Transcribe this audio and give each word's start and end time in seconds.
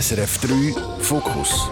SRF 0.00 0.38
3 0.38 0.74
Fokus 0.98 1.70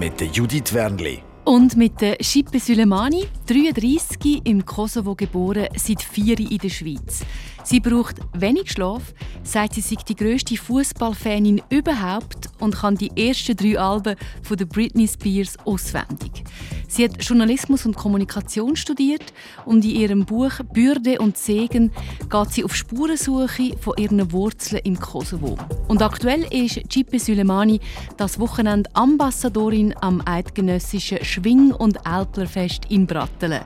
mit 0.00 0.20
Judith 0.36 0.72
Wernli. 0.72 1.20
Und 1.44 1.76
mit 1.76 2.00
der 2.00 2.16
Schippe 2.20 2.58
Sülemani, 2.58 3.26
33, 3.46 4.42
im 4.44 4.64
Kosovo 4.64 5.14
geboren, 5.14 5.68
seit 5.76 6.02
vier 6.02 6.38
in 6.38 6.58
der 6.58 6.70
Schweiz. 6.70 7.24
Sie 7.62 7.80
braucht 7.80 8.16
wenig 8.32 8.72
Schlaf, 8.72 9.14
sagt 9.42 9.74
sie 9.74 9.80
sei 9.80 9.96
die 10.06 10.14
grösste 10.14 10.56
Fußballfanin 10.56 11.62
überhaupt 11.70 12.48
und 12.60 12.74
kann 12.76 12.96
die 12.96 13.10
ersten 13.16 13.56
drei 13.56 13.78
Alben 13.78 14.16
von 14.42 14.56
der 14.56 14.66
Britney 14.66 15.08
Spears 15.08 15.56
auswendig. 15.64 16.44
Sie 16.88 17.04
hat 17.04 17.22
Journalismus 17.22 17.86
und 17.86 17.96
Kommunikation 17.96 18.76
studiert 18.76 19.32
und 19.64 19.84
in 19.84 19.90
ihrem 19.90 20.24
Buch 20.24 20.52
Bürde 20.72 21.18
und 21.18 21.36
Segen 21.36 21.90
geht 22.30 22.52
sie 22.52 22.64
auf 22.64 22.76
Spurensuche 22.76 23.76
von 23.80 23.94
ihren 23.96 24.30
Wurzeln 24.30 24.82
im 24.84 25.00
Kosovo. 25.00 25.58
Und 25.88 26.02
aktuell 26.02 26.46
ist 26.52 26.80
Cipe 26.92 27.18
Sülemani 27.18 27.80
das 28.16 28.38
Wochenende 28.38 28.90
Ambassadorin 28.94 29.94
am 30.00 30.22
eidgenössischen 30.24 31.24
Schwing- 31.24 31.72
und 31.72 32.06
Alplerfest 32.06 32.84
in 32.90 33.06
Brattelen. 33.34 33.62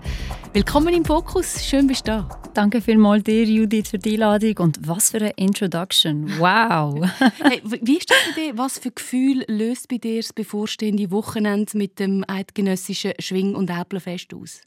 Willkommen 0.52 0.95
im 0.95 1.04
Fokus, 1.04 1.64
schön 1.64 1.86
bist 1.86 2.08
du 2.08 2.12
da. 2.12 2.40
Danke 2.54 2.80
vielmals 2.80 3.24
dir, 3.24 3.45
Judith, 3.45 3.91
für 3.91 3.98
die 3.98 4.14
Einladung 4.14 4.56
und 4.58 4.78
was 4.86 5.10
für 5.10 5.18
eine 5.18 5.30
Introduction. 5.36 6.27
Wow! 6.38 7.06
hey, 7.42 7.60
wie 7.62 7.98
ist 7.98 8.10
das 8.10 8.16
bei 8.34 8.41
dir? 8.41 8.58
Was 8.58 8.78
für 8.78 8.91
Gefühl 8.91 9.44
löst 9.46 9.88
bei 9.88 9.98
dir 9.98 10.22
das 10.22 10.32
bevorstehende 10.32 11.10
Wochenende 11.10 11.77
mit 11.77 11.98
dem 11.98 12.24
eidgenössischen 12.27 13.12
Schwing- 13.18 13.54
und 13.54 13.70
Äpfelfest 13.70 14.32
aus? 14.34 14.62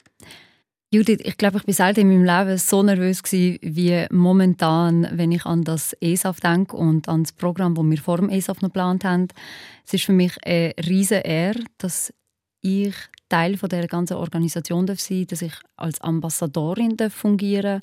Judith, 0.90 1.20
ich 1.24 1.36
glaube, 1.36 1.58
ich 1.58 1.66
war 1.66 1.74
selten 1.74 2.00
in 2.02 2.08
meinem 2.08 2.46
Leben 2.46 2.58
so 2.58 2.82
nervös 2.82 3.22
gewesen, 3.22 3.58
wie 3.62 4.06
momentan, 4.10 5.08
wenn 5.12 5.32
ich 5.32 5.46
an 5.46 5.64
das 5.64 5.94
ESAF 6.00 6.38
denke 6.40 6.76
und 6.76 7.08
an 7.08 7.24
das 7.24 7.32
Programm, 7.32 7.74
das 7.74 7.84
wir 7.84 7.98
vor 7.98 8.18
dem 8.18 8.28
ESAF 8.28 8.60
noch 8.60 8.68
geplant 8.68 9.04
haben. 9.04 9.28
Es 9.84 9.94
ist 9.94 10.04
für 10.04 10.12
mich 10.12 10.32
eine 10.44 10.74
riesige 10.86 11.22
Ehre, 11.22 11.60
dass 11.78 12.12
ich 12.60 12.94
Teil 13.32 13.56
von 13.56 13.68
der 13.68 13.86
ganzen 13.86 14.18
Organisation 14.18 14.86
darf 14.86 15.00
sein, 15.00 15.26
dass 15.26 15.42
ich 15.42 15.54
als 15.76 16.00
Ambassadorin 16.00 16.96
darf 16.96 17.14
fungieren 17.14 17.80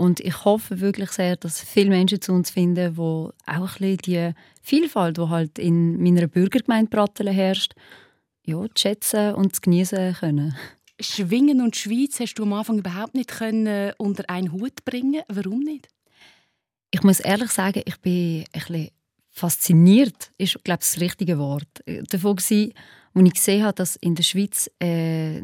und 0.00 0.20
ich 0.20 0.46
hoffe 0.46 0.80
wirklich 0.80 1.10
sehr, 1.10 1.36
dass 1.36 1.60
viele 1.60 1.90
Menschen 1.90 2.22
zu 2.22 2.32
uns 2.32 2.48
finden, 2.48 2.94
die 2.94 3.00
auch 3.00 3.34
ein 3.46 3.68
bisschen 3.68 3.96
die 3.98 4.32
Vielfalt, 4.62 5.18
die 5.18 5.28
halt 5.28 5.58
in 5.58 6.02
meiner 6.02 6.26
Bürgergemeinde 6.26 6.88
Brattelen 6.88 7.34
herrscht, 7.34 7.74
ja, 8.46 8.62
zu 8.62 8.70
schätzen 8.78 9.34
und 9.34 9.54
zu 9.54 9.60
genießen 9.60 10.14
können. 10.14 10.56
Schwingen 10.98 11.60
und 11.60 11.76
Schweiz 11.76 12.18
hast 12.18 12.36
du 12.36 12.44
am 12.44 12.54
Anfang 12.54 12.78
überhaupt 12.78 13.14
nicht 13.14 13.28
können 13.28 13.92
unter 13.98 14.24
einen 14.30 14.52
Hut 14.52 14.86
bringen. 14.86 15.20
Warum 15.28 15.60
nicht? 15.60 15.88
Ich 16.90 17.02
muss 17.02 17.20
ehrlich 17.20 17.50
sagen, 17.50 17.82
ich 17.84 18.00
bin 18.00 18.44
ein 18.54 18.60
bisschen 18.60 18.88
fasziniert, 19.28 20.30
ist 20.38 20.64
glaube 20.64 20.80
ich 20.82 20.92
das 20.92 21.00
richtige 21.00 21.38
Wort. 21.38 21.84
Davon 22.08 22.36
gewesen, 22.36 22.72
als 23.14 23.26
ich 23.26 23.34
gesehen 23.34 23.64
habe, 23.64 23.74
dass 23.74 23.96
in 23.96 24.14
der 24.14 24.22
Schweiz 24.22 24.70
äh, 24.80 25.42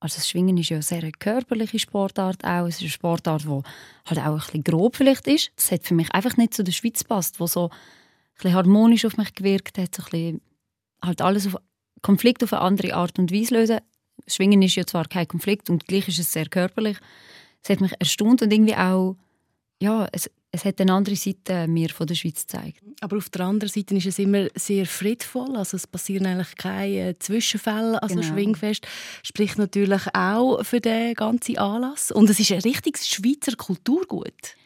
also 0.00 0.16
das 0.16 0.28
Schwingen 0.28 0.56
ist 0.58 0.68
ja 0.68 0.76
eine 0.76 0.82
sehr 0.82 1.10
körperliche 1.10 1.78
Sportart 1.78 2.44
auch. 2.44 2.66
Es 2.66 2.76
ist 2.76 2.82
eine 2.82 2.90
Sportart, 2.90 3.44
die 3.44 3.48
halt 3.48 4.20
auch 4.20 4.24
ein 4.24 4.36
bisschen 4.36 4.64
grob 4.64 4.96
vielleicht 4.96 5.26
ist. 5.26 5.50
Das 5.56 5.72
hat 5.72 5.84
für 5.84 5.94
mich 5.94 6.12
einfach 6.12 6.36
nicht 6.36 6.54
zu 6.54 6.62
der 6.62 6.72
Schweiz 6.72 7.02
passt, 7.02 7.40
wo 7.40 7.46
so 7.46 7.68
ein 7.68 7.70
bisschen 8.34 8.54
harmonisch 8.54 9.04
auf 9.04 9.16
mich 9.16 9.34
gewirkt 9.34 9.76
hat, 9.76 9.96
so 9.96 10.02
ein 10.02 10.10
bisschen 10.10 10.40
halt 11.02 11.20
alles 11.20 11.48
auf 11.48 11.56
Konflikt 12.02 12.44
auf 12.44 12.52
eine 12.52 12.62
andere 12.62 12.94
Art 12.94 13.18
und 13.18 13.32
Weise 13.32 13.54
lösen. 13.54 13.80
Schwingen 14.28 14.62
ist 14.62 14.76
ja 14.76 14.86
zwar 14.86 15.06
kein 15.06 15.26
Konflikt 15.26 15.68
und 15.68 15.86
gleich 15.86 16.06
ist 16.06 16.20
es 16.20 16.32
sehr 16.32 16.46
körperlich. 16.46 16.98
Es 17.62 17.70
hat 17.70 17.80
mich 17.80 17.92
erstaunt 17.98 18.42
und 18.42 18.52
irgendwie 18.52 18.76
auch 18.76 19.16
ja, 19.80 20.08
es, 20.12 20.30
es 20.50 20.64
hat 20.64 20.80
eine 20.80 20.94
andere 20.94 21.16
Seite 21.16 21.68
mir 21.68 21.90
von 21.90 22.06
der 22.06 22.14
Schweiz 22.14 22.46
gezeigt. 22.46 22.82
Aber 23.00 23.18
auf 23.18 23.28
der 23.28 23.42
anderen 23.42 23.72
Seite 23.72 23.94
ist 23.94 24.06
es 24.06 24.18
immer 24.18 24.48
sehr 24.54 24.86
friedvoll, 24.86 25.56
also 25.56 25.76
es 25.76 25.86
passieren 25.86 26.26
eigentlich 26.26 26.56
keine 26.56 27.18
Zwischenfälle, 27.18 28.02
also 28.02 28.16
genau. 28.16 28.26
Schwingfest 28.26 28.86
spricht 29.22 29.58
natürlich 29.58 30.02
auch 30.14 30.64
für 30.64 30.80
den 30.80 31.14
ganzen 31.14 31.58
Anlass 31.58 32.10
und 32.10 32.30
es 32.30 32.40
ist 32.40 32.52
ein 32.52 32.60
richtiges 32.60 33.08
Schweizer 33.08 33.56
Kulturgut. 33.56 34.56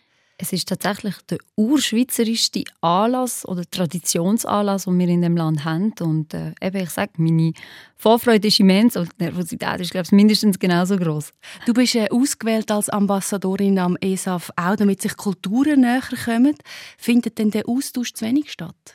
Es 0.42 0.53
ist 0.53 0.69
tatsächlich 0.69 1.14
der 1.30 1.38
urschweizerischste 1.54 2.64
Anlass 2.80 3.47
oder 3.47 3.62
Traditionsanlass, 3.64 4.86
den 4.86 4.98
wir 4.98 5.06
in 5.06 5.22
dem 5.22 5.36
Land 5.36 5.64
haben. 5.64 5.94
Und 6.00 6.34
äh, 6.34 6.53
eben, 6.60 6.82
ich 6.82 6.91
sage, 6.91 7.12
meine 7.19 7.53
Vorfreude 7.97 8.48
ist 8.48 8.58
immens 8.58 8.97
und 8.97 9.08
die 9.20 9.22
Nervosität 9.22 9.80
ist, 9.80 9.92
glaube 9.92 10.06
ich, 10.06 10.10
mindestens 10.10 10.58
genauso 10.58 10.97
groß. 10.97 11.32
Du 11.64 11.72
bist 11.72 11.94
äh, 11.94 12.08
ausgewählt 12.10 12.72
als 12.72 12.88
Ambassadorin 12.88 13.78
am 13.78 13.97
ESAF, 14.00 14.50
auch 14.56 14.75
damit 14.75 15.00
sich 15.00 15.16
Kulturen 15.16 15.82
näher 15.82 16.03
kommen. 16.25 16.56
Findet 16.98 17.38
denn 17.38 17.53
der 17.53 17.69
Austausch 17.69 18.12
zu 18.12 18.24
wenig 18.24 18.50
statt? 18.50 18.94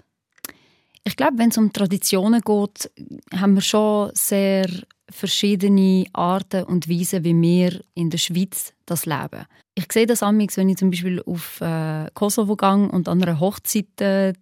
Ich 1.05 1.15
glaube, 1.15 1.37
wenn 1.37 1.51
es 1.51 1.57
um 1.57 1.71
Traditionen 1.71 2.41
geht, 2.41 2.91
haben 3.33 3.53
wir 3.53 3.61
schon 3.61 4.11
sehr 4.15 4.69
verschiedene 5.09 6.07
Arten 6.11 6.65
und 6.65 6.89
Weisen, 6.89 7.23
wie 7.23 7.41
wir 7.41 7.79
in 7.93 8.09
der 8.09 8.17
Schweiz 8.17 8.73
das 8.85 9.05
leben. 9.05 9.45
Ich 9.77 9.85
sehe 9.93 10.07
das 10.07 10.23
amigs, 10.23 10.57
wenn 10.57 10.69
ich 10.69 10.77
zum 10.77 10.89
Beispiel 10.89 11.21
auf 11.21 11.61
äh, 11.61 12.07
Kosovo 12.15 12.55
gehe 12.55 12.89
und 12.89 13.07
an 13.07 13.21
einer 13.21 13.39
Hochzeit 13.39 14.01
äh, 14.01 14.33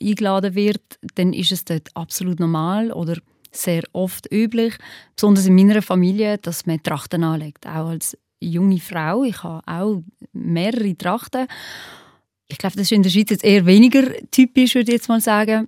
eingeladen 0.00 0.54
wird, 0.54 0.82
dann 1.16 1.32
ist 1.32 1.50
es 1.50 1.64
dort 1.64 1.88
absolut 1.94 2.38
normal 2.38 2.92
oder 2.92 3.16
sehr 3.50 3.82
oft 3.92 4.30
üblich, 4.32 4.74
besonders 5.16 5.46
in 5.46 5.56
meiner 5.56 5.82
Familie, 5.82 6.38
dass 6.38 6.66
man 6.66 6.80
Trachten 6.80 7.24
anlegt. 7.24 7.66
Auch 7.66 7.88
als 7.88 8.16
junge 8.40 8.78
Frau, 8.78 9.24
ich 9.24 9.42
habe 9.42 9.66
auch 9.66 10.02
mehrere 10.32 10.96
Trachten. 10.96 11.48
Ich 12.46 12.58
glaube, 12.58 12.76
das 12.76 12.82
ist 12.82 12.92
in 12.92 13.02
der 13.02 13.10
Schweiz 13.10 13.30
jetzt 13.30 13.44
eher 13.44 13.66
weniger 13.66 14.04
typisch, 14.30 14.76
würde 14.76 14.92
ich 14.92 14.98
jetzt 14.98 15.08
mal 15.08 15.20
sagen. 15.20 15.66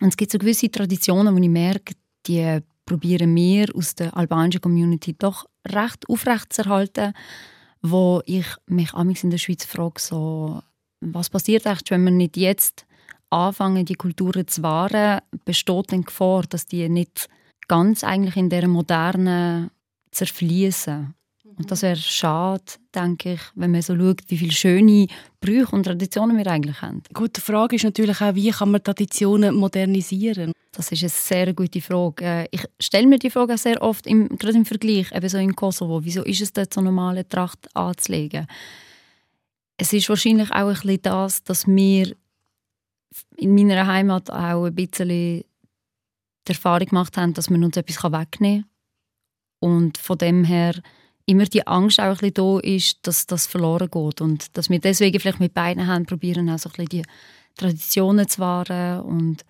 Und 0.00 0.10
es 0.10 0.16
gibt 0.16 0.30
so 0.30 0.38
gewisse 0.38 0.70
Traditionen, 0.70 1.34
wo 1.34 1.42
ich 1.42 1.48
merke, 1.48 1.94
die 2.24 2.60
probieren 2.86 3.34
wir 3.34 3.74
aus 3.74 3.96
der 3.96 4.16
albanischen 4.16 4.60
Community 4.60 5.16
doch 5.18 5.46
recht 5.66 6.08
aufrecht 6.08 6.52
zu 6.52 6.62
erhalten, 6.62 7.14
wo 7.82 8.22
ich 8.26 8.46
mich 8.66 8.94
amigs 8.94 9.24
in 9.24 9.30
der 9.30 9.38
Schweiz 9.38 9.64
frage, 9.64 10.00
so, 10.00 10.62
was 11.00 11.30
passiert 11.30 11.66
eigentlich, 11.66 11.90
wenn 11.90 12.04
wir 12.04 12.10
nicht 12.10 12.36
jetzt 12.36 12.86
anfangen, 13.30 13.84
die 13.84 13.94
Kulturen 13.94 14.46
zu 14.46 14.62
wahren, 14.62 15.20
besteht 15.44 15.92
denn 15.92 16.02
Gefahr, 16.02 16.42
dass 16.42 16.66
die 16.66 16.88
nicht 16.88 17.28
ganz 17.68 18.04
eigentlich 18.04 18.36
in 18.36 18.50
der 18.50 18.68
modernen 18.68 19.70
zerfließen? 20.10 21.14
Und 21.60 21.70
das 21.70 21.82
wäre 21.82 21.96
schade, 21.96 22.64
denke 22.94 23.34
ich, 23.34 23.40
wenn 23.54 23.70
man 23.70 23.82
so 23.82 23.94
schaut, 23.94 24.22
wie 24.28 24.38
viele 24.38 24.50
schöne 24.50 25.08
Brüche 25.42 25.76
und 25.76 25.82
Traditionen 25.82 26.38
wir 26.38 26.46
eigentlich 26.46 26.80
haben. 26.80 27.02
Gut, 27.12 27.36
die 27.36 27.42
Frage 27.42 27.76
ist 27.76 27.84
natürlich 27.84 28.18
auch, 28.22 28.34
wie 28.34 28.50
kann 28.50 28.70
man 28.70 28.82
Traditionen 28.82 29.54
modernisieren? 29.54 30.52
Das 30.72 30.90
ist 30.90 31.02
eine 31.02 31.10
sehr 31.10 31.52
gute 31.52 31.82
Frage. 31.82 32.24
Äh, 32.24 32.48
ich 32.50 32.64
stelle 32.80 33.06
mir 33.06 33.18
die 33.18 33.28
Frage 33.28 33.52
auch 33.52 33.58
sehr 33.58 33.82
oft, 33.82 34.06
im, 34.06 34.30
gerade 34.38 34.56
im 34.56 34.64
Vergleich, 34.64 35.12
eben 35.12 35.28
so 35.28 35.36
in 35.36 35.54
Kosovo, 35.54 36.02
wieso 36.02 36.22
ist 36.22 36.40
es 36.40 36.50
dort 36.50 36.72
so 36.72 36.80
normale 36.80 37.28
Tracht 37.28 37.68
anzulegen? 37.76 38.46
Es 39.76 39.92
ist 39.92 40.08
wahrscheinlich 40.08 40.50
auch 40.52 40.68
ein 40.68 40.72
bisschen 40.72 41.02
das, 41.02 41.42
dass 41.42 41.66
wir 41.66 42.16
in 43.36 43.54
meiner 43.54 43.86
Heimat 43.86 44.30
auch 44.30 44.64
ein 44.64 44.74
bisschen 44.74 45.08
die 45.08 45.44
Erfahrung 46.48 46.86
gemacht 46.86 47.18
haben, 47.18 47.34
dass 47.34 47.50
man 47.50 47.62
uns 47.64 47.76
etwas 47.76 48.02
wegnehmen 48.02 48.62
kann. 48.62 48.64
Und 49.58 49.98
von 49.98 50.16
dem 50.16 50.44
her 50.44 50.74
immer 51.30 51.44
die 51.44 51.66
Angst 51.66 52.00
auch 52.00 52.04
ein 52.04 52.16
bisschen 52.16 52.34
da 52.34 52.58
ist, 52.58 52.98
dass 53.06 53.26
das 53.26 53.46
verloren 53.46 53.88
geht 53.90 54.20
und 54.20 54.56
dass 54.56 54.68
wir 54.68 54.80
deswegen 54.80 55.20
vielleicht 55.20 55.40
mit 55.40 55.54
beiden 55.54 55.86
Händen 55.86 56.06
probieren, 56.06 56.50
auch 56.50 56.58
so 56.58 56.68
ein 56.68 56.72
bisschen 56.72 56.88
die 56.88 57.02
Traditionen 57.56 58.28
zu 58.28 58.40
wahren 58.40 59.00
und 59.02 59.44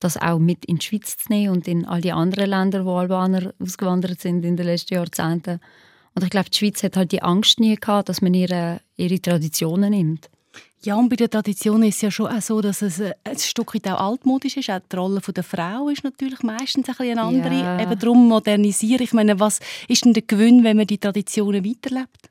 das 0.00 0.18
auch 0.18 0.38
mit 0.38 0.66
in 0.66 0.76
die 0.76 0.84
Schweiz 0.84 1.16
zu 1.16 1.32
nehmen 1.32 1.54
und 1.54 1.66
in 1.66 1.86
all 1.86 2.02
die 2.02 2.12
anderen 2.12 2.50
Länder, 2.50 2.84
wo 2.84 2.96
Albaner 2.96 3.54
ausgewandert 3.58 4.20
sind 4.20 4.44
in 4.44 4.56
den 4.56 4.66
letzten 4.66 4.94
Jahrzehnten. 4.94 5.60
Und 6.14 6.22
ich 6.22 6.30
glaube, 6.30 6.50
die 6.50 6.58
Schweiz 6.58 6.82
hat 6.82 6.96
halt 6.96 7.12
die 7.12 7.22
Angst 7.22 7.58
nie 7.58 7.74
gehabt, 7.76 8.08
dass 8.08 8.20
man 8.20 8.34
ihre, 8.34 8.80
ihre 8.96 9.20
Traditionen 9.20 9.90
nimmt. 9.90 10.28
Ja, 10.82 10.96
und 10.96 11.08
bei 11.08 11.16
der 11.16 11.30
Tradition 11.30 11.82
ist 11.82 11.96
es 11.96 12.00
ja 12.02 12.10
schon 12.10 12.26
auch 12.30 12.42
so, 12.42 12.60
dass 12.60 12.82
es 12.82 13.00
ein 13.00 13.38
Stück 13.38 13.74
weit 13.74 13.88
auch 13.88 14.12
altmodisch 14.12 14.58
ist. 14.58 14.68
Auch 14.68 14.80
die 14.80 14.96
Rolle 14.96 15.20
der 15.20 15.42
Frau 15.42 15.88
ist 15.88 16.04
natürlich 16.04 16.42
meistens 16.42 16.88
ein 16.88 16.94
bisschen 16.94 17.18
eine 17.18 17.22
andere. 17.22 17.54
Ja. 17.54 17.80
Eben 17.80 17.98
darum 17.98 18.28
modernisieren. 18.28 19.02
Ich 19.02 19.14
meine, 19.14 19.40
was 19.40 19.60
ist 19.88 20.04
denn 20.04 20.12
der 20.12 20.24
Gewinn, 20.24 20.62
wenn 20.62 20.76
man 20.76 20.86
die 20.86 20.98
Traditionen 20.98 21.64
weiterlebt? 21.64 22.28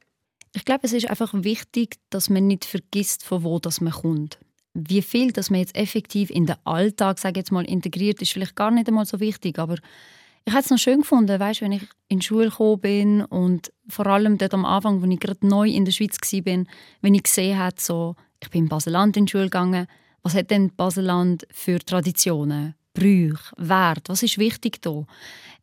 Ich 0.55 0.65
glaube, 0.65 0.81
es 0.83 0.93
ist 0.93 1.09
einfach 1.09 1.33
wichtig, 1.33 1.97
dass 2.11 2.29
man 2.29 2.45
nicht 2.45 2.65
vergisst, 2.65 3.25
von 3.25 3.43
wo 3.43 3.57
das 3.57 3.81
man 3.81 3.93
kommt. 3.93 4.37
Wie 4.75 5.01
viel, 5.01 5.31
dass 5.31 5.49
man 5.49 5.59
jetzt 5.59 5.75
effektiv 5.75 6.29
in 6.29 6.45
den 6.45 6.55
Alltag, 6.63 7.17
sage 7.17 7.39
jetzt 7.39 7.51
mal, 7.51 7.65
integriert, 7.65 8.21
ist 8.21 8.33
vielleicht 8.33 8.55
gar 8.55 8.69
nicht 8.69 8.87
einmal 8.87 9.05
so 9.05 9.19
wichtig. 9.19 9.57
Aber 9.57 9.77
ich 10.45 10.53
hätte 10.53 10.65
es 10.65 10.69
noch 10.71 10.77
schön 10.77 11.01
gefunden, 11.01 11.39
weißt, 11.39 11.61
wenn 11.61 11.71
ich 11.71 11.83
in 12.09 12.19
die 12.19 12.25
Schule 12.25 12.49
gekommen 12.49 12.81
bin 12.81 13.21
und 13.25 13.71
vor 13.87 14.07
allem 14.07 14.37
dort 14.37 14.53
am 14.53 14.65
Anfang, 14.65 15.01
als 15.01 15.11
ich 15.11 15.19
gerade 15.19 15.47
neu 15.47 15.69
in 15.69 15.85
der 15.85 15.93
Schweiz 15.93 16.17
war, 16.21 16.65
wenn 17.01 17.13
ich 17.15 17.23
gesehen 17.23 17.57
habe, 17.57 17.75
so, 17.79 18.15
ich 18.41 18.49
bin 18.49 18.63
in 18.63 18.69
Baseland 18.69 19.15
in 19.15 19.25
die 19.25 19.31
Schule 19.31 19.45
gegangen. 19.45 19.87
Was 20.21 20.35
hat 20.35 20.51
denn 20.51 20.75
Baseland 20.75 21.47
für 21.51 21.79
Traditionen, 21.79 22.75
Brüche, 22.93 23.53
Wert? 23.57 24.09
Was 24.09 24.23
ist 24.23 24.37
wichtig 24.37 24.81
da? 24.81 25.05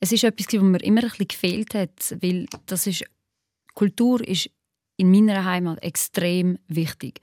Es 0.00 0.12
ist 0.12 0.25
etwas, 0.25 0.47
was 0.53 0.62
mir 0.62 0.82
immer 0.82 1.03
ein 1.03 1.09
bisschen 1.09 1.29
gefehlt 1.29 1.75
hat, 1.75 2.17
weil 2.21 2.47
das 2.67 2.87
ist, 2.87 3.05
Kultur 3.75 4.27
ist 4.27 4.50
in 4.97 5.11
meiner 5.11 5.44
Heimat 5.44 5.82
extrem 5.82 6.59
wichtig. 6.69 7.21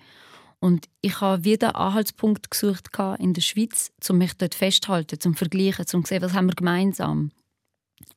Und 0.60 0.88
ich 1.02 1.22
habe 1.22 1.44
wieder 1.44 1.76
Anhaltspunkt 1.76 2.50
gesucht 2.50 2.90
in 3.20 3.34
der 3.34 3.42
Schweiz, 3.42 3.92
um 4.10 4.18
mich 4.18 4.34
dort 4.34 4.56
festzuhalten, 4.56 5.20
zum 5.20 5.36
Vergleichen, 5.36 5.86
um 5.94 6.04
zu 6.04 6.10
sehen, 6.10 6.22
was 6.22 6.34
haben 6.34 6.48
wir 6.48 6.56
gemeinsam. 6.56 7.32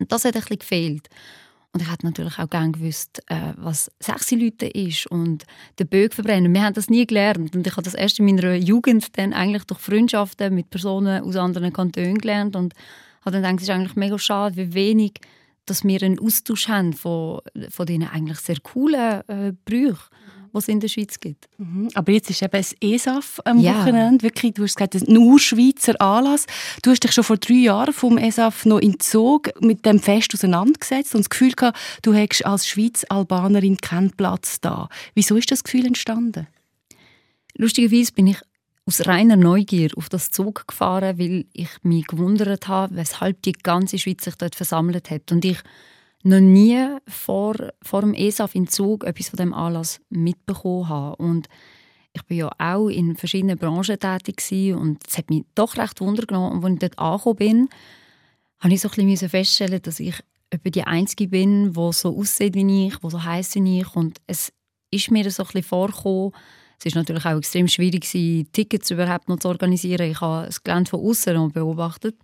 Das 0.08 0.24
hat 0.24 0.34
ein 0.34 0.40
bisschen 0.40 0.58
gefehlt. 0.58 1.08
Und 1.72 1.82
ich 1.82 1.90
hätte 1.90 2.06
natürlich 2.06 2.38
auch 2.38 2.50
gerne 2.50 2.72
gewusst, 2.72 3.22
äh, 3.28 3.52
was 3.56 3.92
sechs 4.00 4.32
Leute 4.32 4.66
ist 4.66 5.06
und 5.06 5.44
den 5.78 5.86
Bögen 5.86 6.12
verbrennen. 6.12 6.52
Wir 6.52 6.62
haben 6.62 6.74
das 6.74 6.90
nie 6.90 7.06
gelernt. 7.06 7.54
Und 7.54 7.64
ich 7.66 7.72
habe 7.72 7.82
das 7.82 7.94
erst 7.94 8.18
in 8.18 8.24
meiner 8.24 8.54
Jugend 8.54 9.16
dann 9.16 9.32
eigentlich 9.32 9.64
durch 9.64 9.80
Freundschaften 9.80 10.52
mit 10.54 10.70
Personen 10.70 11.22
aus 11.22 11.36
anderen 11.36 11.72
Kantonen 11.72 12.18
gelernt. 12.18 12.56
Und 12.56 12.74
habe 13.24 13.40
dann 13.40 13.42
gedacht, 13.42 13.56
es 13.56 13.62
ist 13.62 13.70
eigentlich 13.70 13.96
mega 13.96 14.18
schade, 14.18 14.56
wie 14.56 14.74
wenig 14.74 15.20
dass 15.66 15.84
wir 15.84 16.02
einen 16.02 16.18
Austausch 16.18 16.66
haben 16.66 16.94
von, 16.94 17.40
von 17.68 17.86
diesen 17.86 18.08
eigentlich 18.08 18.38
sehr 18.38 18.58
coolen 18.60 19.20
äh, 19.28 19.52
Brüchen 19.64 19.98
was 20.52 20.64
es 20.64 20.68
in 20.68 20.80
der 20.80 20.88
Schweiz 20.88 21.20
gibt. 21.20 21.48
Mhm. 21.58 21.88
Aber 21.94 22.12
jetzt 22.12 22.30
ist 22.30 22.42
eben 22.42 22.52
das 22.52 22.74
ESAF 22.80 23.40
am 23.44 23.58
ja. 23.58 23.80
Wochenende, 23.80 24.22
wirklich, 24.22 24.54
du 24.54 24.62
hast 24.62 24.76
gesagt, 24.76 24.94
ein 24.94 25.12
nur 25.12 25.38
Schweizer 25.38 26.00
Anlass. 26.00 26.46
Du 26.82 26.90
hast 26.90 27.02
dich 27.02 27.12
schon 27.12 27.24
vor 27.24 27.36
drei 27.36 27.54
Jahren 27.54 27.92
vom 27.92 28.18
ESAF 28.18 28.66
noch 28.66 28.78
in 28.78 28.98
Zug 29.00 29.50
mit 29.60 29.84
dem 29.86 29.98
Fest 29.98 30.34
auseinandergesetzt 30.34 31.14
und 31.14 31.22
das 31.22 31.30
Gefühl 31.30 31.52
gehabt, 31.52 31.78
du 32.02 32.14
hättest 32.14 32.46
als 32.46 32.66
Schweiz-Albanerin 32.66 33.76
keinen 33.78 34.10
Platz 34.10 34.60
da. 34.60 34.88
Wieso 35.14 35.36
ist 35.36 35.50
das 35.50 35.64
Gefühl 35.64 35.86
entstanden? 35.86 36.46
Lustigerweise 37.56 38.12
bin 38.12 38.26
ich 38.28 38.38
aus 38.86 39.06
reiner 39.06 39.36
Neugier 39.36 39.90
auf 39.96 40.08
das 40.08 40.30
Zug 40.30 40.66
gefahren, 40.66 41.18
weil 41.18 41.44
ich 41.52 41.68
mich 41.82 42.06
gewundert 42.06 42.66
habe, 42.66 42.96
weshalb 42.96 43.42
die 43.42 43.52
ganze 43.52 43.98
Schweiz 43.98 44.24
sich 44.24 44.34
dort 44.34 44.56
versammelt 44.56 45.10
hat. 45.10 45.30
Und 45.30 45.44
ich 45.44 45.58
noch 46.22 46.40
nie 46.40 46.78
vor, 47.08 47.54
vor 47.82 48.00
dem 48.02 48.14
ESAF 48.14 48.54
in 48.54 48.68
Zug 48.68 49.04
etwas 49.04 49.30
von 49.30 49.38
dem 49.38 49.54
Anlass 49.54 50.00
mitbekommen 50.10 50.88
habe. 50.88 51.16
Und 51.16 51.48
ich 52.12 52.22
bin 52.24 52.38
ja 52.38 52.50
auch 52.58 52.88
in 52.88 53.16
verschiedenen 53.16 53.58
Branchen 53.58 53.98
tätig 53.98 54.42
und 54.74 54.98
es 55.06 55.16
hat 55.16 55.30
mich 55.30 55.44
doch 55.54 55.76
recht 55.76 56.00
Wunder 56.00 56.26
genommen. 56.26 56.58
Und 56.58 56.64
als 56.64 56.72
ich 56.74 56.78
dort 56.80 56.98
angekommen 56.98 57.36
bin, 57.36 57.68
habe 58.58 58.74
ich 58.74 58.80
so 58.80 58.88
ein 58.88 59.06
bisschen 59.06 59.28
feststellen, 59.28 59.80
dass 59.82 60.00
ich 60.00 60.20
etwa 60.50 60.70
die 60.70 60.84
Einzige 60.84 61.28
bin, 61.28 61.72
die 61.72 61.92
so 61.92 62.16
aussieht 62.16 62.54
wie 62.54 62.88
ich, 62.88 62.96
die 62.96 63.10
so 63.10 63.24
heisst 63.24 63.54
wie 63.54 63.80
ich. 63.80 63.96
Und 63.96 64.20
es 64.26 64.52
ist 64.90 65.10
mir 65.10 65.30
so 65.30 65.44
ein 65.44 65.46
bisschen 65.46 65.62
vorgekommen, 65.62 66.32
es 66.82 66.94
war 66.94 67.02
natürlich 67.02 67.26
auch 67.26 67.36
extrem 67.36 67.68
schwierig, 67.68 68.08
Tickets 68.52 68.90
überhaupt 68.90 69.28
noch 69.28 69.38
zu 69.38 69.48
organisieren. 69.48 70.10
Ich 70.10 70.20
habe 70.22 70.46
das 70.46 70.62
Gelände 70.64 70.88
von 70.88 71.00
außen 71.00 71.52
beobachtet. 71.52 72.16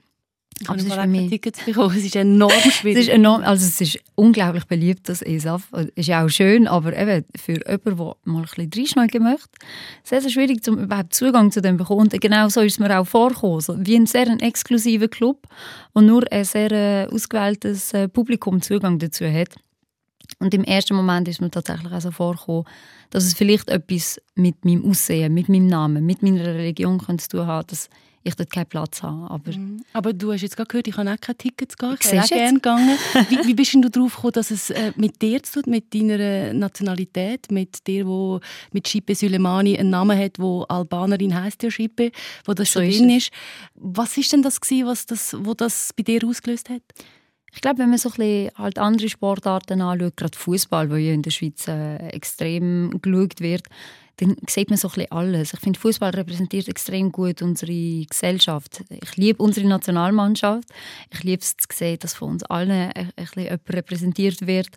Aber 0.67 0.77
es 0.77 0.85
ist 0.85 0.95
für 0.95 1.07
mich 1.07 1.29
Tickets 1.29 1.65
bekommen. 1.65 1.97
Es 1.97 2.05
ist 2.05 2.17
enorm 2.17 2.51
schwierig. 2.71 2.99
es 3.01 3.09
ist 3.09 3.15
enorm, 3.15 3.43
also 3.43 3.67
es 3.67 3.81
ist 3.81 3.99
unglaublich 4.15 4.65
beliebt, 4.65 5.09
das 5.09 5.21
ESAF. 5.21 5.69
Es 5.73 6.09
ist 6.09 6.11
auch 6.11 6.29
schön, 6.29 6.67
aber 6.67 6.97
eben 6.97 7.25
für 7.37 7.53
jemanden, 7.53 7.97
der 7.97 8.17
mal 8.25 8.39
ein 8.39 8.43
bisschen 8.43 8.71
reinschneiden 8.75 9.23
möchte, 9.23 9.49
sehr, 10.03 10.23
sehr 10.23 10.31
schwierig, 10.31 10.67
um 10.69 10.79
überhaupt 10.79 11.15
Zugang 11.15 11.51
zu 11.53 11.61
dem 11.61 11.77
zu 11.77 11.85
bekommen. 11.85 12.09
Und 12.11 12.21
genau 12.21 12.49
so 12.49 12.63
ist 12.63 12.75
es 12.75 12.79
mir 12.79 12.99
auch 12.99 13.07
vorgekommen. 13.07 13.87
Wie 13.87 13.97
ein 13.97 14.07
sehr 14.07 14.29
exklusiver 14.41 15.09
Club, 15.09 15.47
wo 15.93 16.01
nur 16.01 16.25
ein 16.33 16.45
sehr 16.45 16.73
äh, 16.73 17.07
ausgewähltes 17.07 17.93
äh, 17.93 18.09
Publikum 18.09 18.63
Zugang 18.63 18.99
dazu 18.99 19.27
hat. 19.27 19.55
Und 20.39 20.55
im 20.55 20.65
ersten 20.65 20.97
Moment 20.97 21.29
ist 21.29 21.41
mir 21.41 21.51
tatsächlich 21.51 21.93
auch 21.93 22.01
so 22.01 22.11
vorgekommen, 22.11 22.65
dass 23.11 23.25
es 23.25 23.35
vielleicht 23.35 23.71
etwas 23.71 24.21
mit 24.35 24.65
meinem 24.65 24.85
Aussehen, 24.85 25.33
mit 25.33 25.49
meinem 25.49 25.67
Namen, 25.67 26.05
mit 26.05 26.23
meiner 26.23 26.45
Religion 26.45 27.01
zu 27.19 27.29
tun 27.29 27.47
hat, 27.47 27.73
dass 27.73 27.89
ich 28.27 28.35
dort 28.35 28.51
keinen 28.51 28.67
Platz 28.67 29.03
habe. 29.03 29.31
Aber, 29.31 29.53
mhm. 29.53 29.83
aber 29.93 30.13
du 30.13 30.33
hast 30.33 30.43
jetzt 30.43 30.57
gerade 30.57 30.69
gehört, 30.69 30.89
ich 30.89 30.97
habe 30.97 31.11
auch 31.11 31.21
keine 31.21 31.39
Tickets 31.39 31.77
gehabt. 31.77 32.05
Ich 32.05 32.13
wäre 32.13 32.25
auch 32.25 32.29
gerne 32.29 32.55
gegangen. 32.55 32.99
wie, 33.29 33.47
wie 33.47 33.55
bist 33.55 33.75
du 33.75 33.89
darauf 33.89 34.17
gekommen, 34.17 34.33
dass 34.33 34.51
es 34.51 34.71
äh, 34.71 34.93
mit 34.97 35.23
dir 35.23 35.43
zu 35.43 35.63
tun, 35.63 35.71
mit 35.71 35.95
deiner 35.95 36.53
Nationalität, 36.53 37.51
mit 37.51 37.87
dir, 37.87 38.07
wo 38.07 38.41
mit 38.73 38.89
Schippe 38.89 39.15
Süleimani 39.15 39.79
einen 39.79 39.91
Namen 39.91 40.19
hat, 40.19 40.39
wo 40.39 40.63
Albanerin 40.63 41.35
heißt 41.35 41.63
ja 41.63 41.71
Schippe, 41.71 42.11
wo 42.45 42.55
das 42.55 42.73
so 42.73 42.81
schon 42.81 42.91
drin 42.91 43.11
ist. 43.11 43.31
Was 43.75 44.17
ist 44.17 44.33
denn 44.33 44.43
das 44.43 44.61
gewesen, 44.61 44.87
was 44.87 45.07
das, 45.07 45.37
wo 45.39 45.55
das 45.55 45.93
bei 45.97 46.03
dir 46.03 46.27
ausgelöst 46.27 46.69
hat? 46.69 46.83
Ich 47.53 47.63
glaube, 47.63 47.79
wenn 47.79 47.89
man 47.89 47.99
so 47.99 48.11
ein 48.11 48.17
bisschen 48.17 48.51
halt 48.57 48.79
andere 48.79 49.09
Sportarten 49.09 49.81
anschaut, 49.81 50.17
gerade 50.17 50.37
Fußball, 50.37 50.91
wo 50.91 50.97
ja 50.97 51.15
in 51.15 51.23
der 51.23 51.31
Schweiz 51.31 51.67
äh, 51.69 51.97
extrem 52.09 53.01
geschaut 53.01 53.41
wird, 53.41 53.63
dann 54.17 54.37
sieht 54.49 54.71
man 54.71 54.79
so 54.79 54.89
ein 54.89 54.95
bisschen 54.95 55.13
alles. 55.13 55.53
Ich 55.53 55.61
finde, 55.61 55.79
Fußball 55.79 56.11
repräsentiert 56.11 56.69
extrem 56.69 57.13
gut 57.13 57.43
unsere 57.43 58.07
Gesellschaft. 58.07 58.83
Ich 58.89 59.17
liebe 59.17 59.43
unsere 59.43 59.67
Nationalmannschaft. 59.67 60.69
Ich 61.13 61.23
liebe 61.23 61.43
es 61.43 61.57
zu 61.57 61.67
sehen, 61.73 61.99
dass 61.99 62.15
von 62.15 62.31
uns 62.31 62.43
allen 62.45 62.93
ein, 62.93 63.13
bisschen 63.15 63.45
jemand 63.45 63.71
repräsentiert 63.71 64.47
wird. 64.47 64.71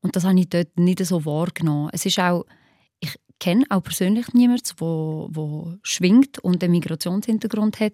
Und 0.00 0.16
das 0.16 0.24
habe 0.24 0.38
ich 0.38 0.48
dort 0.48 0.78
nicht 0.78 1.04
so 1.04 1.24
wahrgenommen. 1.24 1.90
Es 1.92 2.04
ist 2.06 2.18
auch, 2.18 2.44
ich 2.98 3.14
kenne 3.38 3.64
auch 3.70 3.84
persönlich 3.84 4.34
niemanden, 4.34 4.64
der 4.78 5.78
schwingt 5.84 6.40
und 6.40 6.62
einen 6.62 6.72
Migrationshintergrund 6.72 7.78
hat. 7.78 7.92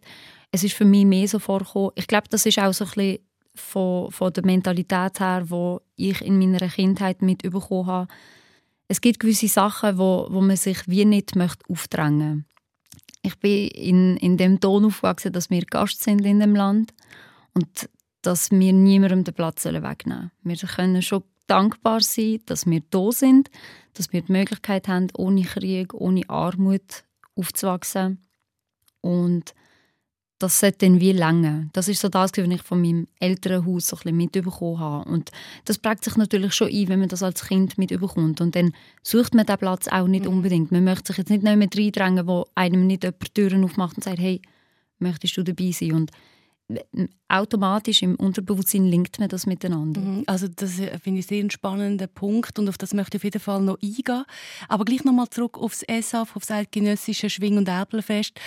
Es 0.50 0.64
ist 0.64 0.74
für 0.74 0.86
mich 0.86 1.04
mehr 1.04 1.28
so 1.28 1.38
vorgekommen. 1.38 1.90
Ich 1.96 2.06
glaube, 2.06 2.28
das 2.30 2.46
ist 2.46 2.58
auch 2.58 2.72
so 2.72 2.84
ein 2.86 2.90
bisschen 2.90 3.18
von, 3.54 4.10
von 4.10 4.32
der 4.32 4.46
Mentalität 4.46 5.20
her, 5.20 5.46
die 5.50 6.08
ich 6.08 6.22
in 6.22 6.38
meiner 6.38 6.66
Kindheit 6.68 7.20
mitbekommen 7.20 7.86
habe. 7.86 8.08
Es 8.88 9.00
gibt 9.02 9.20
gewisse 9.20 9.48
Sachen, 9.48 9.98
wo, 9.98 10.26
wo 10.30 10.40
man 10.40 10.56
sich 10.56 10.78
wie 10.88 11.04
nicht 11.04 11.36
möchte 11.36 11.68
aufdrängen 11.68 12.46
Ich 13.22 13.38
bin 13.38 13.68
in, 13.68 14.16
in 14.16 14.36
dem 14.38 14.60
Ton 14.60 14.86
aufgewachsen, 14.86 15.32
dass 15.32 15.50
wir 15.50 15.62
Gast 15.66 16.02
sind 16.02 16.24
in 16.24 16.40
dem 16.40 16.56
Land 16.56 16.94
und 17.52 17.90
dass 18.22 18.50
wir 18.50 18.72
niemandem 18.72 19.24
den 19.24 19.34
Platz 19.34 19.64
wegnehmen 19.66 20.30
sollen. 20.42 20.60
Wir 20.60 20.68
können 20.68 21.02
schon 21.02 21.22
dankbar 21.46 22.00
sein, 22.00 22.40
dass 22.46 22.66
wir 22.66 22.82
da 22.90 23.12
sind, 23.12 23.50
dass 23.94 24.12
wir 24.12 24.22
die 24.22 24.32
Möglichkeit 24.32 24.88
haben, 24.88 25.08
ohne 25.16 25.42
Krieg, 25.42 25.94
ohne 25.94 26.28
Armut 26.28 27.04
aufzuwachsen. 27.36 28.22
Und 29.00 29.54
das 30.38 30.60
sollte 30.60 30.86
dann 30.86 31.00
wie 31.00 31.12
länger. 31.12 31.66
Das 31.72 31.88
ist 31.88 32.00
so 32.00 32.08
das, 32.08 32.30
was 32.36 32.46
ich 32.46 32.62
von 32.62 32.80
meinem 32.80 33.08
Elternhaus 33.18 33.88
so 33.88 33.96
ein 33.96 34.02
bisschen 34.02 34.16
mitbekommen 34.16 34.78
habe. 34.78 35.10
Und 35.10 35.30
das 35.64 35.78
prägt 35.78 36.04
sich 36.04 36.16
natürlich 36.16 36.54
schon 36.54 36.68
ein, 36.68 36.88
wenn 36.88 37.00
man 37.00 37.08
das 37.08 37.22
als 37.22 37.46
Kind 37.46 37.76
mitbekommt. 37.76 38.40
Und 38.40 38.54
dann 38.54 38.72
sucht 39.02 39.34
man 39.34 39.46
diesen 39.46 39.58
Platz 39.58 39.88
auch 39.88 40.06
nicht 40.06 40.26
mhm. 40.26 40.32
unbedingt. 40.32 40.70
Man 40.70 40.84
möchte 40.84 41.08
sich 41.08 41.18
jetzt 41.18 41.30
nicht 41.30 41.42
mehr 41.42 41.58
reindrängen, 41.58 42.26
wo 42.26 42.46
einem 42.54 42.86
nicht 42.86 43.02
jemand 43.02 43.34
Türen 43.34 43.64
aufmacht 43.64 43.96
und 43.96 44.04
sagt, 44.04 44.18
hey, 44.18 44.40
möchtest 45.00 45.36
du 45.36 45.42
dabei 45.42 45.72
sein? 45.72 45.92
Und 45.92 46.12
automatisch 47.28 48.02
im 48.02 48.14
Unterbewusstsein 48.16 48.86
linkt 48.86 49.18
man 49.18 49.28
das 49.28 49.46
miteinander. 49.46 50.00
Mhm. 50.00 50.24
Also 50.26 50.48
das 50.48 50.78
äh, 50.78 50.98
finde 50.98 51.20
ich 51.20 51.26
sehr 51.26 51.40
einen 51.40 51.50
spannenden 51.50 52.08
Punkt 52.08 52.58
und 52.58 52.68
auf 52.68 52.76
das 52.76 52.92
möchte 52.92 53.16
ich 53.16 53.20
auf 53.20 53.24
jeden 53.24 53.40
Fall 53.40 53.62
noch 53.62 53.78
eingehen. 53.82 54.24
Aber 54.68 54.84
gleich 54.84 55.02
nochmal 55.04 55.28
zurück 55.30 55.56
aufs 55.56 55.82
ESAF, 55.82 56.36
aufs 56.36 56.50
Eidgenössische 56.50 57.30
Schwing- 57.30 57.56
und 57.56 57.68
Äpfelfest 57.68 58.38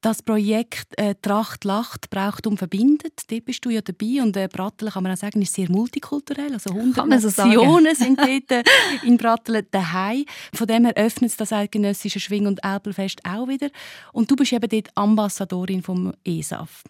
das 0.00 0.22
Projekt 0.22 0.96
äh, 0.96 1.14
Tracht 1.20 1.64
lacht, 1.64 2.08
braucht 2.10 2.46
und 2.46 2.56
verbindet. 2.56 3.22
Dort 3.28 3.44
bist 3.44 3.64
du 3.64 3.70
ja 3.70 3.80
dabei 3.80 4.22
und 4.22 4.36
äh, 4.36 4.48
Brattelen 4.50 4.92
kann 4.92 5.02
man 5.02 5.12
auch 5.12 5.16
sagen, 5.16 5.42
ist 5.42 5.54
sehr 5.54 5.70
multikulturell. 5.70 6.52
Also 6.52 6.70
100 6.70 7.06
Nationen 7.06 7.94
so 7.94 8.04
sind 8.04 8.18
dort 8.18 8.50
äh, 8.50 8.62
in 9.02 9.16
Brattelen 9.16 9.66
daheim. 9.70 10.24
Von 10.54 10.66
dem 10.68 10.84
her 10.84 10.96
öffnet 10.96 11.38
das 11.40 11.52
eidgenössische 11.52 12.20
Schwing- 12.20 12.46
und 12.46 12.60
Elbelfest 12.64 13.20
auch 13.24 13.48
wieder. 13.48 13.70
Und 14.12 14.30
du 14.30 14.36
bist 14.36 14.52
eben 14.52 14.68
dort 14.68 14.88
Ambassadorin 14.94 15.82
vom 15.82 16.12
ESAF. 16.24 16.84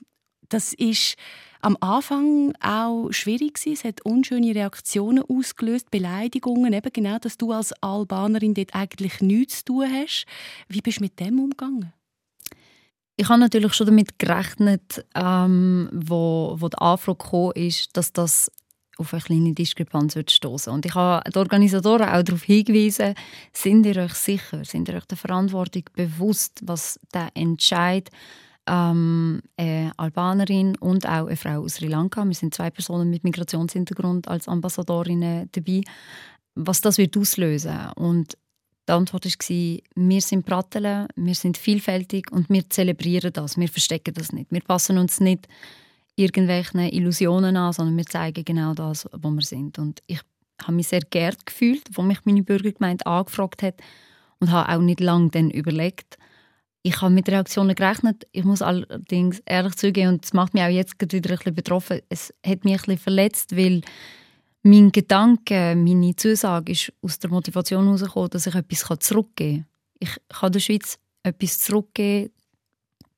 Das 0.51 0.73
ist 0.75 1.17
am 1.61 1.77
Anfang 1.81 2.53
auch 2.61 3.11
schwierig 3.11 3.55
gewesen. 3.55 3.73
Es 3.73 3.85
hat 3.85 4.03
unschöne 4.03 4.55
Reaktionen 4.55 5.25
ausgelöst, 5.29 5.91
Beleidigungen, 5.91 6.73
eben 6.73 6.93
genau, 6.93 7.19
dass 7.19 7.37
du 7.37 7.53
als 7.53 7.73
Albanerin 7.83 8.55
dort 8.55 8.75
eigentlich 8.75 9.21
nichts 9.21 9.59
zu 9.59 9.65
tun 9.65 9.93
hast. 9.93 10.27
Wie 10.69 10.81
bist 10.81 10.99
du 10.99 11.05
mit 11.05 11.19
dem 11.21 11.41
umgegangen? 11.41 11.93
Ich 13.21 13.29
habe 13.29 13.41
natürlich 13.41 13.75
schon 13.75 13.89
damit 13.89 14.17
gerechnet, 14.21 15.05
ähm, 15.17 15.91
wo, 15.93 16.55
wo 16.59 16.69
die 16.69 16.79
Anfrage 16.79 17.19
gekommen 17.19 17.53
ist, 17.57 17.97
dass 17.97 18.13
das 18.13 18.49
auf 18.97 19.13
eine 19.13 19.23
kleine 19.23 19.55
Diskrepanz 19.55 20.17
stoßen. 20.29 20.73
Und 20.73 20.87
ich 20.87 20.95
habe 20.95 21.29
die 21.29 21.37
Organisatoren 21.37 22.09
auch 22.09 22.23
darauf 22.23 22.45
hingewiesen, 22.45 23.15
sind 23.53 23.87
ihr 23.87 23.97
euch 23.97 24.15
sicher, 24.15 24.65
sind 24.65 24.89
ihr 24.89 24.95
euch 24.95 25.05
der 25.07 25.19
Verantwortung 25.19 25.83
bewusst, 25.95 26.61
was 26.63 27.01
der 27.13 27.31
Entscheid 27.35 28.09
ähm, 28.69 29.41
eine 29.57 29.93
Albanerin 29.97 30.77
und 30.77 31.05
auch 31.05 31.27
eine 31.27 31.37
Frau 31.37 31.63
aus 31.63 31.75
Sri 31.75 31.89
Lanka, 31.89 32.25
wir 32.25 32.35
sind 32.35 32.55
zwei 32.55 32.71
Personen 32.71 33.11
mit 33.11 33.25
Migrationshintergrund 33.25 34.29
als 34.29 34.47
Ambassadorinnen 34.47 35.49
dabei, 35.51 35.83
was 36.55 36.81
das 36.81 36.99
wird 36.99 37.17
auslösen. 37.17 37.91
Und 37.97 38.39
die 38.89 38.93
Antwort 38.93 39.27
war, 39.27 39.79
wir 39.95 40.21
sind 40.21 40.47
Brattelen, 40.47 41.09
wir 41.15 41.35
sind 41.35 41.59
vielfältig 41.59 42.33
und 42.33 42.49
wir 42.49 42.69
zelebrieren 42.71 43.33
das, 43.33 43.59
wir 43.59 43.69
verstecken 43.69 44.15
das 44.15 44.33
nicht. 44.33 44.51
Wir 44.51 44.63
passen 44.63 44.97
uns 44.99 45.21
nicht 45.21 45.47
irgendwelchen 46.17 46.81
Illusionen 46.81 47.57
an, 47.57 47.73
sondern 47.73 47.97
wir 47.97 48.07
zeigen 48.07 48.45
genau 48.45 48.75
das, 48.75 49.07
wo 49.13 49.31
wir 49.31 49.43
sind. 49.43 49.79
Und 49.79 50.01
ich 50.07 50.21
habe 50.63 50.73
mich 50.73 50.89
sehr 50.89 51.03
geehrt 51.03 51.47
gefühlt, 51.47 51.83
als 51.97 52.07
mich 52.07 52.25
meine 52.25 52.43
Bürgergemeinde 52.43 53.07
angefragt 53.07 53.63
hat 53.63 53.75
und 54.41 54.51
habe 54.51 54.73
auch 54.73 54.81
nicht 54.81 55.01
lange 55.01 55.31
dann 55.31 55.51
überlegt. 55.51 56.19
Ich 56.83 57.01
habe 57.03 57.13
mit 57.13 57.29
Reaktionen 57.29 57.75
gerechnet. 57.75 58.27
Ich 58.33 58.45
muss 58.45 58.63
allerdings 58.63 59.41
ehrlich 59.45 59.77
zugeben, 59.77 60.15
und 60.15 60.25
es 60.25 60.33
macht 60.33 60.55
mich 60.55 60.63
auch 60.63 60.69
jetzt 60.69 60.95
wieder 61.01 61.31
ein 61.31 61.37
bisschen 61.37 61.55
betroffen, 61.55 62.01
es 62.09 62.33
hat 62.45 62.65
mich 62.65 62.75
ein 62.75 62.79
bisschen 62.79 62.99
verletzt, 62.99 63.57
weil 63.57 63.83
mein 64.63 64.91
Gedanke, 64.91 65.75
meine 65.77 66.17
Zusage 66.17 66.73
ist 66.73 66.93
aus 67.01 67.19
der 67.19 67.31
Motivation 67.31 67.85
herausgekommen, 67.85 68.31
dass 68.31 68.47
ich 68.47 68.55
etwas 68.55 69.01
zurückgeben 69.01 69.59
kann. 69.59 69.67
Ich 70.01 70.17
kann 70.29 70.53
der 70.53 70.61
Schweiz 70.61 70.99
etwas 71.23 71.61
zurückgeben 71.61 72.31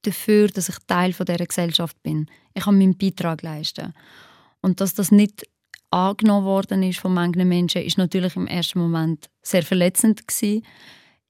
dafür, 0.03 0.49
dass 0.49 0.69
ich 0.69 0.79
Teil 0.87 1.13
dieser 1.13 1.47
Gesellschaft 1.47 2.03
bin. 2.03 2.27
Ich 2.55 2.65
kann 2.65 2.79
meinen 2.79 2.97
Beitrag 2.97 3.43
leisten. 3.43 3.93
Und 4.63 4.81
dass 4.81 4.95
das 4.95 5.11
nicht 5.11 5.47
angenommen 5.91 6.47
worden 6.47 6.83
ist 6.83 7.01
von 7.01 7.13
manchen 7.13 7.49
Menschen, 7.49 7.83
ist 7.83 7.99
natürlich 7.99 8.37
im 8.37 8.47
ersten 8.47 8.79
Moment 8.79 9.29
sehr 9.43 9.63
verletzend 9.63 10.27
gewesen, 10.27 10.65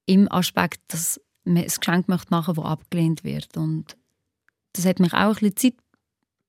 im 0.07 0.31
Aspekt, 0.31 0.81
dass 0.89 1.21
man 1.45 1.59
ein 1.59 1.69
Geschenk 1.69 2.09
möchte 2.09 2.31
machen, 2.31 2.55
das 2.55 2.65
abgelehnt 2.65 3.25
wird. 3.25 3.57
Und 3.57 3.97
das 4.73 4.85
hat 4.87 5.01
mich 5.01 5.13
auch 5.13 5.37
ein 5.37 5.51
bisschen 5.51 5.57
Zeit 5.57 5.75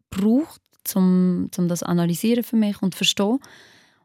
gebraucht, 0.09 0.60
um, 0.95 1.49
um 1.57 1.67
das 1.67 1.83
analysieren 1.83 2.43
für 2.43 2.55
mich 2.55 2.81
und 2.81 2.95
verstehen. 2.95 3.39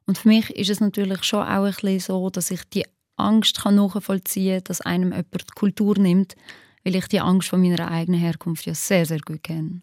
Und 0.06 0.18
für 0.18 0.28
mich 0.28 0.50
ist 0.50 0.70
es 0.70 0.80
natürlich 0.80 1.24
schon 1.24 1.42
auch 1.42 1.64
ein 1.64 1.72
bisschen 1.72 2.00
so, 2.00 2.30
dass 2.30 2.50
ich 2.50 2.62
die 2.70 2.86
Angst 3.16 3.62
kann 3.62 3.76
nachvollziehen 3.76 4.58
kann, 4.58 4.64
dass 4.64 4.80
einem 4.80 5.10
jemand 5.10 5.32
die 5.34 5.54
Kultur 5.54 5.98
nimmt, 5.98 6.34
weil 6.84 6.94
ich 6.96 7.08
die 7.08 7.20
Angst 7.20 7.48
von 7.48 7.60
meiner 7.60 7.90
eigenen 7.90 8.20
Herkunft 8.20 8.66
ja 8.66 8.74
sehr, 8.74 9.06
sehr 9.06 9.20
gut 9.20 9.42
kenne. 9.42 9.82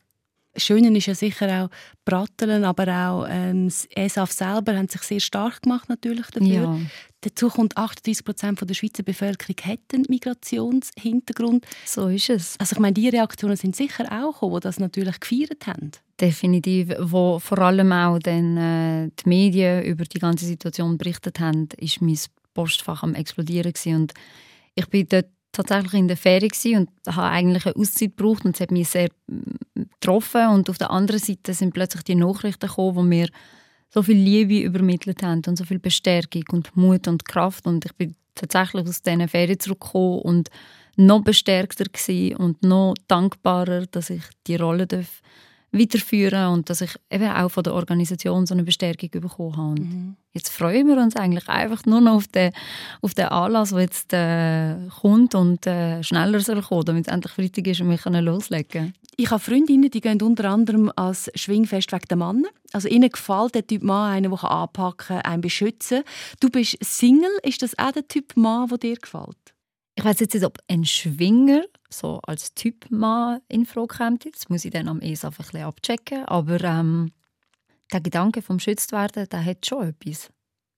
Schöne 0.55 0.95
ist 0.97 1.07
ja 1.07 1.15
sicher 1.15 1.63
auch 1.63 1.69
Bratteln, 2.05 2.63
aber 2.63 2.87
auch 2.87 3.25
ähm, 3.29 3.67
das 3.67 3.87
ESAF 3.95 4.31
selber 4.31 4.75
haben 4.75 4.87
sich 4.87 5.01
sehr 5.01 5.19
stark 5.19 5.63
gemacht 5.63 5.89
natürlich 5.89 6.27
dafür. 6.27 6.53
Ja. 6.53 6.77
Dazu 7.21 7.49
kommt 7.49 7.77
38 7.77 8.25
Prozent 8.25 8.61
der 8.61 8.73
Schweizer 8.73 9.03
Bevölkerung 9.03 9.55
hat 9.63 9.79
einen 9.93 10.05
Migrationshintergrund. 10.09 11.65
So 11.85 12.07
ist 12.07 12.29
es. 12.29 12.55
Also 12.59 12.75
ich 12.75 12.79
meine, 12.79 12.93
die 12.93 13.09
Reaktionen 13.09 13.55
sind 13.55 13.75
sicher 13.75 14.05
auch 14.11 14.33
gekommen, 14.33 14.55
die 14.55 14.59
das 14.61 14.79
natürlich 14.79 15.19
gefeiert 15.19 15.65
haben. 15.65 15.91
Definitiv, 16.19 16.89
wo 16.99 17.39
vor 17.39 17.59
allem 17.59 17.91
auch 17.91 18.19
dann, 18.19 18.57
äh, 18.57 19.09
die 19.23 19.29
Medien 19.29 19.83
über 19.83 20.03
die 20.03 20.19
ganze 20.19 20.45
Situation 20.45 20.97
berichtet 20.97 21.39
haben, 21.39 21.69
ist 21.77 22.01
mein 22.01 22.19
Postfach 22.53 23.03
am 23.03 23.15
explodieren 23.15 23.71
gewesen. 23.71 23.95
und 23.95 24.13
ich 24.75 24.87
bin 24.87 25.07
dort 25.07 25.27
tatsächlich 25.53 25.93
in 25.93 26.07
der 26.07 26.17
Ferie 26.17 26.49
und 26.75 26.89
habe 27.07 27.27
eigentlich 27.27 27.65
eine 27.65 27.75
Auszeit 27.75 28.17
gebraucht 28.17 28.43
und 28.43 28.55
es 28.55 28.61
hat 28.61 28.71
mich 28.71 28.89
sehr 28.89 29.09
mm, 29.27 29.83
getroffen. 29.99 30.49
Und 30.49 30.69
auf 30.69 30.77
der 30.77 30.91
anderen 30.91 31.21
Seite 31.21 31.53
sind 31.53 31.73
plötzlich 31.73 32.03
die 32.03 32.15
Nachrichten 32.15 32.67
gekommen, 32.67 33.09
die 33.09 33.15
mir 33.15 33.29
so 33.89 34.03
viel 34.03 34.17
Liebe 34.17 34.59
übermittelt 34.59 35.23
haben 35.23 35.41
und 35.47 35.57
so 35.57 35.63
viel 35.63 35.79
Bestärkung 35.79 36.43
und 36.51 36.75
Mut 36.75 37.07
und 37.07 37.25
Kraft. 37.25 37.65
Und 37.65 37.85
ich 37.85 37.93
bin 37.93 38.15
tatsächlich 38.35 38.87
aus 38.87 39.01
diesen 39.01 39.27
Ferien 39.27 39.59
zurückgekommen 39.59 40.19
und 40.19 40.49
noch 40.95 41.21
bestärkter 41.21 41.85
und 42.37 42.63
noch 42.63 42.95
dankbarer, 43.07 43.85
dass 43.87 44.09
ich 44.09 44.23
die 44.47 44.55
Rolle 44.55 44.87
darf 44.87 45.21
weiterführen 45.73 46.53
und 46.53 46.69
dass 46.69 46.81
ich 46.81 46.95
eben 47.09 47.29
auch 47.29 47.49
von 47.49 47.63
der 47.63 47.73
Organisation 47.73 48.45
so 48.45 48.53
eine 48.53 48.63
Bestärkung 48.63 49.09
bekommen 49.09 49.57
habe. 49.57 49.81
Mhm. 49.81 50.15
Jetzt 50.31 50.49
freuen 50.49 50.87
wir 50.87 50.97
uns 50.97 51.15
eigentlich 51.15 51.47
einfach 51.49 51.85
nur 51.85 52.01
noch 52.01 52.15
auf 52.15 52.27
den, 52.27 52.51
auf 53.01 53.13
den 53.13 53.25
Anlass, 53.25 53.69
der 53.69 53.81
jetzt 53.81 54.13
äh, 54.13 54.75
kommt 55.01 55.35
und 55.35 55.65
äh, 55.67 56.01
schneller 56.03 56.39
soll 56.39 56.61
kommen, 56.61 56.85
damit 56.85 57.07
es 57.07 57.13
endlich 57.13 57.33
Freitag 57.33 57.67
ist 57.67 57.81
und 57.81 57.89
wir 57.89 57.97
können 57.97 58.23
loslegen 58.23 58.93
Ich 59.15 59.29
habe 59.29 59.39
Freundinnen, 59.39 59.89
die 59.89 60.01
gehen 60.01 60.21
unter 60.21 60.49
anderem 60.49 60.91
als 60.95 61.31
Schwingfest 61.35 61.91
wegen 61.91 62.07
der 62.09 62.17
Männer. 62.17 62.49
Also 62.71 62.87
ihnen 62.87 63.09
gefällt 63.09 63.55
der 63.55 63.67
Typ 63.67 63.83
Mann, 63.83 64.11
einer, 64.13 64.29
der 64.29 64.43
anpacken 64.43 65.07
kann, 65.07 65.21
einen 65.21 65.41
beschützen. 65.41 66.03
Du 66.39 66.49
bist 66.49 66.77
Single. 66.81 67.29
Ist 67.43 67.61
das 67.61 67.77
auch 67.77 67.91
der 67.91 68.07
Typ 68.07 68.35
Mann, 68.35 68.69
der 68.69 68.77
dir 68.77 68.95
gefällt? 68.95 69.52
Ich 69.95 70.03
weiß 70.03 70.19
jetzt 70.19 70.33
nicht, 70.33 70.45
ob 70.45 70.57
ein 70.67 70.85
Schwinger 70.85 71.63
so 71.89 72.19
als 72.23 72.55
Typ 72.55 72.89
Mann 72.89 73.41
in 73.47 73.65
Frage 73.65 73.97
kommt. 73.97 74.25
Das 74.25 74.49
muss 74.49 74.65
ich 74.65 74.71
dann 74.71 74.87
am 74.87 75.01
ESAF 75.01 75.39
ein 75.39 75.45
bisschen 75.45 75.63
abchecken. 75.63 76.25
Aber 76.25 76.61
ähm, 76.61 77.11
der 77.91 78.01
Gedanke 78.01 78.41
vom 78.41 78.57
geschützt 78.57 78.91
werden, 78.91 79.27
der 79.29 79.45
hat 79.45 79.65
schon 79.65 79.89
etwas. 79.89 80.31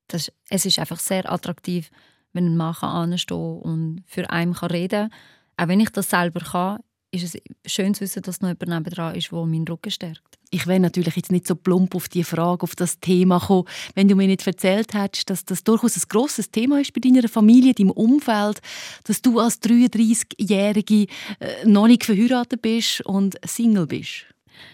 Das, 0.08 0.32
es 0.50 0.66
ist 0.66 0.80
einfach 0.80 1.00
sehr 1.00 1.32
attraktiv, 1.32 1.90
wenn 2.34 2.46
ein 2.46 2.58
Mann 2.58 2.76
anstehen 2.76 3.60
und 3.60 4.04
für 4.06 4.30
einen 4.30 4.54
reden 4.54 5.10
kann. 5.10 5.20
Auch 5.58 5.68
wenn 5.70 5.80
ich 5.80 5.90
das 5.90 6.10
selber 6.10 6.42
kann, 6.42 6.80
ist 7.16 7.36
es 7.36 7.72
schön 7.72 7.94
zu 7.94 8.02
wissen, 8.02 8.22
dass 8.22 8.42
noch 8.42 8.50
jemand 8.50 8.68
nebenan 8.68 9.16
ist, 9.16 9.32
der 9.32 9.46
meinen 9.46 9.68
Rücken 9.68 9.92
stärkt. 9.92 10.22
Ich 10.52 10.68
wäre 10.68 10.80
natürlich 10.80 11.16
jetzt 11.16 11.32
nicht 11.32 11.48
so 11.48 11.56
plump 11.56 11.96
auf 11.96 12.08
die 12.08 12.24
Frage, 12.24 12.64
auf 12.64 12.76
das 12.76 13.00
Thema 13.00 13.40
gekommen, 13.40 13.68
wenn 13.96 14.08
du 14.08 14.16
mir 14.16 14.28
nicht 14.28 14.46
erzählt 14.46 14.94
hättest, 14.94 15.30
dass 15.30 15.44
das 15.44 15.64
durchaus 15.64 15.98
ein 15.98 16.04
grosses 16.08 16.52
Thema 16.52 16.80
ist 16.80 16.94
bei 16.94 17.02
deiner 17.02 17.28
Familie, 17.28 17.74
deinem 17.74 17.92
Umfeld, 17.92 18.62
dass 19.06 19.22
du 19.22 19.40
als 19.40 19.62
33-Jährige 19.62 21.08
äh, 21.40 21.66
noch 21.66 21.88
nicht 21.88 22.06
verheiratet 22.06 22.62
bist 22.62 23.02
und 23.02 23.36
Single 23.46 23.88
bist. 23.88 24.26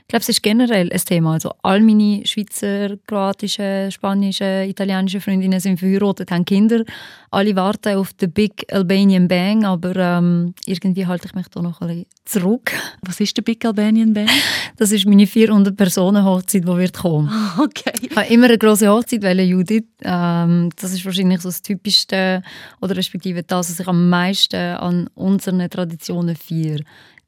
Ich 0.01 0.07
glaube, 0.07 0.21
es 0.21 0.29
ist 0.29 0.43
generell 0.43 0.91
ein 0.91 0.99
Thema. 0.99 1.33
Also 1.33 1.53
all 1.63 1.79
meine 1.79 2.25
Schweizer, 2.25 2.97
kroatische, 3.07 3.89
spanische, 3.91 4.65
italienische 4.67 5.21
Freundinnen 5.21 5.59
sind 5.59 5.79
verheiratet, 5.79 6.31
haben 6.31 6.45
Kinder. 6.45 6.83
Alle 7.29 7.55
warten 7.55 7.95
auf 7.95 8.11
den 8.13 8.31
Big 8.31 8.65
Albanian 8.71 9.27
Bang, 9.27 9.63
aber 9.63 9.95
ähm, 9.95 10.53
irgendwie 10.65 11.05
halte 11.05 11.27
ich 11.27 11.33
mich 11.33 11.47
da 11.47 11.61
noch 11.61 11.79
ein 11.81 11.87
bisschen 11.87 12.05
zurück. 12.25 12.71
Was 13.03 13.19
ist 13.19 13.37
der 13.37 13.43
Big 13.43 13.63
Albanian 13.65 14.13
Bang? 14.13 14.27
Das 14.77 14.91
ist 14.91 15.05
meine 15.05 15.27
400 15.27 15.77
Personen 15.77 16.25
Hochzeit, 16.25 16.63
die 16.63 16.67
wird 16.67 16.97
kommen. 16.97 17.29
Okay. 17.59 17.91
Ich 18.01 18.15
habe 18.15 18.27
immer 18.27 18.45
eine 18.45 18.57
große 18.57 18.87
Hochzeit, 18.89 19.21
weil 19.21 19.39
Judith. 19.41 19.83
Ähm, 20.03 20.69
das 20.75 20.93
ist 20.93 21.05
wahrscheinlich 21.05 21.41
so 21.41 21.49
das 21.49 21.61
Typischste 21.61 22.41
oder 22.81 22.97
respektive 22.97 23.43
das, 23.43 23.69
was 23.69 23.79
ich 23.79 23.87
am 23.87 24.09
meisten 24.09 24.55
an 24.55 25.07
unseren 25.13 25.69
Traditionen 25.69 26.35
feiere 26.35 26.79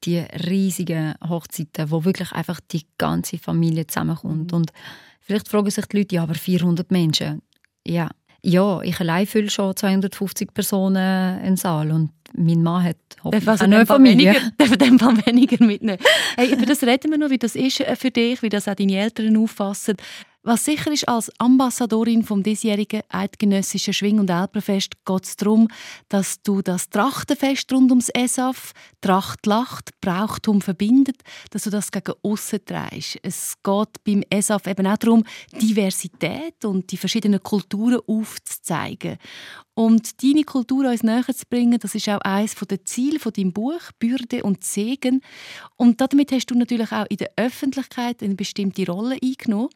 die 0.06 0.20
riesigen 0.20 1.16
Hochzeiten, 1.28 1.92
wo 1.92 2.06
wirklich 2.06 2.32
einfach 2.32 2.60
die 2.72 2.86
ganze 2.98 3.38
Familie 3.38 3.88
zusammenkommt. 3.88 4.52
Mhm. 4.52 4.58
Und 4.58 4.72
vielleicht 5.20 5.48
fragen 5.48 5.70
sich 5.70 5.86
die 5.86 5.98
Leute, 5.98 6.16
ja, 6.16 6.24
aber 6.24 6.36
400 6.36 6.92
Menschen. 6.92 7.42
Ja, 7.86 8.10
ja 8.42 8.82
ich 8.82 9.00
allein 9.00 9.28
fülle 9.28 9.50
schon 9.50 9.76
250 9.76 10.54
Personen 10.54 11.38
in 11.40 11.46
den 11.46 11.58
Saal 11.58 11.92
und 11.92 12.12
mein 12.36 12.64
Mann 12.64 12.84
hat 12.84 12.98
hoffentlich 13.24 13.48
also 13.48 13.64
eine 13.66 13.86
Familie. 13.86 14.36
Weniger, 14.58 14.78
dem 14.86 15.00
Fall 15.00 15.26
weniger 15.26 15.64
mitnehmen. 15.64 16.00
Hey, 16.36 16.52
über 16.52 16.66
das 16.66 16.82
reden 16.84 17.12
wir 17.12 17.18
noch, 17.18 17.30
wie 17.30 17.38
das 17.38 17.56
ist 17.56 17.84
für 17.96 18.12
dich, 18.12 18.42
wie 18.42 18.50
das 18.50 18.68
auch 18.68 18.76
deine 18.76 18.98
Eltern 18.98 19.38
auffassen. 19.38 19.98
Was 20.46 20.66
sicher 20.66 20.92
ist, 20.92 21.08
als 21.08 21.32
Ambassadorin 21.40 22.22
vom 22.22 22.44
diesjährigen 22.44 23.02
eidgenössischen 23.08 23.94
Schwing- 23.94 24.20
und 24.20 24.30
Elberfest 24.30 25.06
geht 25.06 25.24
es 25.24 25.38
darum, 25.38 25.70
dass 26.10 26.42
du 26.42 26.62
das 26.62 26.90
Trachtenfest 26.90 27.72
rund 27.72 27.92
ums 27.92 28.10
ESAF, 28.10 28.74
Tracht 29.00 29.46
lacht, 29.46 29.92
Brauchtum 30.02 30.60
verbindet, 30.60 31.22
dass 31.52 31.64
du 31.64 31.70
das 31.70 31.92
gegen 31.92 32.12
aussen 32.24 32.60
trägst. 32.66 33.20
Es 33.24 33.54
geht 33.64 34.04
beim 34.04 34.22
ESAF 34.30 34.68
eben 34.68 34.86
auch 34.86 34.98
darum, 34.98 35.24
Diversität 35.54 36.66
und 36.66 36.92
die 36.92 36.98
verschiedenen 36.98 37.42
Kulturen 37.42 38.02
aufzuzeigen. 38.06 39.20
Und 39.76 40.22
deine 40.22 40.44
Kultur 40.44 40.90
uns 40.90 41.04
näher 41.04 41.24
zu 41.26 41.46
bringen, 41.50 41.80
das 41.80 41.96
ist 41.96 42.10
auch 42.10 42.20
eines 42.20 42.56
der 42.56 42.84
Ziele 42.84 43.18
von 43.18 43.32
deinem 43.32 43.54
Buch 43.54 43.80
«Bürde 43.98 44.44
und 44.44 44.62
Segen». 44.66 45.22
Und 45.78 46.02
damit 46.02 46.34
hast 46.34 46.48
du 46.48 46.56
natürlich 46.56 46.92
auch 46.92 47.06
in 47.08 47.16
der 47.16 47.32
Öffentlichkeit 47.38 48.22
eine 48.22 48.36
bestimmte 48.36 48.86
Rolle 48.86 49.18
eingenommen. 49.24 49.70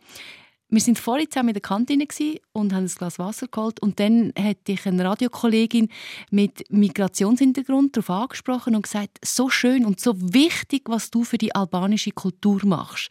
Wir 0.70 0.82
sind 0.82 1.00
vorhin 1.00 1.32
zusammen 1.32 1.50
in 1.50 1.54
der 1.54 1.62
Kantine 1.62 2.06
und 2.52 2.74
haben 2.74 2.84
ein 2.84 2.88
Glas 2.88 3.20
Wasser 3.20 3.48
geholt. 3.48 3.80
Und 3.82 4.02
dann 4.02 4.34
hat 4.38 4.68
dich 4.68 4.86
eine 4.86 5.06
Radiokollegin 5.06 5.88
mit 6.30 6.70
Migrationshintergrund 6.70 7.96
darauf 7.96 8.10
angesprochen 8.10 8.76
und 8.76 8.82
gesagt, 8.82 9.18
so 9.24 9.50
schön 9.50 9.86
und 9.86 10.02
so 10.02 10.14
wichtig, 10.34 10.84
was 10.88 11.10
du 11.10 11.24
für 11.24 11.38
die 11.38 11.56
albanische 11.56 12.12
Kultur 12.12 12.66
machst. 12.66 13.10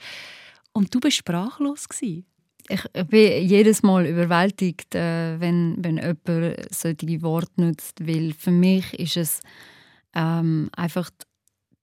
Und 0.72 0.94
du 0.94 1.00
bist 1.00 1.16
sprachlos 1.16 1.88
gewesen. 1.88 2.26
Ich 2.68 2.82
bin 3.08 3.48
jedes 3.48 3.82
Mal 3.82 4.06
überwältigt, 4.06 4.94
äh, 4.94 5.40
wenn, 5.40 5.76
wenn 5.78 5.96
jemand 5.96 6.74
solche 6.74 7.22
Worte 7.22 7.60
nutzt, 7.60 8.06
weil 8.06 8.34
für 8.34 8.50
mich 8.50 8.92
ist 8.98 9.16
es 9.16 9.40
ähm, 10.14 10.68
einfach 10.76 11.10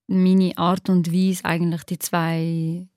meine 0.08 0.58
Art 0.58 0.90
und 0.90 1.12
Weise, 1.14 1.46
eigentlich 1.46 1.84
die 1.84 2.00
zwei 2.00 2.88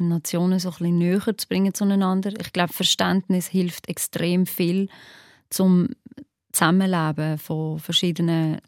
Nationen 0.00 0.58
so 0.58 0.70
ein 0.70 0.74
bisschen 0.78 0.98
näher 0.98 1.36
zu 1.36 1.48
bringen 1.48 1.74
zueinander. 1.74 2.32
Ich 2.40 2.52
glaube, 2.52 2.72
Verständnis 2.72 3.46
hilft 3.46 3.88
extrem 3.88 4.46
viel 4.46 4.88
zum 5.50 5.90
Zusammenleben 6.52 7.38
von 7.38 7.78
verschiedenen 7.78 8.58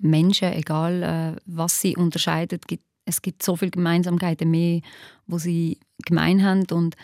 Menschen, 0.00 0.52
egal 0.52 1.02
äh, 1.02 1.40
was 1.46 1.80
sie 1.80 1.96
unterscheidet. 1.96 2.64
Es 3.04 3.22
gibt 3.22 3.42
so 3.42 3.56
viele 3.56 3.70
Gemeinsamkeiten 3.70 4.50
mehr, 4.50 4.80
wo 5.26 5.38
sie 5.38 5.78
gemein 6.04 6.42
haben 6.44 6.64
und 6.70 6.96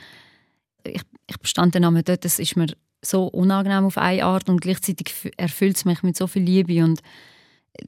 ich, 0.85 1.02
ich 1.26 1.37
stand 1.42 1.75
dann 1.75 1.85
einmal 1.85 2.02
dort, 2.02 2.25
das 2.25 2.38
ist 2.38 2.57
mir 2.57 2.68
so 3.02 3.26
unangenehm 3.26 3.85
auf 3.85 3.99
eine 3.99 4.25
Art 4.25 4.49
und 4.49 4.61
gleichzeitig 4.61 5.33
erfüllt 5.37 5.76
es 5.76 5.85
mich 5.85 6.02
mit 6.02 6.16
so 6.16 6.26
viel 6.26 6.42
Liebe 6.42 6.83
und 6.85 7.00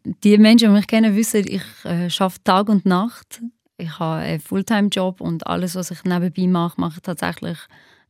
die 0.05 0.39
Menschen, 0.39 0.69
die 0.69 0.75
mich 0.75 0.87
kennen, 0.87 1.17
wissen, 1.17 1.45
ich 1.47 1.63
äh, 1.85 2.09
arbeite 2.19 2.45
Tag 2.45 2.69
und 2.69 2.87
Nacht 2.87 3.43
ich 3.81 3.99
habe 3.99 4.23
einen 4.23 4.41
Fulltime-Job 4.41 5.21
und 5.21 5.47
alles, 5.47 5.75
was 5.75 5.91
ich 5.91 6.05
nebenbei 6.05 6.47
mache, 6.47 6.81
mache 6.81 6.97
ich 6.97 7.03
tatsächlich 7.03 7.59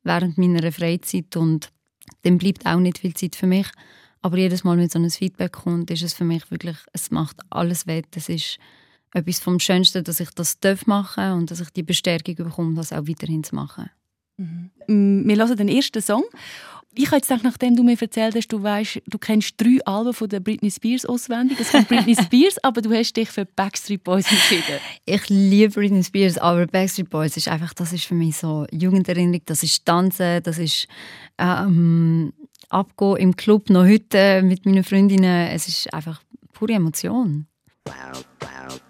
während 0.02 0.38
meiner 0.38 0.72
Freizeit 0.72 1.36
und 1.36 1.70
dann 2.22 2.38
bleibt 2.38 2.66
auch 2.66 2.78
nicht 2.78 2.98
viel 2.98 3.14
Zeit 3.14 3.36
für 3.36 3.46
mich. 3.46 3.66
Aber 4.22 4.36
jedes 4.36 4.64
Mal, 4.64 4.76
wenn 4.76 4.88
so 4.88 4.98
ein 4.98 5.10
Feedback 5.10 5.52
kommt, 5.52 5.90
ist 5.90 6.02
es 6.02 6.12
für 6.12 6.24
mich 6.24 6.50
wirklich, 6.50 6.76
es 6.92 7.10
macht 7.10 7.40
alles 7.50 7.86
wett. 7.86 8.08
Es 8.14 8.28
ist 8.28 8.58
etwas 9.14 9.40
vom 9.40 9.58
Schönsten, 9.58 10.04
dass 10.04 10.20
ich 10.20 10.30
das 10.30 10.58
machen 10.86 11.22
darf 11.22 11.36
und 11.36 11.50
dass 11.50 11.60
ich 11.60 11.70
die 11.70 11.82
Bestärkung 11.82 12.34
bekomme, 12.36 12.74
das 12.74 12.92
auch 12.92 13.06
weiterhin 13.08 13.44
zu 13.44 13.54
machen. 13.54 13.90
Mhm. 14.36 14.70
Wir 15.26 15.36
hören 15.36 15.56
den 15.56 15.68
ersten 15.68 16.02
Song 16.02 16.24
ich 16.94 17.06
habe 17.06 17.16
jetzt 17.16 17.28
gedacht, 17.28 17.44
nachdem 17.44 17.76
du 17.76 17.84
mir 17.84 18.00
erzählt 18.00 18.34
hast, 18.34 18.48
du 18.48 18.62
weißt, 18.62 19.02
du 19.06 19.18
kennst 19.18 19.54
drei 19.60 19.78
Alben 19.84 20.12
von 20.12 20.28
der 20.28 20.40
Britney 20.40 20.70
Spears 20.70 21.06
auswendig. 21.06 21.58
Es 21.60 21.70
kommt 21.70 21.88
Britney 21.88 22.16
Spears, 22.20 22.56
aber 22.64 22.82
du 22.82 22.92
hast 22.92 23.16
dich 23.16 23.30
für 23.30 23.44
Backstreet 23.44 24.02
Boys 24.02 24.30
entschieden. 24.30 24.80
Ich 25.04 25.28
liebe 25.28 25.72
Britney 25.72 26.02
Spears, 26.02 26.36
aber 26.38 26.66
Backstreet 26.66 27.08
Boys 27.08 27.36
ist 27.36 27.48
einfach, 27.48 27.74
das 27.74 27.92
ist 27.92 28.04
für 28.04 28.14
mich 28.14 28.36
so 28.36 28.66
Jugenderinnerung, 28.72 29.42
das 29.46 29.62
ist 29.62 29.84
Tanzen, 29.86 30.42
das 30.42 30.58
ist 30.58 30.88
ähm, 31.38 32.32
Abgehen 32.68 33.16
im 33.16 33.36
Club 33.36 33.70
noch 33.70 33.84
heute 33.84 34.42
mit 34.42 34.66
meinen 34.66 34.84
Freundinnen. 34.84 35.48
Es 35.48 35.68
ist 35.68 35.92
einfach 35.94 36.20
pure 36.52 36.72
Emotion. 36.72 37.46
Wow, 37.84 37.94
wow, 38.40 38.50
wow, 38.68 38.80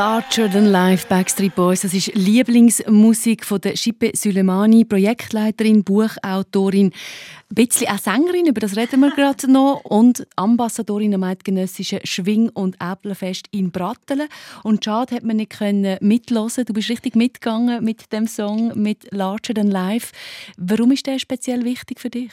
Larger 0.00 0.50
Than 0.50 0.64
Life 0.64 1.06
Backstreet 1.08 1.54
Boys. 1.54 1.82
Das 1.82 1.92
ist 1.92 2.14
Lieblingsmusik 2.14 3.44
von 3.44 3.60
der 3.60 3.76
Shippe 3.76 4.12
Sülemani, 4.14 4.86
Projektleiterin, 4.86 5.84
Buchautorin, 5.84 6.86
ein 6.86 7.54
bisschen 7.54 7.88
auch 7.88 7.98
Sängerin, 7.98 8.46
über 8.46 8.60
das 8.60 8.78
reden 8.78 9.00
wir 9.00 9.10
gerade 9.10 9.52
noch, 9.52 9.84
und 9.84 10.26
Ambassadorin 10.36 11.14
am 11.14 11.24
eidgenössischen 11.24 12.00
Schwing- 12.04 12.48
und 12.48 12.78
Äpfelfest 12.80 13.48
in 13.50 13.72
Brattelen. 13.72 14.28
Und 14.62 14.82
schade, 14.82 15.16
hat 15.16 15.22
man 15.24 15.36
nicht 15.36 15.58
können 15.58 15.98
mitlosen. 16.00 16.64
Du 16.64 16.72
bist 16.72 16.88
richtig 16.88 17.14
mitgegangen 17.14 17.84
mit 17.84 18.10
dem 18.10 18.26
Song, 18.26 18.72
mit 18.80 19.06
Larger 19.10 19.52
Than 19.52 19.70
Life. 19.70 20.14
Warum 20.56 20.92
ist 20.92 21.06
der 21.08 21.18
speziell 21.18 21.66
wichtig 21.66 22.00
für 22.00 22.08
dich? 22.08 22.30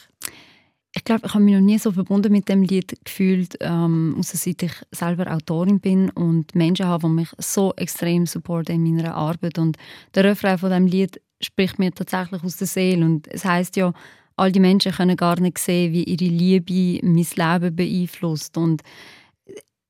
Ich 0.98 1.04
glaube, 1.04 1.28
ich 1.28 1.34
habe 1.36 1.44
mich 1.44 1.54
noch 1.54 1.62
nie 1.62 1.78
so 1.78 1.92
verbunden 1.92 2.32
mit 2.32 2.50
dem 2.50 2.64
Lied 2.64 2.98
gefühlt, 3.06 3.56
ähm, 3.62 4.16
außer 4.18 4.36
seit 4.36 4.64
ich 4.64 4.72
selber 4.92 5.32
Autorin 5.32 5.80
bin 5.80 6.10
und 6.10 6.56
Menschen 6.56 6.88
habe, 6.88 7.08
die 7.08 7.14
mich 7.14 7.30
so 7.38 7.72
extrem 7.76 8.26
supporten 8.26 8.84
in 8.84 8.96
meiner 8.96 9.14
Arbeit. 9.14 9.60
Und 9.60 9.78
der 10.16 10.24
Refrain 10.24 10.58
von 10.58 10.72
dem 10.72 10.88
Lied 10.88 11.22
spricht 11.40 11.78
mir 11.78 11.94
tatsächlich 11.94 12.44
aus 12.44 12.58
der 12.58 12.66
Seele. 12.66 13.06
Und 13.06 13.28
es 13.28 13.46
heißt 13.46 13.76
ja, 13.76 13.94
all 14.38 14.52
die 14.52 14.60
Menschen 14.60 14.92
können 14.92 15.16
gar 15.16 15.40
nicht 15.40 15.60
sehen, 15.60 15.94
wie 15.94 16.04
ihre 16.04 16.34
Liebe 16.34 17.06
mein 17.06 17.28
Leben 17.36 17.76
beeinflusst. 17.76 18.58
Und 18.58 18.82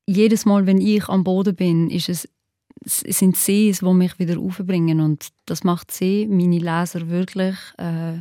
jedes 0.05 0.45
Mal, 0.45 0.65
wenn 0.65 0.81
ich 0.81 1.07
am 1.07 1.23
Boden 1.23 1.55
bin, 1.55 1.89
ist 1.89 2.09
es, 2.09 2.27
es 2.83 3.19
sind 3.19 3.37
Sie, 3.37 3.71
die 3.71 3.93
mich 3.93 4.19
wieder 4.19 4.39
aufbringen. 4.39 4.99
Und 4.99 5.29
das 5.45 5.63
macht 5.63 5.89
Sie, 5.91 6.27
meine 6.27 6.59
Leser, 6.59 7.07
wirklich 7.07 7.55
äh, 7.77 8.19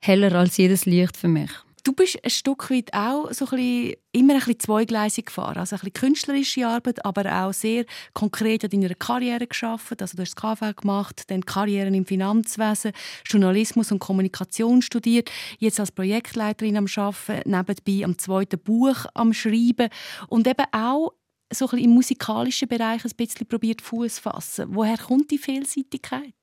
heller 0.00 0.34
als 0.34 0.56
jedes 0.56 0.84
Licht 0.84 1.16
für 1.16 1.28
mich. 1.28 1.50
Du 1.86 1.92
bist 1.92 2.18
ein 2.24 2.30
Stück 2.30 2.68
weit 2.72 2.92
auch 2.94 3.32
so 3.32 3.44
ein 3.44 3.50
bisschen, 3.50 3.94
immer 4.10 4.32
ein 4.32 4.38
bisschen 4.40 4.58
zweigleisig 4.58 5.26
gefahren. 5.26 5.58
Also 5.58 5.76
ein 5.76 5.78
bisschen 5.78 5.92
künstlerische 5.92 6.66
Arbeit, 6.66 7.04
aber 7.04 7.44
auch 7.44 7.52
sehr 7.52 7.84
konkret 8.12 8.64
an 8.64 8.70
deiner 8.70 8.92
Karriere 8.96 9.46
geschafft. 9.46 10.02
Also 10.02 10.16
du 10.16 10.22
hast 10.22 10.34
das 10.34 10.58
KV 10.58 10.74
gemacht, 10.74 11.22
dann 11.28 11.46
Karrieren 11.46 11.94
im 11.94 12.04
Finanzwesen, 12.04 12.90
Journalismus 13.24 13.92
und 13.92 14.00
Kommunikation 14.00 14.82
studiert, 14.82 15.30
jetzt 15.60 15.78
als 15.78 15.92
Projektleiterin 15.92 16.76
am 16.76 16.86
Arbeiten, 16.96 17.48
nebenbei 17.48 18.04
am 18.04 18.18
zweiten 18.18 18.58
Buch 18.58 19.06
am 19.14 19.32
Schreiben 19.32 19.88
und 20.26 20.48
eben 20.48 20.66
auch 20.72 21.12
so 21.52 21.66
ein 21.66 21.70
bisschen 21.70 21.84
im 21.84 21.90
musikalischen 21.90 22.66
Bereich 22.66 23.04
ein 23.04 23.12
bisschen 23.16 23.46
probiert 23.46 23.80
Fuß 23.80 24.18
fassen. 24.18 24.66
Woher 24.70 24.98
kommt 24.98 25.30
die 25.30 25.38
Vielseitigkeit? 25.38 26.34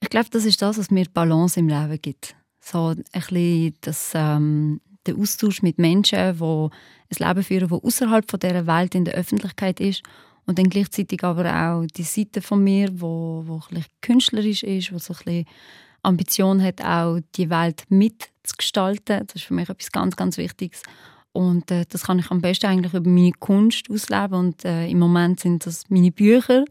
Ich 0.00 0.10
glaube, 0.10 0.30
das 0.32 0.44
ist 0.44 0.60
das, 0.60 0.78
was 0.78 0.90
mir 0.90 1.06
Balance 1.14 1.60
im 1.60 1.68
Leben 1.68 2.02
gibt. 2.02 2.34
So 2.70 2.88
ein 2.88 3.04
bisschen 3.12 3.74
das, 3.80 4.12
ähm, 4.14 4.80
der 5.06 5.16
Austausch 5.16 5.62
mit 5.62 5.78
Menschen, 5.78 6.36
die 6.38 6.44
ein 6.44 7.28
Leben 7.28 7.42
führen, 7.42 7.68
das 7.68 7.82
außerhalb 7.82 8.30
von 8.30 8.40
dieser 8.40 8.66
Welt 8.66 8.94
in 8.94 9.06
der 9.06 9.14
Öffentlichkeit 9.14 9.80
ist 9.80 10.02
und 10.44 10.58
dann 10.58 10.68
gleichzeitig 10.68 11.24
aber 11.24 11.46
auch 11.46 11.86
die 11.86 12.02
Seite 12.02 12.42
von 12.42 12.62
mir, 12.62 12.88
wo, 13.00 13.42
wo 13.46 13.60
ein 13.74 13.84
künstlerisch 14.02 14.62
ist, 14.62 14.92
wo 14.92 14.98
so 14.98 15.14
ein 15.24 15.46
Ambition 16.02 16.62
hat, 16.62 16.82
auch 16.82 17.20
die 17.36 17.48
Welt 17.48 17.84
mitzugestalten. 17.88 19.26
Das 19.26 19.36
ist 19.36 19.44
für 19.44 19.54
mich 19.54 19.68
etwas 19.68 19.90
ganz, 19.90 20.16
ganz 20.16 20.36
Wichtiges. 20.36 20.82
Und 21.38 21.70
äh, 21.70 21.84
das 21.88 22.02
kann 22.02 22.18
ich 22.18 22.32
am 22.32 22.40
besten 22.40 22.66
eigentlich 22.66 22.94
über 22.94 23.08
meine 23.08 23.30
Kunst 23.30 23.88
ausleben. 23.88 24.34
Und 24.34 24.64
äh, 24.64 24.88
im 24.88 24.98
Moment 24.98 25.38
sind 25.38 25.66
das 25.66 25.88
meine 25.88 26.10
Bücher 26.10 26.64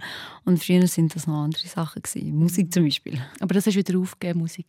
und 0.44 0.62
früher 0.62 0.86
sind 0.88 1.16
das 1.16 1.26
noch 1.26 1.44
andere 1.44 1.66
Sachen 1.70 2.02
gewesen. 2.02 2.38
Musik 2.38 2.74
zum 2.74 2.84
Beispiel. 2.84 3.18
Aber 3.40 3.54
das 3.54 3.66
hast 3.66 3.76
du 3.76 3.80
wieder 3.80 3.98
aufgegeben, 3.98 4.40
Musik? 4.40 4.66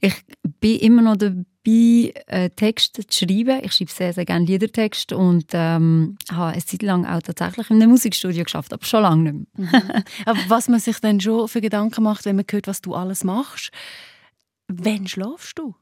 Ich 0.00 0.14
bin 0.60 0.78
immer 0.78 1.02
noch 1.02 1.16
dabei, 1.16 2.14
äh, 2.28 2.48
Texte 2.50 3.04
zu 3.08 3.26
schreiben. 3.26 3.58
Ich 3.64 3.72
schreibe 3.72 3.90
sehr, 3.90 4.12
sehr 4.12 4.24
gerne 4.24 4.46
Liedertext 4.46 5.12
und 5.12 5.46
ähm, 5.52 6.16
habe 6.30 6.52
eine 6.52 6.64
Zeit 6.64 6.82
lang 6.82 7.04
auch 7.04 7.20
tatsächlich 7.20 7.68
in 7.70 7.82
einem 7.82 7.90
Musikstudio 7.90 8.44
geschafft, 8.44 8.72
aber 8.72 8.86
schon 8.86 9.02
lange 9.02 9.32
nicht 9.32 9.58
mehr. 9.58 9.82
Mhm. 9.82 10.04
aber 10.26 10.38
was 10.46 10.68
man 10.68 10.78
sich 10.78 11.00
dann 11.00 11.20
schon 11.20 11.48
für 11.48 11.60
Gedanken 11.60 12.04
macht, 12.04 12.24
wenn 12.24 12.36
man 12.36 12.44
hört, 12.48 12.68
was 12.68 12.82
du 12.82 12.94
alles 12.94 13.24
machst, 13.24 13.72
wann 14.68 15.08
schlafst 15.08 15.58
du? 15.58 15.74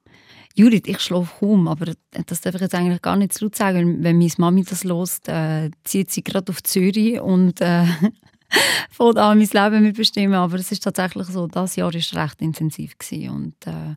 Judith, 0.54 0.82
ich 0.86 1.00
schlafe 1.00 1.32
kaum, 1.38 1.68
aber 1.68 1.94
das 2.26 2.40
darf 2.40 2.54
ich 2.54 2.60
jetzt 2.60 2.74
eigentlich 2.74 3.02
gar 3.02 3.16
nicht 3.16 3.32
zu 3.32 3.44
laut 3.44 3.54
sagen. 3.54 4.02
Wenn 4.02 4.18
meine 4.18 4.30
Mami 4.36 4.64
das 4.64 4.84
hört, 4.84 5.28
äh, 5.28 5.70
zieht 5.84 6.10
sie 6.10 6.22
gerade 6.22 6.50
auf 6.50 6.62
Zürich 6.62 7.20
und 7.20 7.60
äh, 7.60 7.86
fängt 8.90 9.18
an, 9.18 9.38
mein 9.38 9.48
Leben 9.48 9.82
mitbestimmen. 9.82 10.34
Aber 10.34 10.56
es 10.56 10.72
ist 10.72 10.82
tatsächlich 10.82 11.26
so, 11.28 11.46
das 11.46 11.76
Jahr 11.76 11.92
war 11.92 12.24
recht 12.24 12.40
intensiv 12.42 12.98
gewesen 12.98 13.30
und 13.30 13.66
äh, 13.66 13.96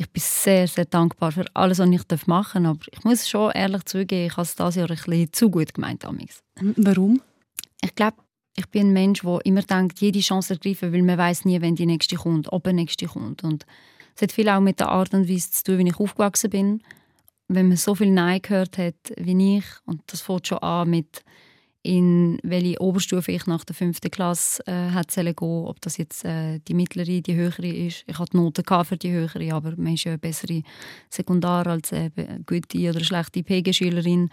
ich 0.00 0.10
bin 0.10 0.22
sehr, 0.24 0.66
sehr 0.66 0.86
dankbar 0.86 1.30
für 1.30 1.44
alles, 1.52 1.78
was 1.78 1.90
ich 1.90 2.26
machen 2.26 2.64
darf. 2.64 2.76
Aber 2.76 2.86
ich 2.90 3.04
muss 3.04 3.28
schon 3.28 3.52
ehrlich 3.52 3.84
zugeben, 3.84 4.26
ich 4.28 4.32
habe 4.32 4.42
es 4.42 4.54
dieses 4.54 4.74
Jahr 4.76 4.90
ein 4.90 4.96
bisschen 4.96 5.32
zu 5.32 5.50
gut 5.50 5.74
gemeint. 5.74 6.06
Amigs. 6.06 6.42
Warum? 6.76 7.20
Ich 7.82 7.94
glaube, 7.94 8.16
ich 8.56 8.66
bin 8.68 8.88
ein 8.88 8.92
Mensch, 8.94 9.20
der 9.20 9.44
immer 9.44 9.62
denkt, 9.62 10.00
jede 10.00 10.20
Chance 10.20 10.54
ergreifen, 10.54 10.92
weil 10.92 11.02
man 11.02 11.18
weiß 11.18 11.44
nie, 11.44 11.60
wenn 11.60 11.76
die 11.76 11.86
nächste 11.86 12.16
kommt, 12.16 12.50
ob 12.50 12.64
die 12.64 12.72
nächste 12.72 13.06
kommt. 13.06 13.44
Und 13.44 13.66
es 14.20 14.22
hat 14.22 14.32
viel 14.32 14.50
auch 14.50 14.60
mit 14.60 14.80
der 14.80 14.90
Art 14.90 15.14
und 15.14 15.30
Weise 15.30 15.50
zu 15.50 15.64
tun, 15.64 15.78
wie 15.78 15.88
ich 15.88 15.98
aufgewachsen 15.98 16.50
bin. 16.50 16.82
Wenn 17.48 17.68
man 17.68 17.78
so 17.78 17.94
viel 17.94 18.10
Nein 18.10 18.42
gehört 18.42 18.76
hat 18.76 18.94
wie 19.16 19.56
ich, 19.56 19.64
und 19.86 20.02
das 20.08 20.20
fängt 20.20 20.46
schon 20.46 20.58
an 20.58 20.90
mit 20.90 21.22
in 21.82 22.38
welche 22.42 22.78
Oberstufe 22.78 23.32
ich 23.32 23.46
nach 23.46 23.64
der 23.64 23.74
fünften 23.74 24.10
Klasse 24.10 24.62
äh, 24.66 24.90
hätte 24.90 25.24
gehen 25.24 25.34
ob 25.38 25.80
das 25.80 25.96
jetzt 25.96 26.26
äh, 26.26 26.58
die 26.68 26.74
mittlere, 26.74 27.22
die 27.22 27.34
höhere 27.34 27.66
ist. 27.66 28.04
Ich 28.06 28.18
hatte 28.18 28.36
Noten 28.36 28.62
für 28.84 28.98
die 28.98 29.10
höhere, 29.10 29.54
aber 29.54 29.72
man 29.78 29.94
ist 29.94 30.04
ja 30.04 30.12
eine 30.12 30.18
bessere 30.18 30.62
Sekundar 31.08 31.66
als 31.66 31.94
eine 31.94 32.12
gute 32.44 32.90
oder 32.90 33.02
schlechte 33.02 33.42
PG-Schülerin. 33.42 34.28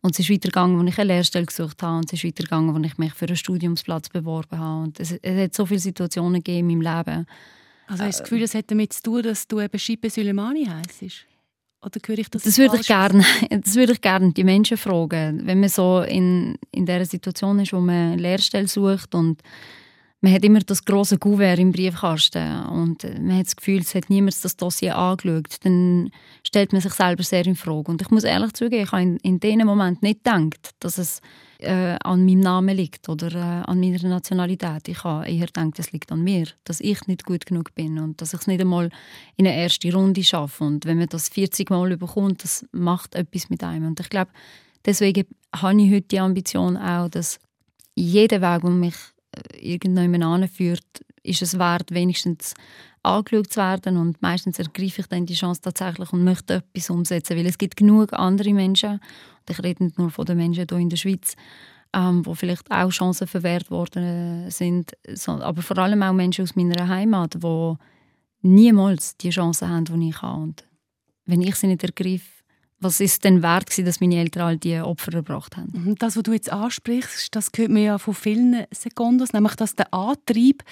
Und 0.00 0.12
es 0.12 0.20
ist 0.20 0.30
weitergegangen, 0.30 0.78
als 0.78 0.90
ich 0.90 0.98
eine 1.00 1.14
Lehrstelle 1.14 1.46
gesucht 1.46 1.82
habe 1.82 1.96
und 1.96 2.12
es 2.12 2.12
ist 2.12 2.24
weitergegangen, 2.24 2.76
als 2.76 2.86
ich 2.86 2.98
mich 2.98 3.14
für 3.14 3.26
einen 3.26 3.36
Studiumsplatz 3.36 4.08
beworben 4.08 4.60
habe. 4.60 4.84
Und 4.84 5.00
es, 5.00 5.10
es 5.10 5.42
hat 5.42 5.54
so 5.54 5.66
viele 5.66 5.80
Situationen 5.80 6.34
gegeben 6.34 6.70
in 6.70 6.78
meinem 6.78 6.98
Leben, 6.98 7.26
also 7.86 8.04
hast 8.04 8.18
du 8.18 8.22
das 8.22 8.30
Gefühl, 8.30 8.42
es 8.42 8.54
hat 8.54 8.70
damit 8.70 8.92
zu 8.92 9.02
tun, 9.02 9.22
dass 9.22 9.46
du 9.46 9.60
eben 9.60 9.78
Shibe 9.78 10.10
Suleimani 10.10 10.66
heisst? 10.66 11.26
Oder 11.84 12.00
höre 12.06 12.18
ich 12.18 12.30
das 12.30 12.42
Das 12.42 12.58
würde 12.58 12.76
ich 12.76 12.86
gerne, 12.86 13.24
das 13.50 13.74
würde 13.74 13.92
ich 13.92 14.00
gerne 14.00 14.32
die 14.32 14.44
Menschen 14.44 14.76
fragen, 14.76 15.46
wenn 15.46 15.60
man 15.60 15.68
so 15.68 16.02
in, 16.02 16.56
in 16.70 16.86
der 16.86 17.04
Situation 17.04 17.58
ist, 17.58 17.72
wo 17.72 17.80
man 17.80 18.12
eine 18.12 18.22
Lehrstelle 18.22 18.68
sucht 18.68 19.14
und 19.14 19.42
man 20.20 20.32
hat 20.32 20.44
immer 20.44 20.60
das 20.60 20.84
große 20.84 21.18
Kuvert 21.18 21.58
im 21.58 21.72
Briefkasten 21.72 22.64
und 22.66 23.02
man 23.02 23.36
hat 23.36 23.46
das 23.46 23.56
Gefühl, 23.56 23.80
es 23.80 23.96
hat 23.96 24.08
niemand 24.08 24.42
das 24.44 24.56
Dossier 24.56 24.96
angeschaut, 24.96 25.56
dann 25.64 26.10
stellt 26.46 26.72
man 26.72 26.80
sich 26.80 26.92
selber 26.92 27.24
sehr 27.24 27.44
in 27.44 27.56
Frage. 27.56 27.90
Und 27.90 28.00
ich 28.00 28.10
muss 28.10 28.22
ehrlich 28.22 28.52
zugeben, 28.52 28.84
ich 28.84 28.92
habe 28.92 29.02
in, 29.02 29.16
in 29.16 29.40
diesem 29.40 29.66
Moment 29.66 30.00
nicht 30.00 30.22
gedacht, 30.22 30.70
dass 30.78 30.98
es 30.98 31.20
äh, 31.62 31.96
an 32.02 32.24
meinem 32.24 32.40
Namen 32.40 32.76
liegt 32.76 33.08
oder 33.08 33.32
äh, 33.32 33.70
an 33.70 33.80
meiner 33.80 34.08
Nationalität. 34.08 34.88
Ich 34.88 35.04
habe 35.04 35.28
eher 35.28 35.46
gedacht, 35.46 35.78
es 35.78 35.92
liegt 35.92 36.12
an 36.12 36.22
mir, 36.22 36.46
dass 36.64 36.80
ich 36.80 37.06
nicht 37.06 37.24
gut 37.24 37.46
genug 37.46 37.74
bin 37.74 37.98
und 37.98 38.20
dass 38.20 38.34
ich 38.34 38.40
es 38.40 38.46
nicht 38.46 38.60
einmal 38.60 38.90
in 39.36 39.46
eine 39.46 39.56
erste 39.56 39.92
Runde 39.92 40.22
schaffe. 40.22 40.64
Und 40.64 40.84
wenn 40.84 40.98
man 40.98 41.08
das 41.08 41.28
40 41.28 41.70
Mal 41.70 41.96
bekommt, 41.96 42.44
das 42.44 42.66
macht 42.72 43.14
etwas 43.14 43.48
mit 43.50 43.62
einem. 43.62 43.86
Und 43.86 44.00
ich 44.00 44.10
glaube, 44.10 44.30
deswegen 44.84 45.24
habe 45.54 45.80
ich 45.80 45.90
heute 45.90 46.08
die 46.08 46.20
Ambition 46.20 46.76
auch, 46.76 47.08
dass 47.08 47.38
jeder 47.94 48.40
Weg, 48.40 48.62
der 48.62 48.70
mich 48.70 48.94
äh, 49.32 49.72
irgendjemand 49.72 50.24
anführt, 50.24 50.86
ist 51.22 51.42
es 51.42 51.58
wert, 51.58 51.92
wenigstens 51.92 52.54
angeschaut 53.02 53.52
zu 53.52 53.60
werden 53.60 53.96
und 53.96 54.20
meistens 54.22 54.58
ergreife 54.58 55.00
ich 55.00 55.06
dann 55.06 55.26
die 55.26 55.34
Chance 55.34 55.60
tatsächlich 55.60 56.12
und 56.12 56.24
möchte 56.24 56.62
etwas 56.74 56.90
umsetzen, 56.90 57.36
weil 57.36 57.46
es 57.46 57.58
gibt 57.58 57.76
genug 57.76 58.12
andere 58.12 58.52
Menschen, 58.52 58.92
und 58.92 59.50
ich 59.50 59.62
rede 59.62 59.84
nicht 59.84 59.98
nur 59.98 60.10
von 60.10 60.24
den 60.24 60.36
Menschen 60.36 60.66
hier 60.68 60.78
in 60.78 60.88
der 60.88 60.96
Schweiz, 60.96 61.34
ähm, 61.94 62.24
wo 62.24 62.34
vielleicht 62.34 62.70
auch 62.70 62.90
Chancen 62.90 63.26
verwehrt 63.26 63.70
worden 63.70 64.50
sind, 64.50 64.92
aber 65.26 65.62
vor 65.62 65.78
allem 65.78 66.02
auch 66.02 66.12
Menschen 66.12 66.42
aus 66.42 66.56
meiner 66.56 66.88
Heimat, 66.88 67.34
die 67.34 67.74
niemals 68.42 69.16
die 69.16 69.30
Chancen 69.30 69.68
haben, 69.68 70.00
die 70.00 70.08
ich 70.08 70.22
habe. 70.22 70.42
Und 70.42 70.64
wenn 71.26 71.42
ich 71.42 71.56
sie 71.56 71.66
nicht 71.66 71.84
ergreife, 71.84 72.24
was 72.82 72.98
ist 72.98 73.22
denn 73.22 73.42
wert 73.42 73.66
gewesen, 73.66 73.84
dass 73.84 74.00
meine 74.00 74.16
Eltern 74.16 74.42
all 74.42 74.56
diese 74.58 74.84
Opfer 74.84 75.14
erbracht 75.14 75.56
haben? 75.56 75.70
Mhm, 75.72 75.94
das, 75.96 76.16
was 76.16 76.22
du 76.24 76.32
jetzt 76.32 76.50
ansprichst, 76.50 77.34
das 77.34 77.50
hört 77.54 77.70
man 77.70 77.82
ja 77.82 77.98
von 77.98 78.14
vielen 78.14 78.64
Sekunden, 78.72 79.24
nämlich 79.32 79.54
dass 79.54 79.76
der 79.76 79.94
Antrieb 79.94 80.64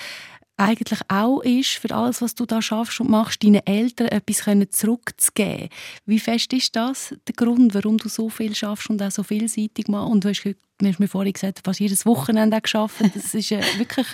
eigentlich 0.60 1.00
auch 1.08 1.40
ist, 1.40 1.70
für 1.70 1.94
alles, 1.94 2.20
was 2.20 2.34
du 2.34 2.44
da 2.44 2.60
schaffst 2.60 3.00
und 3.00 3.10
machst, 3.10 3.42
deinen 3.42 3.66
Eltern 3.66 4.08
etwas 4.08 4.44
zurückzugeben. 4.70 5.68
Wie 6.04 6.18
fest 6.18 6.52
ist 6.52 6.76
das 6.76 7.14
der 7.26 7.34
Grund, 7.34 7.74
warum 7.74 7.96
du 7.96 8.08
so 8.08 8.28
viel 8.28 8.54
schaffst 8.54 8.90
und 8.90 9.02
auch 9.02 9.10
so 9.10 9.22
vielseitig 9.22 9.88
machst? 9.88 10.10
Und 10.12 10.24
du 10.24 10.28
hast, 10.28 10.44
du 10.44 10.54
hast 10.86 11.00
mir 11.00 11.08
vorhin 11.08 11.32
gesagt, 11.32 11.60
fast 11.64 11.80
jedes 11.80 12.04
Wochenende 12.04 12.60
geschafft. 12.60 13.00
Das 13.14 13.34
ist 13.34 13.50
äh, 13.52 13.62
wirklich, 13.78 14.06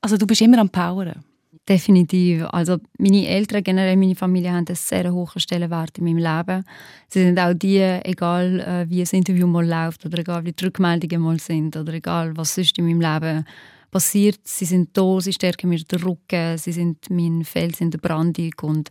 also 0.00 0.16
du 0.16 0.26
bist 0.26 0.40
immer 0.40 0.58
am 0.58 0.68
Poweren. 0.68 1.24
Definitiv. 1.68 2.46
Also 2.50 2.78
meine 2.98 3.28
Eltern, 3.28 3.62
generell 3.62 3.96
meine 3.96 4.16
Familie, 4.16 4.50
haben 4.50 4.66
einen 4.66 4.74
sehr 4.74 5.12
hohen 5.12 5.38
Stellenwert 5.38 5.98
in 5.98 6.04
meinem 6.04 6.18
Leben. 6.18 6.64
Sie 7.08 7.22
sind 7.22 7.38
auch 7.38 7.54
die, 7.54 7.78
egal 7.78 8.60
äh, 8.60 8.90
wie 8.90 9.00
das 9.00 9.12
Interview 9.12 9.46
mal 9.46 9.66
läuft 9.66 10.04
oder 10.04 10.18
egal 10.18 10.44
wie 10.44 10.52
die 10.52 10.64
Rückmeldungen 10.64 11.20
mal 11.20 11.38
sind 11.38 11.76
oder 11.76 11.92
egal 11.92 12.36
was 12.36 12.54
sonst 12.54 12.76
in 12.78 12.86
meinem 12.86 13.00
Leben 13.00 13.44
passiert. 13.90 14.40
Sie 14.44 14.64
sind 14.64 14.96
da, 14.96 15.20
sie 15.20 15.32
stärken 15.32 15.68
mir 15.68 15.78
den 15.78 16.02
Rücken, 16.02 16.58
sie 16.58 16.72
sind 16.72 17.10
mein 17.10 17.44
Fels 17.44 17.80
in 17.80 17.90
der 17.90 17.98
Brandung 17.98 18.52
und 18.62 18.90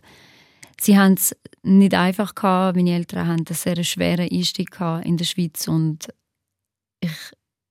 sie 0.80 0.98
haben 0.98 1.14
es 1.14 1.34
nicht 1.62 1.94
einfach 1.94 2.34
gehabt. 2.34 2.76
Meine 2.76 2.94
Eltern 2.94 3.26
haben 3.26 3.44
einen 3.46 3.56
sehr 3.56 3.82
schweren 3.84 4.28
Einstieg 4.30 4.76
in 5.04 5.16
der 5.16 5.24
Schweiz 5.24 5.68
und 5.68 6.08
ich, 7.00 7.10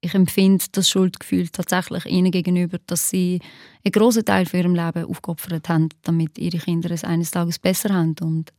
ich 0.02 0.14
empfinde 0.14 0.66
das 0.72 0.90
Schuldgefühl 0.90 1.50
tatsächlich 1.50 2.06
ihnen 2.06 2.32
gegenüber, 2.32 2.80
dass 2.88 3.10
sie 3.10 3.40
einen 3.84 3.92
großen 3.92 4.26
Teil 4.26 4.46
von 4.46 4.60
ihrem 4.60 4.76
Leben 4.76 5.06
aufgeopfert 5.06 5.70
haben, 5.70 5.90
damit 6.04 6.38
ihre 6.38 6.58
Kinder 6.58 6.92
es 6.92 7.04
eines 7.04 7.32
Tages 7.32 7.60
besser 7.60 7.94
haben 7.94 8.16
und 8.22 8.52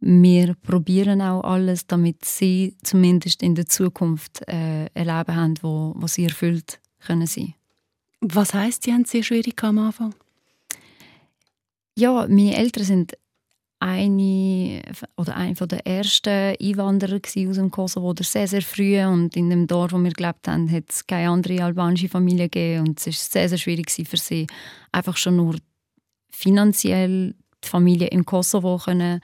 wir 0.00 0.54
probieren 0.54 1.20
auch 1.20 1.42
alles, 1.42 1.86
damit 1.86 2.24
sie 2.24 2.76
zumindest 2.82 3.42
in 3.42 3.56
der 3.56 3.66
Zukunft 3.66 4.42
äh, 4.46 4.86
ein 4.94 5.06
Leben 5.06 5.36
haben, 5.36 5.54
wo, 5.60 5.92
wo 5.96 6.06
sie 6.06 6.24
erfüllt 6.24 6.80
können 7.00 7.26
sein. 7.26 7.54
Was 8.20 8.54
heißt, 8.54 8.82
Sie 8.82 8.92
haben 8.92 9.02
es 9.02 9.10
sehr 9.10 9.22
schwierig 9.22 9.62
am 9.62 9.78
Anfang? 9.78 10.14
Ja, 11.96 12.26
meine 12.28 12.56
Eltern 12.56 12.84
sind 12.84 13.18
eine 13.80 14.82
oder 15.16 15.36
ein 15.36 15.54
von 15.54 15.68
der 15.68 15.86
ersten 15.86 16.56
Einwanderer 16.60 17.20
aus 17.24 17.32
dem 17.32 17.70
Kosovo 17.70 18.10
oder 18.10 18.24
sehr 18.24 18.48
sehr 18.48 18.62
früh. 18.62 19.00
Und 19.04 19.36
in 19.36 19.50
dem 19.50 19.66
Dorf, 19.66 19.92
wo 19.92 19.98
wir 19.98 20.12
gelebt 20.12 20.48
haben, 20.48 20.70
hat 20.70 20.90
es 20.90 21.06
keine 21.06 21.30
andere 21.30 21.62
albanische 21.62 22.08
Familie 22.08 22.48
gegeben. 22.48 22.88
Und 22.88 23.00
es 23.00 23.06
ist 23.06 23.32
sehr 23.32 23.48
sehr 23.48 23.58
schwierig 23.58 23.90
für 23.90 24.16
sie 24.16 24.46
einfach 24.90 25.16
schon 25.16 25.36
nur 25.36 25.56
finanziell 26.30 27.34
die 27.64 27.68
Familie 27.68 28.08
im 28.08 28.24
Kosovo 28.24 28.78
können 28.78 29.20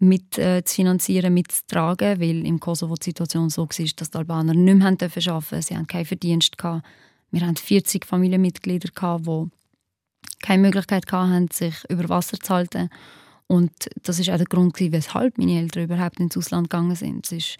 mit 0.00 0.38
äh, 0.38 0.62
zu 0.64 0.74
finanzieren, 0.74 1.32
mitzutragen, 1.32 2.20
weil 2.20 2.44
im 2.44 2.58
Kosovo 2.58 2.94
die 2.96 3.06
Situation 3.06 3.48
so 3.48 3.62
war, 3.62 3.86
dass 3.96 4.10
die 4.10 4.18
Albaner 4.18 4.54
nicht 4.54 4.76
mehr 4.76 4.88
arbeiten. 4.88 5.20
Durften, 5.20 5.62
sie 5.62 5.74
hatten 5.74 5.86
keinen 5.86 6.04
Verdienst 6.04 6.58
gehabt 6.58 6.84
wir 7.34 7.42
hatten 7.42 7.56
40 7.56 8.06
Familienmitglieder, 8.06 8.88
die 8.88 9.50
keine 10.42 10.62
Möglichkeit 10.62 11.10
hatten, 11.10 11.48
sich 11.50 11.74
über 11.88 12.08
Wasser 12.08 12.38
zu 12.38 12.54
halten. 12.54 12.90
Und 13.46 13.72
das 14.02 14.18
ist 14.18 14.30
auch 14.30 14.36
der 14.36 14.46
Grund, 14.46 14.78
weshalb 14.78 15.38
meine 15.38 15.58
Eltern 15.58 15.84
überhaupt 15.84 16.20
ins 16.20 16.36
Ausland 16.36 16.70
gegangen 16.70 16.96
sind. 16.96 17.26
Es 17.26 17.32
ist 17.32 17.56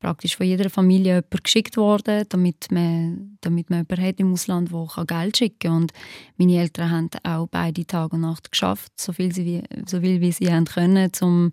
praktisch 0.00 0.36
von 0.36 0.46
jeder 0.46 0.70
Familie 0.70 1.16
jemand 1.16 1.44
geschickt 1.44 1.76
worden, 1.76 2.24
damit 2.28 2.70
man, 2.70 3.36
damit 3.42 3.68
man 3.68 3.80
jemanden 3.80 4.06
hat 4.06 4.20
im 4.20 4.32
Ausland, 4.32 4.70
der 4.72 5.04
Geld 5.04 5.36
schicken 5.36 5.58
kann. 5.58 5.76
Und 5.82 5.92
meine 6.38 6.58
Eltern 6.58 6.90
haben 6.90 7.10
auch 7.22 7.48
beide 7.48 7.86
Tag 7.86 8.12
und 8.12 8.22
Nacht 8.22 8.50
geschafft, 8.50 8.92
so 8.96 9.12
viel, 9.12 9.32
sie, 9.32 9.62
so 9.86 10.00
viel 10.00 10.20
wie 10.20 10.32
sie 10.32 10.52
haben 10.52 10.64
können, 10.64 11.10
um 11.20 11.50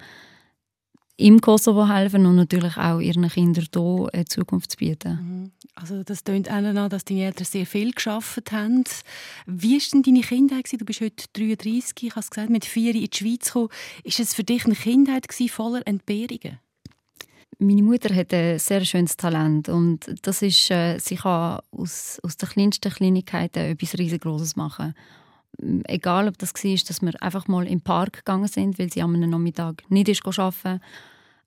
im 1.18 1.42
Kosovo 1.42 1.90
helfen 1.90 2.28
und 2.28 2.36
natürlich 2.36 2.78
auch 2.78 3.00
ihren 3.00 3.28
Kindern 3.28 3.66
hier 3.74 4.08
eine 4.14 4.26
Zukunft 4.26 4.72
zu 4.72 4.78
bieten. 4.78 5.20
Mhm. 5.20 5.52
Also 5.74 6.04
das 6.04 6.24
klingt 6.24 6.50
auch 6.50 6.54
an, 6.54 6.90
dass 6.90 7.06
deine 7.06 7.26
Eltern 7.26 7.46
sehr 7.46 7.66
viel 7.66 7.92
geschafft 7.92 8.52
haben. 8.52 8.84
Wie 9.48 9.80
war 9.80 9.90
denn 9.92 10.04
deine 10.04 10.22
Kindheit? 10.22 10.72
Du 10.72 10.86
bist 10.86 11.02
heute 11.02 11.26
33, 11.34 12.04
ich 12.04 12.12
habe 12.12 12.20
es 12.20 12.30
gesagt, 12.30 12.50
mit 12.50 12.66
vier 12.66 12.94
in 12.94 13.02
die 13.02 13.18
Schweiz 13.18 13.46
gekommen. 13.46 13.70
Ist 14.04 14.20
es 14.20 14.36
für 14.36 14.44
dich 14.44 14.66
eine 14.66 14.76
Kindheit 14.76 15.26
voller 15.50 15.86
Entbehrungen? 15.86 16.60
Meine 17.60 17.82
Mutter 17.82 18.14
hat 18.14 18.34
ein 18.36 18.60
sehr 18.60 18.86
schönes 18.86 19.18
Talent 19.18 19.68
und 19.68 20.14
das 20.22 20.44
ist, 20.44 20.70
äh, 20.70 21.00
sie 21.00 21.16
kann 21.16 21.60
aus, 21.72 22.20
aus 22.22 22.38
den 22.38 22.50
kleinsten 22.50 22.92
Kleinigkeiten 22.92 23.72
etwas 23.72 23.98
riesengroßes 23.98 24.56
machen. 24.56 24.94
Egal, 25.86 26.28
ob 26.28 26.38
das 26.38 26.54
war, 26.54 26.78
dass 26.88 27.02
wir 27.02 27.22
einfach 27.22 27.48
mal 27.48 27.68
im 27.68 27.82
Park 27.82 28.18
gegangen 28.18 28.48
sind, 28.48 28.78
weil 28.78 28.92
sie 28.92 29.02
am 29.02 29.20
Nachmittag 29.20 29.84
nicht 29.90 30.10
ist 30.10 30.26
arbeiten 30.26 30.82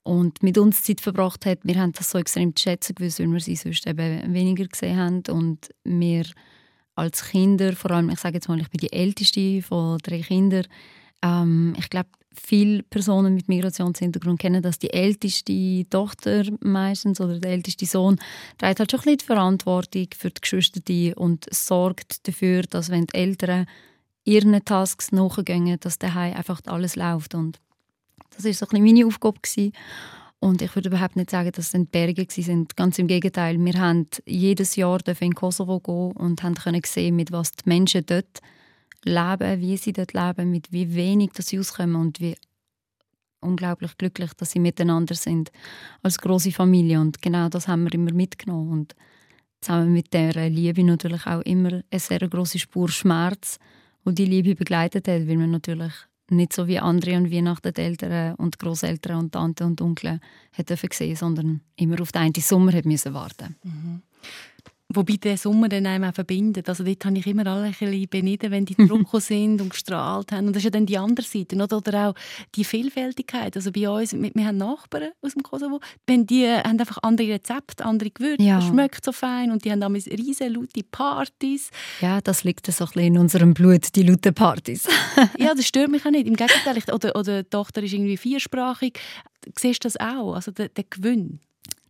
und 0.03 0.43
mit 0.43 0.59
uns 0.59 0.83
Zeit 0.83 1.01
verbracht 1.01 1.47
hat. 1.47 1.61
Wir 1.63 1.77
haben 1.77 1.93
das 1.93 2.11
so 2.11 2.19
extrem 2.19 2.57
zu 2.57 2.63
schätzen 2.63 2.95
gewusst, 2.95 3.21
weil 3.21 3.33
wir 3.33 3.41
sie 3.41 3.57
sonst 3.57 3.87
eben 3.87 4.35
weniger 4.35 4.67
gesehen 4.67 4.99
haben 4.99 5.23
und 5.31 5.69
wir 5.85 6.25
als 6.95 7.25
Kinder, 7.31 7.75
vor 7.75 7.93
allem, 7.93 8.11
ich 8.11 8.19
sage 8.19 8.35
jetzt 8.37 8.49
mal, 8.49 8.61
ich 8.61 8.69
bin 8.69 8.81
die 8.81 8.93
älteste 8.93 9.63
von 9.63 9.99
drei 9.99 10.21
Kindern, 10.21 10.67
ähm, 11.23 11.75
ich 11.79 11.89
glaube, 11.89 12.09
viele 12.35 12.83
Personen 12.85 13.35
mit 13.35 13.49
Migrationshintergrund 13.49 14.39
kennen 14.39 14.63
dass 14.63 14.79
die 14.79 14.93
älteste 14.93 15.85
Tochter 15.91 16.45
meistens 16.61 17.21
oder 17.21 17.39
der 17.39 17.51
älteste 17.51 17.87
Sohn 17.87 18.19
trägt 18.57 18.79
halt 18.79 18.91
schon 18.91 19.01
ein 19.01 19.05
bisschen 19.05 19.19
die 19.19 19.25
Verantwortung 19.25 20.07
für 20.17 20.31
die 20.31 20.41
Geschwister 20.41 21.19
und 21.19 21.47
sorgt 21.53 22.27
dafür, 22.29 22.63
dass 22.63 22.91
wenn 22.91 23.07
die 23.07 23.15
Eltern 23.15 23.67
ihren 24.25 24.65
Tasks 24.65 25.13
nachgehen, 25.13 25.79
dass 25.81 25.99
daheim 25.99 26.35
einfach 26.35 26.61
alles 26.67 26.97
läuft 26.97 27.35
und 27.35 27.59
das 28.37 28.45
ist 28.45 28.59
so 28.61 28.67
meine 28.73 29.07
Aufgabe 29.07 29.41
gewesen. 29.41 29.73
Und 30.39 30.63
ich 30.63 30.75
würde 30.75 30.89
überhaupt 30.89 31.17
nicht 31.17 31.31
sagen, 31.31 31.53
dass 31.53 31.67
es 31.67 31.75
Entberge 31.75 32.27
sind. 32.29 32.75
Ganz 32.75 32.99
im 32.99 33.07
Gegenteil. 33.07 33.63
Wir 33.63 33.75
haben 33.75 34.07
jedes 34.25 34.77
Jahr 34.77 35.01
in 35.07 35.35
Kosovo 35.35 35.81
gehen 35.81 36.17
und 36.17 36.43
haben 36.43 36.55
können 36.55 36.81
sehen, 36.87 37.17
mit 37.17 37.31
was 37.31 37.53
die 37.53 37.69
Menschen 37.69 38.07
dort 38.07 38.41
leben, 39.05 39.61
wie 39.61 39.77
sie 39.77 39.93
dort 39.93 40.15
leben, 40.15 40.51
mit 40.51 40.73
wie 40.73 40.95
wenig 40.95 41.33
sie 41.39 41.59
auskommen 41.59 41.97
und 41.97 42.21
wie 42.21 42.37
unglaublich 43.41 43.97
glücklich, 43.99 44.33
dass 44.35 44.53
sie 44.53 44.61
miteinander 44.61 45.15
sind 45.15 45.51
als 46.03 46.19
große 46.19 46.53
Familie. 46.53 47.01
Und 47.01 47.21
genau 47.21 47.51
das 47.51 47.69
haben 47.69 47.85
wir 47.85 47.93
immer 47.93 48.13
mitgenommen. 48.13 48.71
Und 48.71 48.97
zusammen 49.61 49.93
mit 49.93 50.15
der 50.15 50.49
Liebe 50.49 50.85
natürlich 50.85 51.27
auch 51.27 51.43
immer 51.43 51.83
eine 51.91 52.01
sehr 52.01 52.21
große 52.21 52.59
Spur 52.59 52.89
Schmerz, 52.89 53.59
wo 54.05 54.11
die 54.11 54.25
Liebe 54.25 54.55
begleitet 54.55 55.09
hat, 55.09 55.29
weil 55.29 55.37
man 55.37 55.51
natürlich 55.51 55.93
nicht 56.31 56.53
so 56.53 56.67
wie 56.69 56.79
andere 56.79 57.17
an 57.17 57.31
Weihnachten 57.31 57.73
die 57.73 57.81
Eltern 57.81 58.35
und 58.37 58.59
Großeltern 58.59 59.19
und 59.19 59.33
Tante 59.33 59.65
und 59.65 59.81
Onkel 59.81 60.21
hat 60.53 60.71
gesehen, 60.89 61.17
sondern 61.17 61.61
immer 61.77 62.01
auf 62.01 62.13
den 62.13 62.23
einen 62.23 62.35
Sommer 62.35 62.73
hat 62.73 62.85
müssen 62.85 63.15
warten. 63.15 63.57
Mhm. 63.65 64.03
Wobei 64.93 65.15
der 65.15 65.37
Sommer 65.37 65.69
dann 65.69 65.87
einem 65.87 66.05
auch 66.05 66.15
verbindet. 66.15 66.69
Also 66.69 66.83
dort 66.83 67.05
habe 67.05 67.17
ich 67.17 67.27
immer 67.27 67.47
alle 67.47 67.67
ein 67.67 67.71
bisschen 67.71 68.09
beneden, 68.09 68.51
wenn 68.51 68.65
die 68.65 68.77
zurückgekommen 68.77 69.21
sind 69.21 69.61
und 69.61 69.71
gestrahlt 69.71 70.33
haben. 70.33 70.49
Und 70.49 70.57
das 70.57 70.61
ist 70.61 70.65
ja 70.65 70.71
dann 70.71 70.87
die 70.87 70.99
andere 70.99 71.27
Seite. 71.27 71.57
Oder, 71.57 71.77
oder 71.77 72.09
auch 72.09 72.15
die 72.55 72.65
Vielfältigkeit. 72.65 73.57
Also 73.57 73.71
bei 73.71 73.89
uns, 73.89 74.13
wir, 74.13 74.47
haben 74.47 74.57
Nachbarn 74.57 75.11
aus 75.23 75.35
dem 75.35 75.43
Kosovo, 75.43 75.81
wenn 76.07 76.27
die 76.27 76.47
haben 76.49 76.81
einfach 76.81 76.99
andere 77.03 77.29
Rezepte, 77.29 77.85
andere 77.85 78.11
Gewürze. 78.11 78.43
Ja. 78.43 78.57
Das 78.57 78.67
schmeckt 78.67 79.05
so 79.05 79.13
fein 79.13 79.53
und 79.53 79.65
die 79.65 79.71
haben 79.71 79.81
damals 79.81 80.07
riesen 80.07 80.55
laute 80.55 80.83
Partys. 80.91 81.71
Ja, 82.01 82.21
das 82.21 82.43
liegt 82.45 82.67
so 82.67 82.85
ein 82.85 82.87
bisschen 82.87 83.03
in 83.03 83.19
unserem 83.19 83.55
Blut, 83.55 83.95
die 83.95 84.03
lauten 84.03 84.35
Partys. 84.35 84.89
ja, 85.39 85.55
das 85.57 85.67
stört 85.67 85.91
mich 85.91 86.05
auch 86.05 86.11
nicht. 86.11 86.27
Im 86.27 86.37
Gegenteil, 86.37 86.77
oder, 86.93 87.17
oder 87.17 87.43
die 87.43 87.51
Tochter 87.51 87.83
ist 87.83 87.93
irgendwie 87.93 88.17
viersprachig. 88.17 88.99
Siehst 89.59 89.85
du 89.85 89.87
das 89.87 89.99
auch? 89.99 90.35
Also 90.35 90.51
der, 90.51 90.69
der 90.69 90.85
Gewinn? 90.85 91.41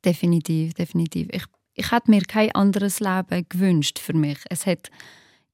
Definitiv, 0.05 0.75
definitiv. 0.75 1.29
Ich 1.33 1.45
ich 1.81 1.91
hätte 1.91 2.11
mir 2.11 2.21
kein 2.23 2.55
anderes 2.55 3.01
Leben 3.01 3.47
gewünscht 3.49 3.99
für 3.99 4.13
mich. 4.13 4.39
Es 4.51 4.67
hat 4.67 4.91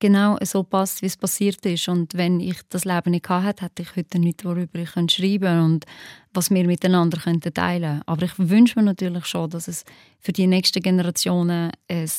genau 0.00 0.36
so 0.42 0.64
passt, 0.64 1.00
wie 1.00 1.06
es 1.06 1.16
passiert 1.16 1.64
ist. 1.64 1.88
Und 1.88 2.14
wenn 2.14 2.40
ich 2.40 2.56
das 2.68 2.84
Leben 2.84 3.12
nicht 3.12 3.28
hatte, 3.28 3.64
hätte 3.64 3.82
ich 3.82 3.94
heute 3.94 4.18
nichts, 4.18 4.44
worüber 4.44 4.80
ich 4.80 4.90
schreiben 4.90 5.40
könnte 5.40 5.62
und 5.62 5.84
was 6.34 6.50
wir 6.50 6.66
miteinander 6.66 7.18
teilen 7.18 7.52
könnten. 7.54 8.02
Aber 8.06 8.22
ich 8.24 8.32
wünsche 8.38 8.78
mir 8.78 8.84
natürlich 8.84 9.26
schon, 9.26 9.50
dass 9.50 9.68
es 9.68 9.84
für 10.18 10.32
die 10.32 10.48
nächsten 10.48 10.82
Generationen 10.82 11.70
ein 11.88 12.10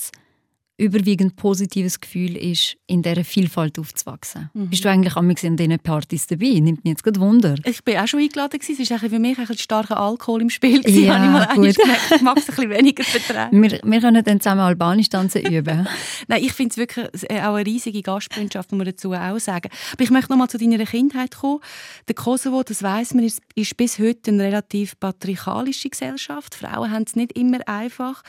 überwiegend 0.78 1.36
positives 1.36 2.00
Gefühl 2.00 2.38
ist, 2.38 2.78
in 2.86 3.02
dieser 3.02 3.24
Vielfalt 3.24 3.80
aufzuwachsen. 3.80 4.52
Mhm. 4.54 4.70
Bist 4.70 4.86
du 4.86 4.90
eigentlich 4.90 5.16
an 5.16 5.30
in 5.30 5.58
diesen 5.58 5.80
Partys 5.80 6.28
dabei? 6.28 6.60
Nimmt 6.60 6.84
mich 6.84 6.92
jetzt 6.92 7.04
gerade 7.04 7.20
Wunder. 7.20 7.56
Ich 7.66 7.84
bin 7.84 7.98
auch 7.98 8.08
schon 8.08 8.20
eingeladen. 8.20 8.60
Es 8.62 8.90
war 8.92 9.00
für 9.00 9.20
mich 9.20 9.38
ein 9.40 9.58
starker 9.58 10.00
Alkohol 10.00 10.44
im 10.44 10.50
Spiel. 10.52 10.88
Ja, 10.88 11.18
habe 11.18 11.26
ich 11.26 11.32
mal 11.32 11.56
gut. 11.56 11.78
gemerkt. 11.78 12.12
Ich 12.16 12.22
mag 12.22 12.38
es 12.38 12.48
ein 12.48 12.56
bisschen 12.56 12.70
weniger 12.70 13.04
vertragen. 13.04 13.62
Wir, 13.62 13.80
wir 13.84 14.02
können 14.02 14.24
dann 14.24 14.40
zusammen 14.40 14.62
Albanisch 14.62 15.10
tanzen 15.10 15.42
üben. 15.42 15.88
Nein, 16.28 16.44
ich 16.44 16.54
finde 16.54 16.72
es 16.72 16.78
wirklich 16.78 17.08
auch 17.42 17.56
eine 17.56 17.66
riesige 17.66 18.04
Gastfreundschaft, 18.04 18.72
muss 18.72 18.78
man 18.78 18.86
dazu 18.86 19.13
auch 19.13 19.40
sagen. 19.40 19.70
Aber 19.94 20.04
ich 20.04 20.12
möchte 20.12 20.32
noch 20.32 20.38
mal 20.38 20.48
zu 20.48 20.60
deiner 20.60 20.86
Kindheit 20.86 21.38
kommen. 21.38 21.60
Der 22.08 22.16
Kosovo, 22.16 22.62
das 22.62 22.84
weiss 22.84 23.16
man, 23.16 23.24
ist, 23.24 23.42
ist 23.56 23.76
bis 23.78 23.98
heute 23.98 24.32
eine 24.32 24.44
relativ 24.44 25.00
patriarchalische 25.00 25.90
Gesellschaft. 25.90 26.54
Frauen 26.54 26.92
haben 26.92 27.04
es 27.04 27.16
nicht 27.16 27.34
immer 27.34 27.68
einfach. 27.68 28.22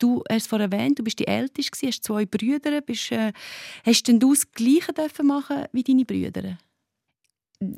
Du 0.00 0.24
hast 0.28 0.42
es 0.42 0.46
vorhin 0.46 0.72
erwähnt, 0.72 0.98
du 0.98 1.04
bist 1.04 1.18
die 1.18 1.28
Älteste, 1.28 1.86
hast 1.86 2.02
zwei 2.02 2.24
Brüder. 2.24 2.80
Bist, 2.80 3.12
äh, 3.12 3.32
hast 3.84 4.08
denn 4.08 4.18
du 4.18 4.34
das 4.34 4.50
Gleiche 4.50 5.22
machen 5.22 5.64
wie 5.72 5.84
deine 5.84 6.04
Brüder? 6.04 6.58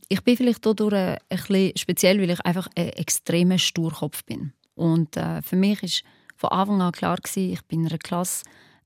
Ich 0.09 0.23
bin 0.23 0.37
vielleicht 0.37 0.65
dadurch 0.65 0.95
ein 0.95 1.19
bisschen 1.29 1.73
speziell, 1.77 2.21
weil 2.21 2.31
ich 2.31 2.41
einfach 2.41 2.69
ein 2.77 2.91
extremer 2.91 3.59
Sturkopf 3.59 4.25
bin. 4.25 4.53
Und 4.75 5.17
äh, 5.17 5.43
für 5.43 5.57
mich 5.57 5.83
ist 5.83 6.05
von 6.37 6.51
Anfang 6.51 6.81
an 6.81 6.93
klar 6.93 7.17
gewesen, 7.17 7.53
ich 7.53 7.63
bin 7.63 7.81
in 7.81 7.89
einer 7.89 7.99
Klasse 7.99 8.45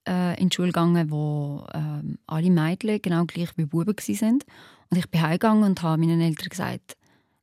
äh, 0.09 0.41
in 0.41 0.49
die 0.49 0.57
Schule 0.57 0.69
gegangen, 0.69 1.11
wo 1.11 1.67
äh, 1.75 2.17
alle 2.27 2.51
Mädchen 2.51 3.03
genau 3.03 3.27
gleich 3.27 3.51
wie 3.57 3.67
Buben 3.67 3.95
waren. 3.95 4.39
Und 4.91 4.97
ich 4.97 5.11
bin 5.11 5.21
heimgegangen 5.21 5.65
und 5.65 5.83
habe 5.83 6.01
meinen 6.01 6.23
Eltern 6.23 6.49
gesagt, 6.49 6.97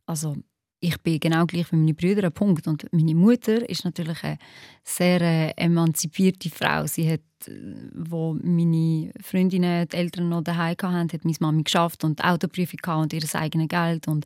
also 0.08 0.36
ich 0.83 0.97
bin 1.01 1.19
genau 1.19 1.45
gleich 1.45 1.71
wie 1.71 1.77
meine 1.77 1.93
Brüder, 1.93 2.25
ein 2.25 2.33
Punkt. 2.33 2.67
Und 2.67 2.85
meine 2.91 3.15
Mutter 3.15 3.67
ist 3.69 3.85
natürlich 3.85 4.21
eine 4.21 4.37
sehr 4.83 5.21
äh, 5.21 5.51
emanzipierte 5.51 6.49
Frau. 6.49 6.85
Sie 6.87 7.09
hat, 7.09 7.21
äh, 7.47 7.51
wo 7.93 8.37
meine 8.41 9.11
Freundinnen, 9.21 9.87
die 9.87 9.95
Eltern 9.95 10.27
noch 10.27 10.43
daheim 10.43 10.75
hatten, 10.81 11.13
hat 11.13 11.23
meine 11.23 11.37
Mami 11.39 11.63
geschafft 11.63 12.03
und 12.03 12.21
Autoprüfung 12.21 12.79
und 13.01 13.13
ihr 13.13 13.23
eigenes 13.33 13.69
Geld. 13.69 14.09
Und 14.09 14.25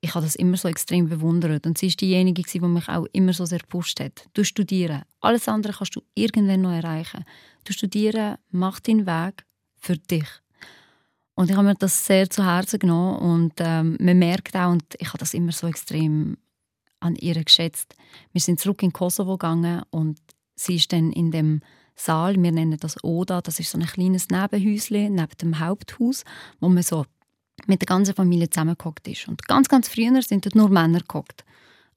ich 0.00 0.14
habe 0.14 0.24
das 0.24 0.36
immer 0.36 0.56
so 0.56 0.68
extrem 0.68 1.06
bewundert. 1.06 1.66
Und 1.66 1.76
sie 1.76 1.88
ist 1.88 2.00
diejenige, 2.00 2.42
die 2.42 2.60
mich 2.60 2.88
auch 2.88 3.06
immer 3.12 3.34
so 3.34 3.44
sehr 3.44 3.58
gepusht 3.58 4.00
hat. 4.00 4.24
Du 4.32 4.42
studieren. 4.42 5.02
Alles 5.20 5.48
andere 5.48 5.74
kannst 5.74 5.96
du 5.96 6.02
irgendwann 6.14 6.62
noch 6.62 6.72
erreichen. 6.72 7.26
Du 7.64 7.74
studieren, 7.74 8.36
mach 8.50 8.80
deinen 8.80 9.06
Weg 9.06 9.44
für 9.76 9.98
dich. 9.98 10.28
Und 11.40 11.48
ich 11.48 11.56
habe 11.56 11.68
mir 11.68 11.74
das 11.74 12.04
sehr 12.04 12.28
zu 12.28 12.44
Herzen 12.44 12.80
genommen 12.80 13.16
und 13.16 13.52
ähm, 13.60 13.96
man 13.98 14.18
merkt 14.18 14.54
auch, 14.56 14.72
und 14.72 14.84
ich 14.98 15.08
habe 15.08 15.16
das 15.16 15.32
immer 15.32 15.52
so 15.52 15.68
extrem 15.68 16.36
an 17.00 17.16
ihr 17.16 17.42
geschätzt, 17.42 17.96
wir 18.32 18.42
sind 18.42 18.60
zurück 18.60 18.82
in 18.82 18.92
Kosovo 18.92 19.38
gegangen 19.38 19.80
und 19.88 20.18
sie 20.54 20.76
ist 20.76 20.92
dann 20.92 21.12
in 21.12 21.30
dem 21.30 21.62
Saal, 21.96 22.34
wir 22.34 22.52
nennen 22.52 22.76
das 22.78 23.02
Oda, 23.02 23.40
das 23.40 23.58
ist 23.58 23.70
so 23.70 23.78
ein 23.78 23.86
kleines 23.86 24.28
Nebenhäuschen 24.28 25.14
neben 25.14 25.38
dem 25.40 25.58
Haupthaus, 25.58 26.24
wo 26.60 26.68
man 26.68 26.82
so 26.82 27.06
mit 27.66 27.80
der 27.80 27.86
ganzen 27.86 28.14
Familie 28.14 28.50
zusammengehockt 28.50 29.08
ist. 29.08 29.26
Und 29.26 29.48
ganz, 29.48 29.70
ganz 29.70 29.88
früher 29.88 30.20
sind 30.20 30.44
dort 30.44 30.56
nur 30.56 30.68
Männer 30.68 31.00
gehockt. 31.00 31.46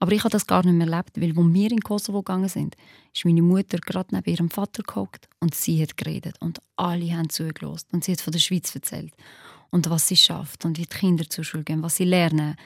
Aber 0.03 0.11
ich 0.11 0.25
habe 0.25 0.31
das 0.31 0.47
gar 0.47 0.65
nicht 0.65 0.75
mehr 0.75 0.85
erlebt, 0.85 1.11
weil 1.15 1.29
als 1.29 1.53
wir 1.53 1.71
in 1.71 1.79
Kosovo 1.79 2.23
gegangen 2.23 2.49
sind, 2.49 2.75
ist 3.15 3.23
meine 3.23 3.41
Mutter 3.41 3.77
gerade 3.77 4.13
neben 4.13 4.29
ihrem 4.29 4.49
Vater 4.49 4.83
gehockt 4.83 5.29
und 5.39 5.55
sie 5.55 5.81
hat 5.81 5.95
geredet 5.95 6.35
und 6.41 6.61
alle 6.75 7.15
haben 7.15 7.29
zugelassen 7.29 7.87
und 7.93 8.03
sie 8.03 8.11
hat 8.11 8.19
von 8.19 8.33
der 8.33 8.41
Schweiz 8.41 8.75
erzählt 8.75 9.13
und 9.69 9.89
was 9.89 10.09
sie 10.09 10.17
schafft 10.17 10.65
und 10.65 10.77
wie 10.77 10.81
die 10.81 10.89
Kinder 10.89 11.29
zur 11.29 11.45
Schule 11.45 11.63
gehen, 11.63 11.83
was 11.83 11.95
sie 11.95 12.03
lernen. 12.03 12.57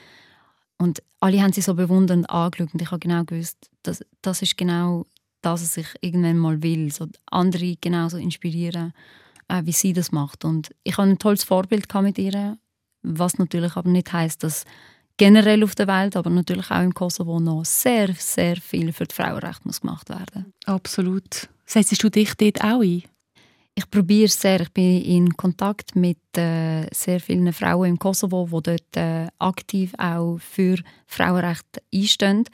Und 0.80 1.04
alle 1.20 1.40
haben 1.44 1.54
sie 1.54 1.62
so 1.62 1.76
bewundernd 1.76 2.28
angeschaut 2.28 2.74
und 2.74 2.82
ich 2.82 2.90
habe 2.90 3.02
genau 3.02 3.24
gewusst, 3.24 3.70
dass, 3.84 4.04
das 4.24 4.42
ist 4.42 4.58
genau 4.58 5.06
das, 5.44 5.62
was 5.62 5.78
ich 5.78 5.90
irgendwann 6.02 6.40
mal 6.40 6.64
will, 6.64 6.92
so 6.92 7.06
andere 7.28 7.76
genauso 7.80 8.18
inspirieren, 8.18 8.94
äh, 9.48 9.62
wie 9.64 9.74
sie 9.74 9.94
das 9.94 10.12
macht. 10.12 10.44
Und 10.44 10.74
ich 10.84 10.98
habe 10.98 11.08
ein 11.08 11.20
tolles 11.20 11.44
Vorbild 11.44 11.86
mit 12.02 12.18
ihr, 12.18 12.58
was 13.04 13.38
natürlich 13.38 13.76
aber 13.76 13.92
nicht 13.92 14.12
heißt, 14.12 14.42
dass 14.42 14.66
generell 15.18 15.64
auf 15.64 15.76
der 15.76 15.88
Welt, 15.88 16.16
aber 16.16 16.30
natürlich 16.30 16.72
auch 16.72 16.82
im 16.82 16.94
Kosovo 16.94 17.40
noch 17.40 17.66
sehr, 17.66 18.14
sehr 18.18 18.56
viel 18.58 18.94
für 18.94 19.06
die 19.06 19.16
Frauenrechte 19.16 19.62
muss 19.66 19.82
gemacht 19.82 20.10
werden. 20.10 20.54
Absolut. 20.66 21.50
Setzt 21.66 22.02
du 22.02 22.10
dich 22.10 22.34
dort 22.36 22.64
auch 22.64 22.82
ein? 22.82 23.04
ich 23.78 23.90
probiere 23.92 24.28
sehr. 24.28 24.62
Ich 24.62 24.72
bin 24.72 25.02
in 25.04 25.38
Kontakt 25.38 25.96
mit 25.96 26.18
äh, 26.36 26.88
sehr 26.92 27.20
vielen 27.20 27.54
Frauen 27.54 27.90
im 27.90 28.00
Kosovo, 28.00 28.48
die 28.50 28.72
dort 28.72 28.98
äh, 28.98 29.28
aktiv 29.38 29.94
auch 30.00 30.40
für 30.40 30.78
Frauenrechte 31.06 31.82
einstehen. 31.94 32.46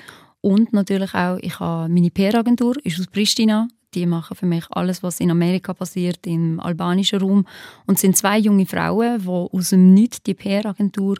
Und 0.41 0.73
natürlich 0.73 1.13
auch, 1.13 1.38
ich 1.41 1.58
habe 1.62 1.88
meine 1.88 2.12
PR-Agentur, 2.12 2.76
ist 2.84 2.99
aus 2.99 3.08
Pristina. 3.08 3.69
Die 3.93 4.06
machen 4.06 4.36
für 4.36 4.45
mich 4.45 4.65
alles, 4.71 5.02
was 5.02 5.21
in 5.21 5.32
Amerika 5.32 5.73
passiert, 5.73 6.28
im 6.28 6.60
albanischen 6.60 7.21
Raum. 7.21 7.47
Und 7.86 7.95
es 7.95 8.02
sind 8.02 8.17
zwei 8.17 8.39
junge 8.39 8.65
Frauen, 8.65 9.21
die 9.21 9.28
aus 9.28 9.69
dem 9.69 9.93
Nichts 9.93 10.21
die 10.23 10.34
PR-Agentur 10.34 11.15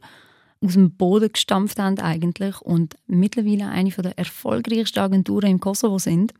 aus 0.63 0.73
dem 0.73 0.95
Boden 0.95 1.32
gestampft 1.32 1.80
haben 1.80 1.99
eigentlich 1.99 2.62
und 2.62 2.95
mittlerweile 3.08 3.69
eine 3.69 3.89
der 3.89 4.17
erfolgreichsten 4.17 4.99
Agenturen 4.99 5.52
im 5.52 5.60
Kosovo 5.60 5.99
sind. 5.99 6.34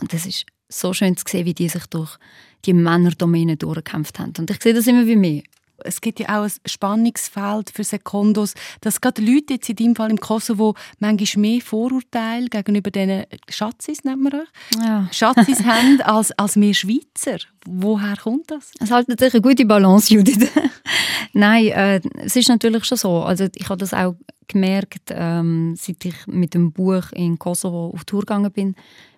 Und 0.00 0.12
das 0.12 0.26
ist 0.26 0.46
so 0.68 0.92
schön 0.92 1.16
zu 1.16 1.24
sehen, 1.28 1.46
wie 1.46 1.54
die 1.54 1.68
sich 1.68 1.86
durch 1.86 2.18
die 2.64 2.72
Männerdomäne 2.72 3.56
durchgekämpft 3.56 4.18
haben. 4.18 4.32
Und 4.38 4.50
ich 4.50 4.62
sehe 4.62 4.74
das 4.74 4.86
immer 4.86 5.06
wie 5.06 5.16
mehr. 5.16 5.42
Es 5.84 6.00
gibt 6.00 6.20
ja 6.20 6.38
auch 6.38 6.44
ein 6.44 6.52
Spannungsfeld 6.66 7.70
für 7.70 7.84
Sekundos, 7.84 8.54
dass 8.80 9.00
gerade 9.00 9.22
Leute 9.22 9.54
jetzt 9.54 9.68
in 9.68 9.76
deinem 9.76 9.96
Fall 9.96 10.10
im 10.10 10.18
Kosovo 10.18 10.74
manchmal 10.98 11.40
mehr 11.40 11.60
Vorurteile 11.60 12.48
gegenüber 12.48 12.90
diesen 12.90 13.24
Schatzis, 13.48 14.04
nennt 14.04 14.22
man 14.22 14.34
euch, 14.34 14.48
ja. 14.78 15.08
Schatzis 15.12 15.64
haben 15.64 16.00
als, 16.02 16.32
als 16.32 16.56
wir 16.56 16.74
Schweizer. 16.74 17.38
Woher 17.66 18.16
kommt 18.16 18.50
das? 18.50 18.72
Es 18.80 18.90
hat 18.90 19.08
natürlich 19.08 19.34
eine 19.34 19.42
gute 19.42 19.66
Balance, 19.66 20.12
Judith. 20.12 20.48
Nein, 21.32 21.66
äh, 21.68 22.00
es 22.16 22.36
ist 22.36 22.48
natürlich 22.48 22.84
schon 22.84 22.98
so. 22.98 23.22
Also 23.22 23.48
ich 23.54 23.68
habe 23.68 23.78
das 23.78 23.94
auch 23.94 24.16
gemerkt, 24.48 25.10
ähm, 25.10 25.74
seit 25.76 26.04
ich 26.04 26.26
mit 26.26 26.54
dem 26.54 26.72
Buch 26.72 27.12
in 27.12 27.38
Kosovo 27.38 27.90
auf 27.94 28.04
Tour 28.04 28.20
gegangen 28.20 28.50
bin. 28.50 28.74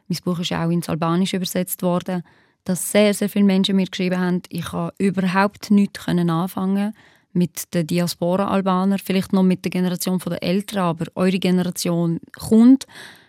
Mein 0.09 0.19
Buch 0.25 0.39
ist 0.41 0.53
auch 0.53 0.71
ins 0.71 0.89
Albanische 0.89 1.37
übersetzt 1.37 1.83
worden 1.83 2.23
dass 2.65 2.91
sehr, 2.93 3.13
sehr 3.15 3.29
viele 3.29 3.45
Menschen 3.45 3.77
mir 3.77 3.87
geschrieben 3.87 4.19
haben, 4.19 4.43
ich 4.49 4.65
kann 4.67 4.91
überhaupt 4.99 5.71
nichts 5.71 6.07
anfangen 6.07 6.95
mit 7.33 7.73
den 7.75 7.87
Diaspora-Albaner, 7.87 8.99
vielleicht 8.99 9.33
noch 9.33 9.43
mit 9.43 9.65
der 9.65 9.71
Generation 9.71 10.19
der 10.19 10.43
Eltern, 10.43 10.83
aber 10.83 11.07
eure 11.15 11.39
Generation 11.39 12.21
kommt 12.39 12.87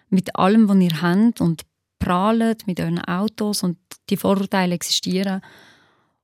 mit 0.09 0.35
allem, 0.35 0.67
was 0.67 0.77
ihr 0.77 1.01
habt 1.01 1.41
und 1.41 1.63
prahlt 1.99 2.67
mit 2.67 2.79
euren 2.79 2.99
Autos 2.99 3.63
und 3.63 3.77
die 4.09 4.17
Vorurteile 4.17 4.75
existieren. 4.75 5.41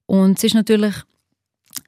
Und 0.05 0.37
es 0.37 0.43
ist 0.43 0.55
natürlich 0.55 0.93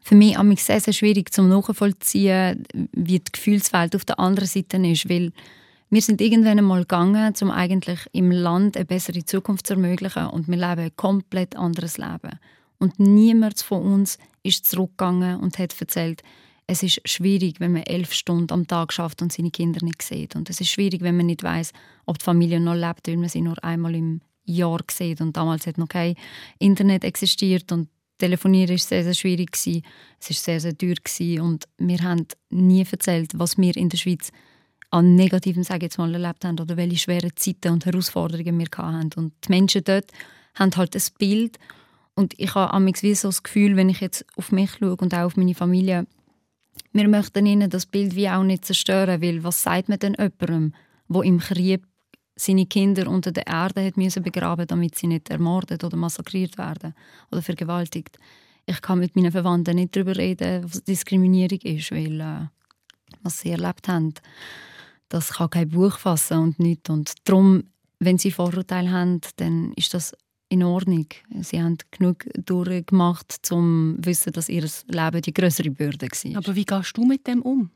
für 0.01 0.15
mich 0.15 0.63
sehr, 0.63 0.79
sehr 0.79 0.93
schwierig 0.93 1.33
zum 1.33 1.49
nachvollziehen, 1.49 2.63
wie 2.93 3.19
die 3.19 3.31
Gefühlswelt 3.31 3.95
auf 3.95 4.05
der 4.05 4.19
anderen 4.19 4.47
Seite 4.47 4.77
ist, 4.77 5.09
weil 5.09 5.31
wir 5.91 6.01
sind 6.01 6.21
irgendwann 6.21 6.57
einmal 6.57 6.81
gegangen, 6.81 7.33
um 7.41 7.51
eigentlich 7.51 7.99
im 8.13 8.31
Land 8.31 8.77
eine 8.77 8.85
bessere 8.85 9.25
Zukunft 9.25 9.67
zu 9.67 9.73
ermöglichen 9.73 10.27
und 10.27 10.47
wir 10.47 10.55
leben 10.55 10.81
ein 10.81 10.95
komplett 10.95 11.57
anderes 11.57 11.97
Leben. 11.97 12.39
Und 12.79 12.97
niemand 12.99 13.61
von 13.61 13.83
uns 13.83 14.17
ist 14.41 14.65
zurückgegangen 14.65 15.41
und 15.41 15.59
hat 15.59 15.79
erzählt, 15.79 16.23
es 16.65 16.81
ist 16.81 17.01
schwierig, 17.07 17.59
wenn 17.59 17.73
man 17.73 17.83
elf 17.83 18.13
Stunden 18.13 18.53
am 18.53 18.67
Tag 18.67 18.93
schafft 18.93 19.21
und 19.21 19.33
seine 19.33 19.51
Kinder 19.51 19.83
nicht 19.83 20.01
sieht. 20.01 20.37
Und 20.37 20.49
es 20.49 20.61
ist 20.61 20.69
schwierig, 20.69 21.01
wenn 21.01 21.17
man 21.17 21.25
nicht 21.25 21.43
weiß, 21.43 21.73
ob 22.05 22.19
die 22.19 22.23
Familie 22.23 22.61
noch 22.61 22.73
lebt, 22.73 23.09
weil 23.09 23.17
man 23.17 23.27
sie 23.27 23.41
nur 23.41 23.61
einmal 23.61 23.93
im 23.93 24.21
Jahr 24.45 24.79
sieht. 24.89 25.19
Und 25.19 25.35
damals 25.35 25.67
hat 25.67 25.77
noch 25.77 25.89
kein 25.89 26.15
Internet 26.57 27.03
existiert 27.03 27.71
und 27.73 27.89
Telefonieren 28.17 28.75
ist 28.75 28.87
sehr, 28.87 29.03
sehr 29.03 29.15
schwierig. 29.15 29.49
Es 29.55 30.29
ist 30.29 30.43
sehr, 30.43 30.59
sehr 30.59 30.77
teuer 30.77 31.41
und 31.41 31.65
wir 31.79 31.97
haben 32.03 32.27
nie 32.51 32.85
erzählt, 32.89 33.31
was 33.33 33.57
wir 33.57 33.75
in 33.75 33.89
der 33.89 33.97
Schweiz 33.97 34.31
an 34.91 35.15
Negativen, 35.15 35.63
sage 35.63 35.85
jetzt 35.85 35.97
mal, 35.97 36.13
erlebt 36.13 36.45
haben 36.45 36.59
oder 36.59 36.77
welche 36.77 36.97
schweren 36.97 37.31
Zeiten 37.35 37.71
und 37.71 37.85
Herausforderungen 37.85 38.59
wir 38.59 38.67
hatten. 38.77 39.09
Und 39.15 39.33
die 39.45 39.49
Menschen 39.49 39.83
dort 39.83 40.11
haben 40.55 40.75
halt 40.75 40.95
ein 40.95 41.01
Bild 41.17 41.57
und 42.13 42.37
ich 42.37 42.53
habe 42.55 42.85
wie 42.85 43.15
so 43.15 43.29
das 43.29 43.41
Gefühl, 43.41 43.77
wenn 43.77 43.89
ich 43.89 44.01
jetzt 44.01 44.25
auf 44.35 44.51
mich 44.51 44.71
schaue 44.71 44.97
und 44.97 45.13
auch 45.13 45.25
auf 45.25 45.37
meine 45.37 45.55
Familie, 45.55 46.05
wir 46.91 47.07
möchten 47.07 47.45
ihnen 47.45 47.69
das 47.69 47.85
Bild 47.85 48.15
wie 48.15 48.29
auch 48.29 48.43
nicht 48.43 48.65
zerstören, 48.65 49.21
weil 49.21 49.43
was 49.43 49.63
sagt 49.63 49.87
man 49.87 49.99
denn 49.99 50.15
jemandem, 50.19 50.73
wo 51.07 51.21
im 51.21 51.39
Krieg 51.39 51.83
seine 52.35 52.65
Kinder 52.65 53.09
unter 53.09 53.31
der 53.31 53.47
Erde 53.47 53.85
hat 53.85 53.97
müssen 53.97 54.23
begraben, 54.23 54.67
damit 54.67 54.95
sie 54.95 55.07
nicht 55.07 55.29
ermordet 55.29 55.83
oder 55.83 55.95
massakriert 55.95 56.57
werden 56.57 56.93
oder 57.31 57.41
vergewaltigt. 57.41 58.17
Ich 58.65 58.81
kann 58.81 58.99
mit 58.99 59.15
meinen 59.15 59.31
Verwandten 59.31 59.75
nicht 59.75 59.95
darüber 59.95 60.15
reden, 60.15 60.63
was 60.65 60.83
Diskriminierung 60.83 61.59
ist, 61.61 61.91
weil 61.91 62.19
äh, 62.19 62.47
was 63.23 63.39
sie 63.39 63.51
erlebt 63.51 63.87
haben 63.87 64.13
das 65.11 65.33
kann 65.33 65.49
kein 65.49 65.69
Buch 65.69 65.97
fassen 65.97 66.37
und 66.37 66.59
nicht. 66.59 66.89
Und 66.89 67.13
darum, 67.25 67.63
wenn 67.99 68.17
sie 68.17 68.31
Vorurteile 68.31 68.91
haben, 68.91 69.21
dann 69.35 69.73
ist 69.73 69.93
das 69.93 70.13
in 70.49 70.63
Ordnung. 70.63 71.07
Sie 71.41 71.61
haben 71.61 71.77
genug 71.91 72.25
durchgemacht, 72.33 73.51
um 73.51 73.97
zu 73.97 74.05
wissen, 74.05 74.33
dass 74.33 74.49
ihr 74.49 74.67
Leben 74.87 75.21
die 75.21 75.33
größere 75.33 75.69
Bürde 75.69 76.07
war. 76.07 76.37
Aber 76.37 76.55
wie 76.55 76.65
gehst 76.65 76.97
du 76.97 77.05
mit 77.05 77.27
dem 77.27 77.41
um? 77.41 77.69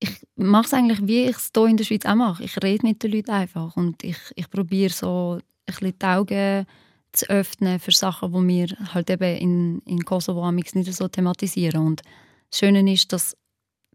Ich 0.00 0.26
mache 0.36 0.66
es 0.66 0.74
eigentlich, 0.74 1.06
wie 1.06 1.24
ich 1.24 1.36
es 1.36 1.50
hier 1.54 1.66
in 1.66 1.76
der 1.76 1.84
Schweiz 1.84 2.06
auch 2.06 2.14
mache. 2.14 2.42
Ich 2.44 2.56
rede 2.62 2.86
mit 2.86 3.02
den 3.02 3.12
Leuten 3.12 3.30
einfach 3.30 3.76
und 3.76 4.02
ich, 4.02 4.18
ich 4.34 4.48
probiere 4.48 4.92
so 4.92 5.34
ein 5.34 5.42
bisschen 5.66 5.98
die 5.98 6.06
Augen 6.06 6.66
zu 7.12 7.28
öffnen 7.28 7.78
für 7.78 7.92
Sachen, 7.92 8.32
die 8.32 8.48
wir 8.48 8.94
halt 8.94 9.10
eben 9.10 9.36
in, 9.36 9.78
in 9.80 10.04
Kosovo 10.04 10.50
nicht 10.50 10.72
so 10.74 11.08
thematisieren. 11.08 11.84
Und 11.86 12.02
das 12.50 12.60
Schöne 12.60 12.92
ist, 12.92 13.12
dass 13.12 13.36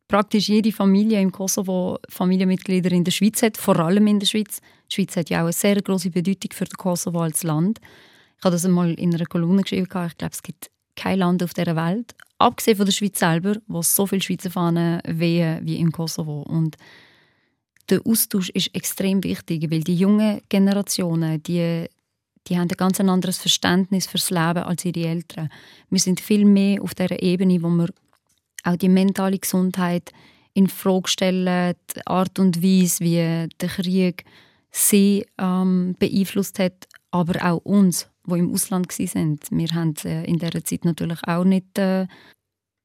praktisch 0.08 0.50
jede 0.50 0.72
Familie 0.72 1.22
im 1.22 1.32
Kosovo 1.32 2.00
Familienmitglieder 2.10 2.92
in 2.92 3.04
der 3.04 3.12
Schweiz 3.12 3.42
hat, 3.42 3.58
vor 3.58 3.80
allem 3.80 4.08
in 4.08 4.20
der 4.20 4.28
Schweiz. 4.28 4.62
Die 4.90 4.96
Schweiz 4.96 5.16
hat 5.16 5.30
ja 5.30 5.40
auch 5.40 5.46
eine 5.46 5.54
sehr 5.54 5.82
große 5.82 6.12
Bedeutung 6.12 6.52
für 6.54 6.66
den 6.66 6.78
Kosovo 6.78 7.22
als 7.22 7.44
Land. 7.44 7.80
Ich 8.38 8.44
habe 8.44 8.54
das 8.54 8.66
einmal 8.66 8.94
in 8.94 9.14
einer 9.14 9.26
Kolumne 9.26 9.64
geschrieben. 9.64 9.84
Ich 9.84 9.90
glaube, 9.90 10.32
es 10.32 10.44
gibt 10.44 10.70
kein 10.96 11.20
Land 11.20 11.44
auf 11.44 11.54
der 11.54 11.76
Welt, 11.76 12.16
abgesehen 12.38 12.78
von 12.78 12.86
der 12.86 12.94
Schweiz 12.94 13.20
selber, 13.20 13.58
wo 13.68 13.82
so 13.82 14.06
viele 14.06 14.22
Schweizer 14.22 14.50
Fahnen 14.50 15.02
wehen 15.06 15.60
wie 15.66 15.78
im 15.78 15.92
Kosovo. 15.92 16.42
Und 16.42 16.78
der 17.90 18.02
Austausch 18.06 18.50
ist 18.50 18.74
extrem 18.74 19.24
wichtig, 19.24 19.70
weil 19.70 19.84
die 19.84 19.96
jungen 19.96 20.42
Generationen, 20.50 21.42
die, 21.44 21.86
die 22.48 22.58
haben 22.58 22.70
ein 22.70 22.78
ganz 22.78 23.00
anderes 23.00 23.38
Verständnis 23.38 24.08
fürs 24.08 24.30
Leben 24.30 24.64
als 24.64 24.86
ihre 24.86 25.08
Eltern. 25.08 25.50
Wir 25.90 26.00
sind 26.00 26.20
viel 26.20 26.46
mehr 26.46 26.82
auf 26.82 26.96
der 26.96 27.22
Ebene, 27.22 27.62
wo 27.62 27.70
wir 27.70 27.90
auch 28.66 28.76
die 28.76 28.90
mentale 28.90 29.40
Gesundheit 29.40 30.12
in 30.54 30.68
Frage 30.68 31.10
stellen, 31.10 31.76
die 31.96 32.08
Art 32.08 32.40
und 32.40 32.64
Weise, 32.64 33.04
wie 33.04 33.48
der 33.60 33.70
Krieg 33.70 34.26
sie 34.72 35.26
ähm, 35.38 35.96
beeinflusst 36.00 36.60
hat, 36.60 36.88
aber 37.12 37.46
auch 37.46 37.64
uns, 37.64 38.10
wo 38.24 38.36
im 38.36 38.52
Ausland 38.52 38.92
sind. 38.92 39.44
Wir 39.52 39.68
haben 39.70 39.94
äh, 40.04 40.26
in 40.26 40.38
dieser 40.38 40.64
Zeit 40.64 40.84
natürlich 40.84 41.20
auch 41.28 41.46
nicht 41.46 41.78
äh, 41.78 42.08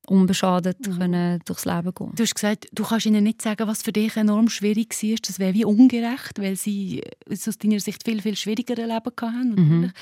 unbeschadet 0.06 0.86
mhm. 0.86 0.98
können 0.98 1.40
durchs 1.44 1.64
Leben 1.64 1.92
gehen. 1.94 2.12
Du 2.14 2.22
hast 2.22 2.34
gesagt, 2.34 2.68
du 2.72 2.84
kannst 2.84 3.06
ihnen 3.06 3.24
nicht 3.24 3.42
sagen, 3.42 3.66
was 3.68 3.82
für 3.82 3.92
dich 3.92 4.16
enorm 4.16 4.48
schwierig 4.48 4.90
war. 5.02 5.16
Das 5.22 5.38
wäre 5.38 5.54
wie 5.54 5.64
ungerecht, 5.64 6.38
weil 6.38 6.56
sie 6.56 7.02
aus 7.30 7.58
deiner 7.58 7.80
Sicht 7.80 8.04
viel, 8.04 8.20
viel 8.20 8.36
schwierigere 8.36 8.86
Leben 8.86 9.12
hatten. 9.20 9.54
Mhm. 9.54 9.92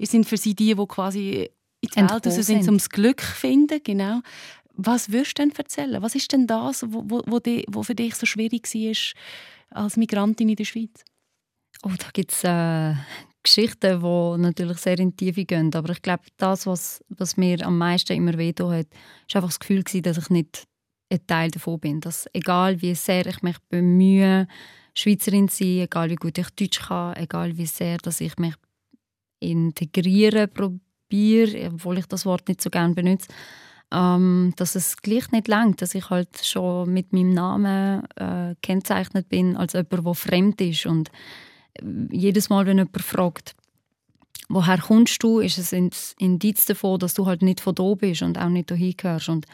sind 0.00 0.26
für 0.26 0.36
sie 0.36 0.54
die, 0.54 0.74
die 0.74 0.86
quasi 0.86 1.50
in 1.80 2.06
die 2.06 2.10
Welt 2.10 2.44
sind, 2.44 2.68
um 2.68 2.78
das 2.78 2.88
Glück 2.88 3.20
zu 3.20 3.26
finden. 3.26 3.80
Genau. 3.82 4.20
Was 4.76 5.12
würdest 5.12 5.38
du 5.38 5.42
denn 5.42 5.52
erzählen? 5.56 6.02
Was 6.02 6.14
ist 6.14 6.32
denn 6.32 6.46
das, 6.46 6.84
wo, 6.88 7.04
wo, 7.06 7.22
wo, 7.26 7.40
wo 7.68 7.82
für 7.82 7.94
dich 7.94 8.14
so 8.14 8.26
schwierig 8.26 8.66
war 8.74 9.82
als 9.82 9.96
Migrantin 9.96 10.48
in 10.48 10.56
der 10.56 10.64
Schweiz? 10.64 11.04
Oh, 11.84 11.92
da 11.98 12.08
gibt 12.12 12.32
es 12.32 12.44
äh, 12.44 12.94
Geschichten, 13.42 14.00
die 14.00 14.42
natürlich 14.42 14.78
sehr 14.78 14.98
in 14.98 15.10
die 15.10 15.26
Tiefe 15.26 15.44
gehen. 15.44 15.74
Aber 15.74 15.90
ich 15.90 16.02
glaube, 16.02 16.24
das, 16.38 16.66
was, 16.66 17.04
was 17.08 17.36
mir 17.36 17.64
am 17.64 17.78
meisten 17.78 18.16
immer 18.16 18.36
wehgetan 18.36 18.72
hat, 18.72 18.86
war 18.90 19.36
einfach 19.36 19.48
das 19.50 19.60
Gefühl, 19.60 19.82
dass 19.82 20.18
ich 20.18 20.30
nicht 20.30 20.64
ein 21.12 21.26
Teil 21.26 21.50
davon 21.50 21.78
bin. 21.78 22.00
Dass 22.00 22.26
egal 22.32 22.80
wie 22.80 22.94
sehr 22.94 23.26
ich 23.26 23.42
mich 23.42 23.56
bemühe, 23.68 24.48
Schweizerin 24.94 25.48
zu 25.48 25.64
sein, 25.64 25.80
egal 25.80 26.10
wie 26.10 26.16
gut 26.16 26.38
ich 26.38 26.50
Deutsch 26.50 26.80
kann, 26.80 27.16
egal 27.16 27.56
wie 27.56 27.66
sehr 27.66 27.98
dass 27.98 28.20
ich 28.20 28.36
mich 28.38 28.54
integrieren 29.40 30.48
probiere, 30.48 31.70
obwohl 31.72 31.98
ich 31.98 32.06
das 32.06 32.24
Wort 32.24 32.48
nicht 32.48 32.62
so 32.62 32.70
gerne 32.70 32.94
benutze, 32.94 33.28
ähm, 33.92 34.52
dass 34.56 34.74
es 34.74 34.96
gleich 34.98 35.30
nicht 35.30 35.48
langt, 35.48 35.82
dass 35.82 35.94
ich 35.94 36.10
halt 36.10 36.28
schon 36.42 36.92
mit 36.92 37.12
meinem 37.12 37.30
Namen 37.30 38.04
äh, 38.16 38.54
kennzeichnet 38.62 39.28
bin 39.28 39.56
als 39.56 39.74
jemand, 39.74 40.06
der 40.06 40.14
fremd 40.14 40.60
ist 40.60 40.86
und 40.86 41.10
äh, 41.74 41.84
jedes 42.10 42.50
Mal, 42.50 42.66
wenn 42.66 42.78
jemand 42.78 43.02
fragt, 43.02 43.54
woher 44.48 44.78
kommst 44.78 45.22
du, 45.22 45.40
ist 45.40 45.58
es 45.58 45.72
ein 45.72 45.90
Indiz 46.18 46.66
davon, 46.66 46.98
dass 46.98 47.14
du 47.14 47.26
halt 47.26 47.42
nicht 47.42 47.60
von 47.60 47.74
da 47.74 47.94
bist 47.94 48.22
und 48.22 48.38
auch 48.38 48.48
nicht 48.48 48.70
dahin 48.70 48.94
gehörst. 48.96 49.28
Und 49.28 49.46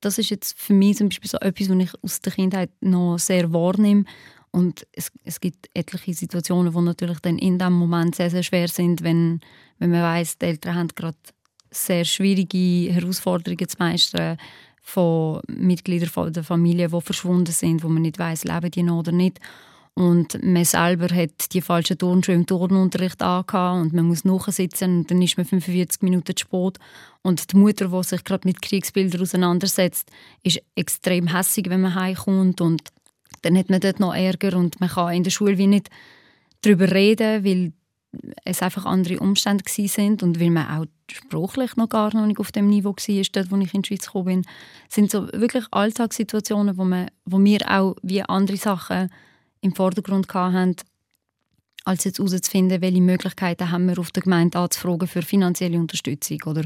das 0.00 0.18
ist 0.18 0.30
jetzt 0.30 0.58
für 0.58 0.74
mich 0.74 0.96
zum 0.96 1.08
Beispiel 1.08 1.30
so 1.30 1.38
etwas, 1.38 1.68
was 1.68 1.78
ich 1.78 2.02
aus 2.02 2.20
der 2.20 2.32
Kindheit 2.32 2.70
noch 2.80 3.18
sehr 3.18 3.52
wahrnehme. 3.52 4.04
Und 4.50 4.86
es, 4.92 5.12
es 5.24 5.40
gibt 5.40 5.68
etliche 5.74 6.14
Situationen, 6.14 6.72
die 6.72 6.80
natürlich 6.80 7.20
dann 7.20 7.38
in 7.38 7.58
dem 7.58 7.74
Moment 7.74 8.14
sehr, 8.14 8.30
sehr 8.30 8.42
schwer 8.42 8.68
sind, 8.68 9.02
wenn, 9.02 9.40
wenn 9.78 9.90
man 9.90 10.02
weiß, 10.02 10.38
die 10.38 10.46
Eltern 10.46 10.74
haben 10.74 10.88
gerade 10.94 11.18
sehr 11.70 12.04
schwierige 12.04 12.92
Herausforderungen 12.92 13.68
zu 13.68 13.76
meistern 13.78 14.38
von 14.82 15.40
Mitgliedern 15.48 16.32
der 16.32 16.44
Familie, 16.44 16.88
die 16.88 17.00
verschwunden 17.00 17.52
sind, 17.52 17.82
wo 17.82 17.88
man 17.88 18.02
nicht 18.02 18.18
weiß, 18.18 18.44
leben 18.44 18.70
die 18.70 18.82
noch 18.82 19.00
oder 19.00 19.12
nicht. 19.12 19.40
und 19.98 20.42
man 20.44 20.64
selber 20.64 21.08
hat 21.14 21.54
die 21.54 21.62
falschen 21.62 21.96
Turnschuhe 21.96 22.34
im 22.34 22.44
Turnunterricht 22.44 23.22
angehabt 23.22 23.80
und 23.80 23.94
man 23.94 24.04
muss 24.04 24.26
nachsitzen 24.26 24.98
und 24.98 25.10
dann 25.10 25.22
ist 25.22 25.38
man 25.38 25.46
45 25.46 26.02
Minuten 26.02 26.36
zu 26.36 26.42
spät. 26.42 26.78
Und 27.22 27.50
die 27.50 27.56
Mutter, 27.56 27.88
die 27.88 28.02
sich 28.04 28.22
gerade 28.22 28.46
mit 28.46 28.60
Kriegsbildern 28.60 29.22
auseinandersetzt, 29.22 30.10
ist 30.42 30.60
extrem 30.74 31.28
hässig, 31.34 31.70
wenn 31.70 31.80
man 31.80 31.94
heimkommt 31.94 32.60
und 32.60 32.82
dann 33.40 33.56
hat 33.56 33.70
man 33.70 33.80
dort 33.80 33.98
noch 33.98 34.14
Ärger 34.14 34.56
und 34.56 34.80
man 34.80 34.90
kann 34.90 35.14
in 35.14 35.22
der 35.22 35.30
Schule 35.30 35.56
wie 35.56 35.66
nicht 35.66 35.88
darüber 36.60 36.90
reden, 36.90 37.42
weil 37.44 37.72
es 38.44 38.60
einfach 38.60 38.84
andere 38.84 39.18
Umstände 39.20 39.64
sind 39.66 40.22
und 40.22 40.38
weil 40.40 40.50
man 40.50 40.68
auch 40.68 40.86
sprachlich 41.10 41.76
noch 41.76 41.88
gar 41.88 42.14
noch 42.14 42.26
nicht 42.26 42.40
auf 42.40 42.52
dem 42.52 42.68
Niveau 42.68 42.90
war, 42.90 43.24
dort, 43.32 43.50
wo 43.50 43.56
ich 43.56 43.74
in 43.74 43.82
die 43.82 43.88
Schweiz 43.88 44.06
gekommen 44.06 44.24
bin, 44.24 44.46
sind 44.88 45.10
so 45.10 45.26
wirklich 45.32 45.64
Alltagssituationen, 45.70 46.76
wo, 46.76 46.84
man, 46.84 47.10
wo 47.24 47.42
wir 47.42 47.60
auch 47.70 47.96
wie 48.02 48.22
andere 48.22 48.56
Sachen 48.56 49.10
im 49.60 49.74
Vordergrund 49.74 50.32
haben, 50.34 50.76
als 51.84 52.04
jetzt 52.04 52.18
herauszufinden, 52.18 52.80
welche 52.80 53.00
Möglichkeiten 53.00 53.70
haben 53.70 53.86
wir 53.88 53.98
auf 53.98 54.10
der 54.10 54.24
Gemeinde 54.24 54.58
anzufragen 54.58 55.06
für 55.06 55.22
finanzielle 55.22 55.78
Unterstützung 55.78 56.38
oder 56.46 56.64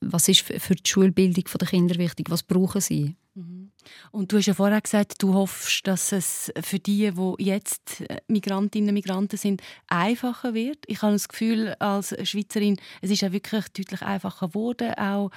was 0.00 0.28
ist 0.28 0.40
für 0.40 0.74
die 0.74 0.88
Schulbildung 0.88 1.44
der 1.60 1.68
Kinder 1.68 1.96
wichtig, 1.96 2.30
was 2.30 2.42
brauchen 2.42 2.80
sie. 2.80 3.16
Mhm. 3.34 3.70
Und 4.12 4.32
du 4.32 4.38
hast 4.38 4.46
ja 4.46 4.54
vorher 4.54 4.80
gesagt, 4.80 5.22
du 5.22 5.34
hoffst, 5.34 5.86
dass 5.86 6.12
es 6.12 6.52
für 6.62 6.78
die, 6.78 7.10
die 7.10 7.44
jetzt 7.44 8.00
äh, 8.02 8.20
Migrantinnen 8.28 8.90
und 8.90 8.94
Migranten 8.94 9.36
sind, 9.36 9.62
einfacher 9.88 10.54
wird. 10.54 10.78
Ich 10.86 11.02
habe 11.02 11.12
das 11.12 11.28
Gefühl, 11.28 11.74
als 11.78 12.14
Schweizerin, 12.28 12.76
es 13.00 13.10
ist 13.10 13.22
ja 13.22 13.32
wirklich 13.32 13.68
deutlich 13.68 14.02
einfacher 14.02 14.48
geworden, 14.48 14.94
auch 14.94 15.30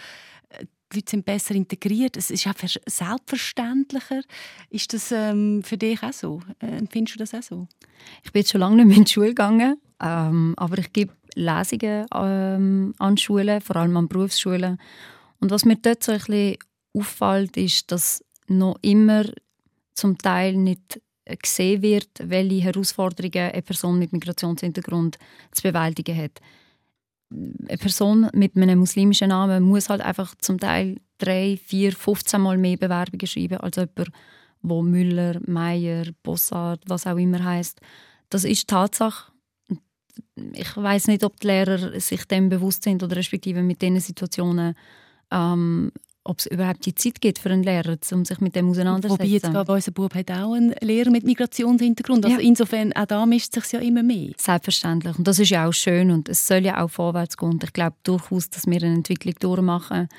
äh, 0.50 0.66
die 0.92 0.98
Leute 0.98 1.12
sind 1.12 1.26
besser 1.26 1.54
integriert, 1.54 2.16
es 2.16 2.32
ist 2.32 2.48
einfach 2.48 2.70
selbstverständlicher. 2.86 4.22
Ist 4.70 4.94
das 4.94 5.12
ähm, 5.12 5.62
für 5.64 5.78
dich 5.78 6.02
auch 6.02 6.14
so? 6.14 6.42
Äh, 6.60 6.82
findest 6.90 7.16
du 7.16 7.20
das 7.20 7.34
auch 7.34 7.44
so? 7.44 7.68
Ich 8.24 8.32
bin 8.32 8.42
jetzt 8.42 8.52
schon 8.52 8.62
lange 8.62 8.78
nicht 8.78 8.86
mehr 8.86 8.98
in 8.98 9.04
die 9.04 9.12
Schule 9.12 9.30
gegangen, 9.30 9.82
ähm, 10.02 10.54
aber 10.58 10.78
ich 10.78 10.94
gebe 10.94 11.14
Lesungen 11.36 12.06
ähm, 12.14 12.94
an 13.00 13.18
Schulen, 13.18 13.62
vor 13.62 13.76
allem 13.76 13.98
an 13.98 14.08
Berufsschulen. 14.08 14.80
Und 15.40 15.52
was 15.52 15.66
mir 15.66 15.76
dort 15.76 16.04
so 16.04 16.12
ein 16.12 16.18
bisschen 16.20 16.58
auffällt, 16.94 17.58
ist, 17.58 17.92
dass 17.92 18.24
noch 18.48 18.78
immer 18.82 19.26
zum 19.94 20.18
Teil 20.18 20.56
nicht 20.56 21.02
gesehen 21.26 21.82
wird, 21.82 22.10
welche 22.24 22.64
Herausforderungen 22.64 23.52
eine 23.52 23.62
Person 23.62 24.00
mit 24.00 24.14
Migrationshintergrund 24.14 25.18
zu 25.52 25.64
bewältigen 25.64 26.18
hat 26.18 26.42
eine 27.32 27.78
Person 27.78 28.30
mit 28.34 28.56
einem 28.56 28.80
muslimischen 28.80 29.30
Namen 29.30 29.64
muss 29.64 29.90
halt 29.90 30.02
einfach 30.02 30.36
zum 30.36 30.60
Teil 30.60 30.98
drei, 31.18 31.60
vier, 31.64 31.92
15 31.92 32.42
Mal 32.42 32.58
mehr 32.58 32.78
Bewerbungen 32.78 33.28
schreiben 33.28 33.58
als 33.58 33.76
jemand, 33.76 34.12
wo 34.62 34.82
Müller, 34.82 35.40
Meier, 35.46 36.06
Bossard, 36.24 36.82
was 36.88 37.08
auch 37.08 37.18
immer 37.18 37.44
heißt. 37.44 37.80
Das 38.30 38.44
ist 38.44 38.68
Tatsache. 38.68 39.32
Ich 40.54 40.76
weiß 40.76 41.08
nicht, 41.08 41.24
ob 41.24 41.40
die 41.40 41.48
Lehrer 41.48 42.00
sich 42.00 42.26
dem 42.26 42.50
bewusst 42.50 42.84
sind 42.84 43.04
oder 43.04 43.16
respektive 43.16 43.62
mit 43.62 43.82
diesen 43.82 44.00
Situationen 44.00 44.76
ähm, 45.32 45.92
ob 46.28 46.40
es 46.40 46.46
überhaupt 46.46 46.86
die 46.86 46.94
Zeit 46.94 47.22
gibt 47.22 47.40
für 47.40 47.50
einen 47.50 47.64
Lehrer, 47.64 47.98
um 48.12 48.26
sich 48.26 48.40
mit 48.40 48.56
dem 48.56 48.70
auseinanderzusetzen. 48.70 49.26
Wobei 49.26 49.32
jetzt 49.32 49.52
gerade 49.52 49.72
unser 49.72 49.92
Bub 49.92 50.14
hat 50.14 50.30
auch 50.30 50.54
einen 50.54 50.76
Lehrer 50.82 51.10
mit 51.10 51.24
Migrationshintergrund. 51.24 52.26
Also 52.26 52.38
ja. 52.38 52.44
insofern, 52.44 52.94
auch 52.94 53.06
da 53.06 53.26
mischt 53.26 53.54
sich 53.54 53.72
ja 53.72 53.80
immer 53.80 54.04
mehr. 54.04 54.32
Selbstverständlich. 54.38 55.18
Und 55.18 55.28
das 55.28 55.40
ist 55.40 55.50
ja 55.50 55.68
auch 55.68 55.74
schön 55.74 56.12
und 56.12 56.30
es 56.30 56.46
soll 56.46 56.66
ja 56.66 56.84
auch 56.84 56.90
vorwärts 56.90 57.38
gehen. 57.38 57.52
Und 57.52 57.64
ich 57.64 57.74
glaube 57.74 57.96
durchaus, 58.04 58.50
dass 58.50 58.68
wir 58.68 58.82
eine 58.84 58.96
Entwicklung 58.96 59.36
durchmachen. 59.40 60.10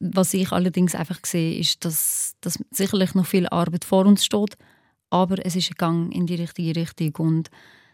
Was 0.00 0.34
ich 0.34 0.52
allerdings 0.52 0.94
einfach 0.94 1.20
sehe, 1.24 1.58
ist, 1.58 1.84
dass, 1.84 2.34
dass 2.40 2.58
sicherlich 2.70 3.14
noch 3.14 3.26
viel 3.26 3.46
Arbeit 3.48 3.84
vor 3.84 4.04
uns 4.04 4.24
steht, 4.24 4.56
aber 5.08 5.44
es 5.46 5.56
ist 5.56 5.70
ein 5.70 5.74
Gang 5.78 6.14
in 6.14 6.26
die 6.26 6.34
richtige 6.34 6.78
Richtung. 6.78 7.14
Und 7.26 7.50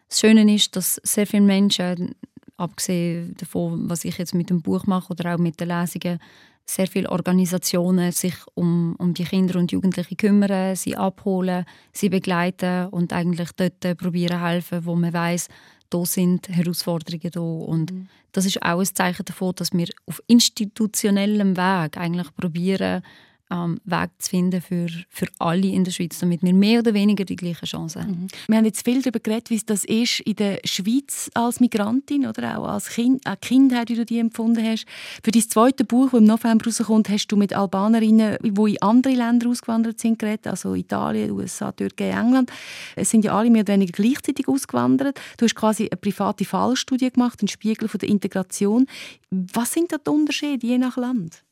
das 0.08 0.20
Schöne 0.20 0.52
ist, 0.52 0.74
dass 0.74 1.00
sehr 1.04 1.26
viele 1.26 1.44
Menschen, 1.44 2.14
abgesehen 2.56 3.34
davon, 3.38 3.88
was 3.90 4.04
ich 4.04 4.18
jetzt 4.18 4.34
mit 4.34 4.50
dem 4.50 4.62
Buch 4.62 4.86
mache 4.86 5.12
oder 5.12 5.34
auch 5.34 5.38
mit 5.38 5.60
den 5.60 5.68
Lesungen, 5.68 6.18
sehr 6.66 6.86
viele 6.86 7.10
Organisationen 7.10 8.12
sich 8.12 8.34
um, 8.54 8.96
um 8.98 9.14
die 9.14 9.24
Kinder 9.24 9.58
und 9.58 9.72
Jugendlichen 9.72 10.16
kümmern, 10.16 10.76
sie 10.76 10.96
abholen, 10.96 11.66
sie 11.92 12.08
begleiten 12.08 12.86
und 12.88 13.12
eigentlich 13.12 13.50
dort 13.56 13.84
äh, 13.84 13.94
probieren 13.94 14.40
helfen, 14.40 14.84
wo 14.86 14.94
man 14.94 15.12
weiß, 15.12 15.48
da 15.90 16.04
sind 16.04 16.48
Herausforderungen 16.48 17.30
da 17.30 17.40
und 17.40 17.92
mhm. 17.92 18.08
das 18.32 18.46
ist 18.46 18.62
auch 18.62 18.80
ein 18.80 18.86
Zeichen 18.86 19.24
davon, 19.24 19.54
dass 19.56 19.72
wir 19.72 19.88
auf 20.06 20.22
institutionellem 20.26 21.56
Weg 21.56 21.96
eigentlich 21.98 22.34
probieren 22.34 23.02
ähm, 23.50 23.78
Weg 23.84 24.10
zu 24.18 24.30
finden 24.30 24.60
für, 24.62 24.88
für 25.08 25.26
alle 25.38 25.66
in 25.66 25.84
der 25.84 25.92
Schweiz, 25.92 26.18
damit 26.18 26.42
wir 26.42 26.54
mehr 26.54 26.80
oder 26.80 26.94
weniger 26.94 27.24
die 27.24 27.36
gleichen 27.36 27.66
Chancen 27.66 28.02
haben. 28.02 28.10
Mhm. 28.10 28.26
Wir 28.48 28.56
haben 28.56 28.64
jetzt 28.64 28.84
viel 28.84 29.02
darüber 29.02 29.20
geredet, 29.20 29.50
wie 29.50 29.56
es 29.56 29.66
das 29.66 29.84
ist 29.84 30.20
in 30.20 30.36
der 30.36 30.60
Schweiz 30.64 31.30
als 31.34 31.60
Migrantin 31.60 32.26
oder 32.26 32.58
auch 32.58 32.68
als 32.68 32.88
kind, 32.88 33.24
äh, 33.26 33.36
Kindheit, 33.40 33.90
wie 33.90 33.96
du 33.96 34.04
die 34.04 34.18
empfunden 34.18 34.64
hast. 34.64 34.86
Für 35.22 35.30
dein 35.30 35.42
zweite 35.42 35.84
Buch, 35.84 36.10
das 36.10 36.20
im 36.20 36.26
November 36.26 36.64
rauskommt, 36.66 37.08
hast 37.08 37.26
du 37.28 37.36
mit 37.36 37.52
Albanerinnen, 37.52 38.38
die 38.42 38.70
in 38.72 38.82
andere 38.82 39.14
Länder 39.14 39.48
ausgewandert 39.48 40.00
sind, 40.00 40.18
geredet, 40.18 40.46
also 40.46 40.74
Italien, 40.74 41.30
USA, 41.30 41.72
Türkei, 41.72 42.10
England. 42.10 42.50
Es 42.96 43.10
sind 43.10 43.24
ja 43.24 43.36
alle 43.36 43.50
mehr 43.50 43.62
oder 43.62 43.74
weniger 43.74 43.92
gleichzeitig 43.92 44.48
ausgewandert. 44.48 45.20
Du 45.36 45.44
hast 45.44 45.54
quasi 45.54 45.84
eine 45.84 45.96
private 45.96 46.44
Fallstudie 46.44 47.10
gemacht, 47.10 47.40
einen 47.40 47.48
Spiegel 47.48 47.88
von 47.88 47.98
der 47.98 48.08
Integration. 48.08 48.86
Was 49.30 49.72
sind 49.72 49.92
da 49.92 49.98
die 49.98 50.10
Unterschiede 50.10 50.66
je 50.66 50.78
nach 50.78 50.96
Land? 50.96 51.44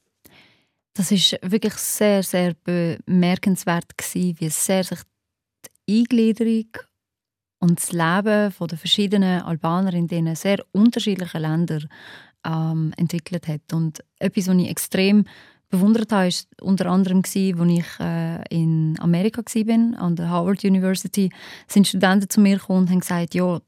Das 0.95 1.11
ist 1.11 1.39
wirklich 1.43 1.75
sehr, 1.75 2.23
sehr 2.23 2.55
bemerkenswert 2.65 3.97
gewesen, 3.97 4.37
wie 4.39 4.51
sehr 4.51 4.85
sich 4.85 5.01
die 5.87 6.01
Eingliederung 6.01 6.69
und 7.61 7.79
das 7.81 7.93
Leben 7.93 8.51
von 8.53 8.69
den 8.69 8.79
verschiedenen 8.79 9.43
Albaner 9.43 9.95
in 9.95 10.07
diesen 10.07 10.35
sehr 10.35 10.59
unterschiedlichen 10.73 11.41
Ländern 11.41 11.89
ähm, 12.45 12.93
entwickelt 12.97 13.49
hat. 13.49 13.73
Und 13.73 14.05
etwas, 14.19 14.49
was 14.49 14.57
ich 14.57 14.69
extrem 14.69 15.25
bewundert 15.71 16.13
habe, 16.13 16.29
ist 16.29 16.49
unter 16.61 16.87
anderem, 16.87 17.19
als 17.19 17.35
ich 17.35 17.55
äh, 18.01 18.45
in 18.51 18.99
Amerika 19.01 19.43
war, 19.43 20.03
an 20.03 20.17
der 20.17 20.29
Harvard 20.29 20.65
University, 20.65 21.31
sind 21.67 21.89
Studenten 21.89 22.29
zu 22.29 22.41
mir 22.41 22.59
gekommen 22.59 22.81
und 22.81 22.91
haben 22.91 23.01
gesagt, 23.01 23.35
ja, 23.35 23.61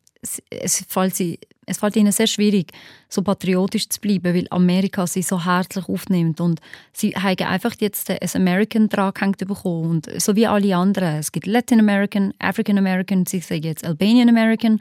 es, 0.51 0.85
fällt 0.89 1.15
sie, 1.15 1.39
es 1.67 1.79
fällt 1.79 1.97
ihnen 1.97 2.13
sehr 2.13 2.27
schwierig, 2.27 2.73
so 3.09 3.23
patriotisch 3.23 3.89
zu 3.89 4.01
bleiben, 4.01 4.35
weil 4.35 4.47
Amerika 4.51 5.07
sie 5.07 5.23
so 5.23 5.45
herzlich 5.45 5.89
aufnimmt 5.89 6.41
und 6.41 6.61
sie 6.93 7.11
haben 7.11 7.47
einfach 7.47 7.75
jetzt 7.81 8.11
ein 8.11 8.19
American 8.35 8.89
dran 8.89 9.13
bekommen 9.39 9.91
und 9.91 10.21
so 10.21 10.35
wie 10.37 10.47
alle 10.47 10.77
anderen. 10.77 11.17
Es 11.17 11.33
gibt 11.33 11.47
Latin 11.47 11.81
American, 11.81 12.33
African 12.39 12.79
American, 12.79 13.27
sie 13.27 13.41
sagen 13.41 13.63
jetzt 13.63 13.85
Albanian 13.85 14.29
American 14.29 14.81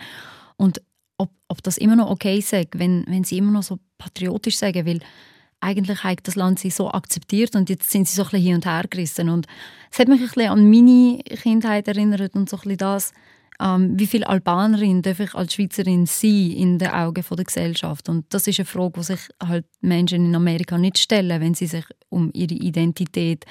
und 0.58 0.82
ob, 1.18 1.30
ob 1.48 1.62
das 1.64 1.78
immer 1.78 1.96
noch 1.96 2.10
okay 2.10 2.40
ist, 2.40 2.54
wenn, 2.74 3.06
wenn 3.08 3.24
sie 3.24 3.38
immer 3.38 3.52
noch 3.52 3.64
so 3.64 3.80
patriotisch 3.98 4.58
sagen, 4.58 4.86
weil 4.86 5.00
eigentlich 5.64 6.04
hat 6.04 6.20
das 6.24 6.36
Land 6.36 6.60
sie 6.60 6.70
so 6.70 6.92
akzeptiert 6.92 7.56
und 7.56 7.70
jetzt 7.70 7.90
sind 7.90 8.08
sie 8.08 8.16
so 8.16 8.24
ein 8.24 8.30
bisschen 8.30 8.46
hin 8.46 8.56
und 8.56 8.66
her 8.66 8.84
gerissen 8.90 9.30
und 9.30 9.48
es 9.92 10.00
hat 10.00 10.08
mich 10.08 10.20
ein 10.20 10.28
bisschen 10.28 10.50
an 10.50 10.70
meine 10.70 11.20
Kindheit 11.24 11.88
erinnert 11.88 12.36
und 12.36 12.50
so 12.50 12.58
ein 12.58 12.62
bisschen 12.62 12.78
das, 12.78 13.14
ähm, 13.60 13.98
wie 14.00 14.08
viel 14.08 14.24
Albanerin 14.24 15.02
darf 15.02 15.20
ich 15.20 15.34
als 15.36 15.54
Schweizerin 15.54 16.06
sein 16.06 16.52
in 16.52 16.80
den 16.80 16.90
Augen 16.90 17.24
der 17.30 17.46
Gesellschaft? 17.46 18.10
Und 18.10 18.26
das 18.34 18.48
ist 18.48 18.60
eine 18.60 18.66
Frage, 18.66 19.00
die 19.00 19.04
sich 19.04 19.20
halt 19.42 19.66
Menschen 19.82 20.26
in 20.26 20.36
Amerika 20.36 20.78
nicht 20.78 20.98
stellen, 20.98 21.42
wenn 21.42 21.54
sie 21.54 21.68
sich 21.68 21.86
um 22.10 22.32
ihre 22.34 22.56
Identität 22.56 23.46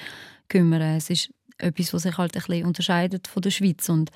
kümmern. 0.49 0.81
Es 0.81 1.09
ist 1.09 1.29
etwas, 1.57 1.93
was 1.93 2.03
sich 2.03 2.17
halt 2.17 2.35
ein 2.35 2.43
bisschen 2.43 2.65
unterscheidet 2.65 3.27
von 3.27 3.41
der 3.41 3.51
Schweiz 3.51 3.89
und 3.89 4.11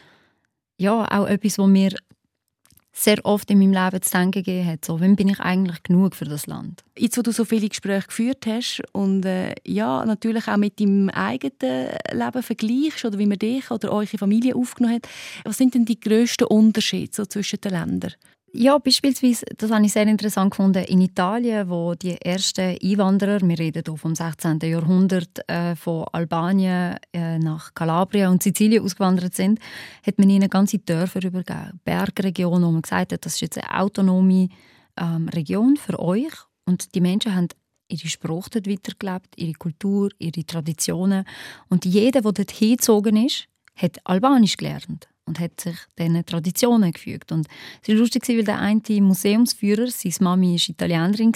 ja, 0.79 1.05
auch 1.11 1.27
etwas, 1.27 1.57
was 1.57 1.67
mir 1.67 1.91
sehr 2.97 3.23
oft 3.25 3.49
in 3.51 3.59
meinem 3.59 3.73
Leben 3.73 4.01
zu 4.01 4.11
denken 4.11 4.31
gegeben 4.31 4.67
hat. 4.67 4.85
So, 4.85 4.99
wann 4.99 5.15
bin 5.15 5.27
ich 5.27 5.39
eigentlich 5.39 5.83
genug 5.83 6.15
für 6.15 6.25
das 6.25 6.47
Land? 6.47 6.83
Jetzt, 6.97 7.17
wo 7.17 7.21
du 7.21 7.31
so 7.31 7.45
viele 7.45 7.69
Gespräche 7.69 8.07
geführt 8.07 8.45
hast 8.47 8.81
und 8.91 9.23
äh, 9.23 9.53
ja, 9.65 10.03
natürlich 10.03 10.47
auch 10.47 10.57
mit 10.57 10.79
deinem 10.79 11.09
eigenen 11.09 11.89
Leben 12.11 12.43
vergleichst 12.43 13.05
oder 13.05 13.19
wie 13.19 13.27
man 13.27 13.37
dich 13.37 13.69
oder 13.69 13.91
eure 13.91 14.17
Familie 14.17 14.55
aufgenommen 14.55 14.95
hat, 14.95 15.07
was 15.43 15.57
sind 15.57 15.75
denn 15.75 15.85
die 15.85 15.99
grössten 15.99 16.45
Unterschiede 16.45 17.11
so 17.13 17.25
zwischen 17.25 17.61
den 17.61 17.71
Ländern? 17.71 18.13
Ja, 18.53 18.77
beispielsweise, 18.77 19.45
das 19.57 19.71
habe 19.71 19.85
ich 19.85 19.91
sehr 19.91 20.07
interessant 20.07 20.51
gefunden, 20.51 20.83
in 20.85 21.01
Italien, 21.01 21.69
wo 21.69 21.95
die 21.95 22.19
ersten 22.21 22.77
Einwanderer, 22.81 23.41
wir 23.41 23.59
reden 23.59 23.83
hier 23.85 23.97
vom 23.97 24.15
16. 24.15 24.59
Jahrhundert, 24.59 25.47
äh, 25.49 25.75
von 25.75 26.05
Albanien 26.13 26.95
äh, 27.11 27.39
nach 27.39 27.73
Kalabrien 27.73 28.29
und 28.29 28.41
Sizilien 28.41 28.83
ausgewandert 28.83 29.35
sind, 29.35 29.59
hat 30.05 30.17
man 30.17 30.29
ihnen 30.29 30.49
ganze 30.49 30.79
Dörfer 30.79 31.23
übergeben, 31.23 31.81
Bergregionen, 31.83 32.63
wo 32.63 32.71
man 32.71 32.81
gesagt 32.81 33.11
hat, 33.11 33.25
das 33.25 33.33
ist 33.35 33.41
jetzt 33.41 33.57
eine 33.57 33.79
autonome 33.81 34.47
ähm, 34.97 35.27
Region 35.29 35.75
für 35.75 35.99
euch. 35.99 36.33
Und 36.65 36.95
die 36.95 37.01
Menschen 37.01 37.35
haben 37.35 37.49
ihre 37.89 38.07
Sprache 38.07 38.49
dort 38.49 38.67
weitergelebt, 38.69 39.27
ihre 39.35 39.53
Kultur, 39.53 40.09
ihre 40.19 40.45
Traditionen. 40.45 41.25
Und 41.67 41.83
jeder, 41.83 42.21
der 42.21 42.31
dort 42.31 42.51
hingezogen 42.51 43.25
ist, 43.25 43.47
hat 43.75 43.99
Albanisch 44.05 44.55
gelernt 44.55 45.09
und 45.27 45.39
hat 45.39 45.61
sich 45.61 45.75
diesen 45.99 46.25
Traditionen 46.25 46.91
gefügt. 46.91 47.31
Und 47.31 47.47
es 47.81 47.89
war 47.89 47.95
lustig, 47.95 48.27
weil 48.27 48.43
der 48.43 48.59
eine 48.59 48.81
Museumsführer, 49.01 49.87
seine 49.87 50.15
Mami 50.21 50.53
war 50.53 50.69
Italienerin, 50.69 51.33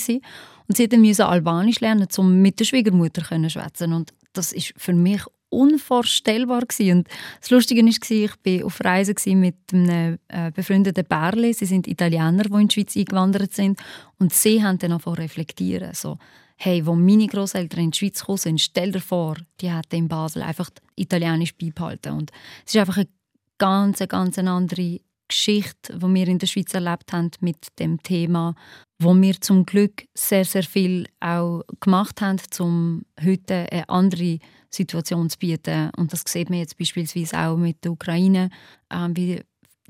und 0.67 0.77
sie 0.77 0.87
musste 0.97 1.27
Albanisch 1.27 1.81
lernen, 1.81 2.07
um 2.17 2.41
mit 2.41 2.59
der 2.59 2.65
Schwiegermutter 2.65 3.23
zu 3.23 3.49
schwätzen. 3.49 3.91
Und 3.91 4.13
das 4.31 4.53
ist 4.53 4.73
für 4.77 4.93
mich 4.93 5.21
unvorstellbar. 5.49 6.63
Und 6.79 7.07
das 7.41 7.49
Lustige 7.49 7.81
war, 7.81 7.89
ich 7.89 8.61
war 8.61 8.65
auf 8.65 8.83
Reise 8.83 9.13
mit 9.35 9.55
einem 9.73 10.17
äh, 10.29 10.49
befreundeten 10.51 11.05
Bärli. 11.05 11.53
Sie 11.53 11.65
sind 11.65 11.87
Italiener, 11.87 12.43
die 12.43 12.61
in 12.61 12.67
die 12.69 12.73
Schweiz 12.73 12.95
eingewandert 12.95 13.53
sind. 13.53 13.79
Und 14.17 14.33
sie 14.33 14.63
haben 14.63 14.79
dann 14.79 14.93
angefangen 14.93 15.17
reflektieren. 15.17 15.93
So, 15.93 16.17
hey, 16.55 16.85
wo 16.85 16.95
meine 16.95 17.27
Großeltern 17.27 17.83
in 17.83 17.91
die 17.91 17.97
Schweiz 17.97 18.21
gekommen 18.21 18.37
sind, 18.37 18.61
stell 18.61 18.91
dir 18.91 19.01
vor, 19.01 19.35
die 19.59 19.71
hätten 19.71 19.95
in 19.95 20.07
Basel 20.07 20.41
einfach 20.41 20.69
Italienisch 20.95 21.55
beibehalten. 21.55 22.13
Und 22.13 22.31
es 22.65 22.73
ist 22.73 22.79
einfach 22.79 22.97
eine 22.97 23.07
ganz, 23.61 23.99
ganz 24.07 24.39
andere 24.39 24.99
Geschichte, 25.27 25.99
die 25.99 26.13
wir 26.15 26.27
in 26.27 26.39
der 26.39 26.47
Schweiz 26.47 26.73
erlebt 26.73 27.13
haben 27.13 27.29
mit 27.41 27.67
dem 27.77 28.01
Thema, 28.01 28.55
wo 28.99 29.13
wir 29.15 29.39
zum 29.39 29.67
Glück 29.67 30.05
sehr, 30.15 30.45
sehr 30.45 30.63
viel 30.63 31.05
auch 31.19 31.61
gemacht 31.79 32.21
haben, 32.21 32.39
um 32.59 33.03
heute 33.23 33.71
eine 33.71 33.87
andere 33.87 34.39
Situation 34.71 35.29
zu 35.29 35.37
bieten. 35.37 35.91
Und 35.95 36.11
das 36.11 36.23
sieht 36.27 36.49
man 36.49 36.57
jetzt 36.57 36.75
beispielsweise 36.79 37.37
auch 37.37 37.55
mit 37.55 37.83
der 37.83 37.91
Ukraine, 37.91 38.49
äh, 38.89 39.07
wie 39.13 39.41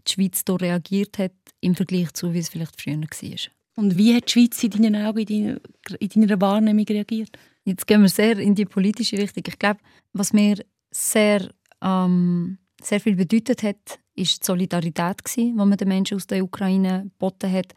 die 0.06 0.12
Schweiz 0.12 0.44
da 0.44 0.56
reagiert 0.56 1.18
hat 1.18 1.34
im 1.62 1.74
Vergleich 1.74 2.12
zu, 2.12 2.34
wie 2.34 2.40
es 2.40 2.50
vielleicht 2.50 2.80
früher 2.80 3.00
war. 3.00 3.40
Und 3.78 3.98
wie 3.98 4.14
hat 4.14 4.28
die 4.28 4.32
Schweiz 4.34 4.62
in 4.64 4.72
deinen 4.72 4.96
Augen, 4.98 5.20
in 5.20 5.26
deiner, 5.28 6.02
in 6.02 6.10
deiner 6.10 6.42
Wahrnehmung 6.42 6.86
reagiert? 6.90 7.38
Jetzt 7.64 7.88
gehen 7.88 8.02
wir 8.02 8.10
sehr 8.10 8.38
in 8.38 8.54
die 8.54 8.66
politische 8.66 9.18
Richtung. 9.18 9.44
Ich 9.48 9.58
glaube, 9.58 9.80
was 10.12 10.34
mir 10.34 10.58
sehr, 10.92 11.50
ähm, 11.82 12.58
sehr 12.84 13.00
viel 13.00 13.16
bedeutet 13.16 13.64
hat, 13.64 14.00
ist 14.16 14.42
die 14.42 14.46
Solidarität, 14.46 15.22
die 15.36 15.52
man 15.54 15.72
den 15.72 15.88
Menschen 15.88 16.18
aus 16.18 16.28
der 16.28 16.44
Ukraine 16.44 17.04
geboten 17.04 17.52
hat. 17.52 17.74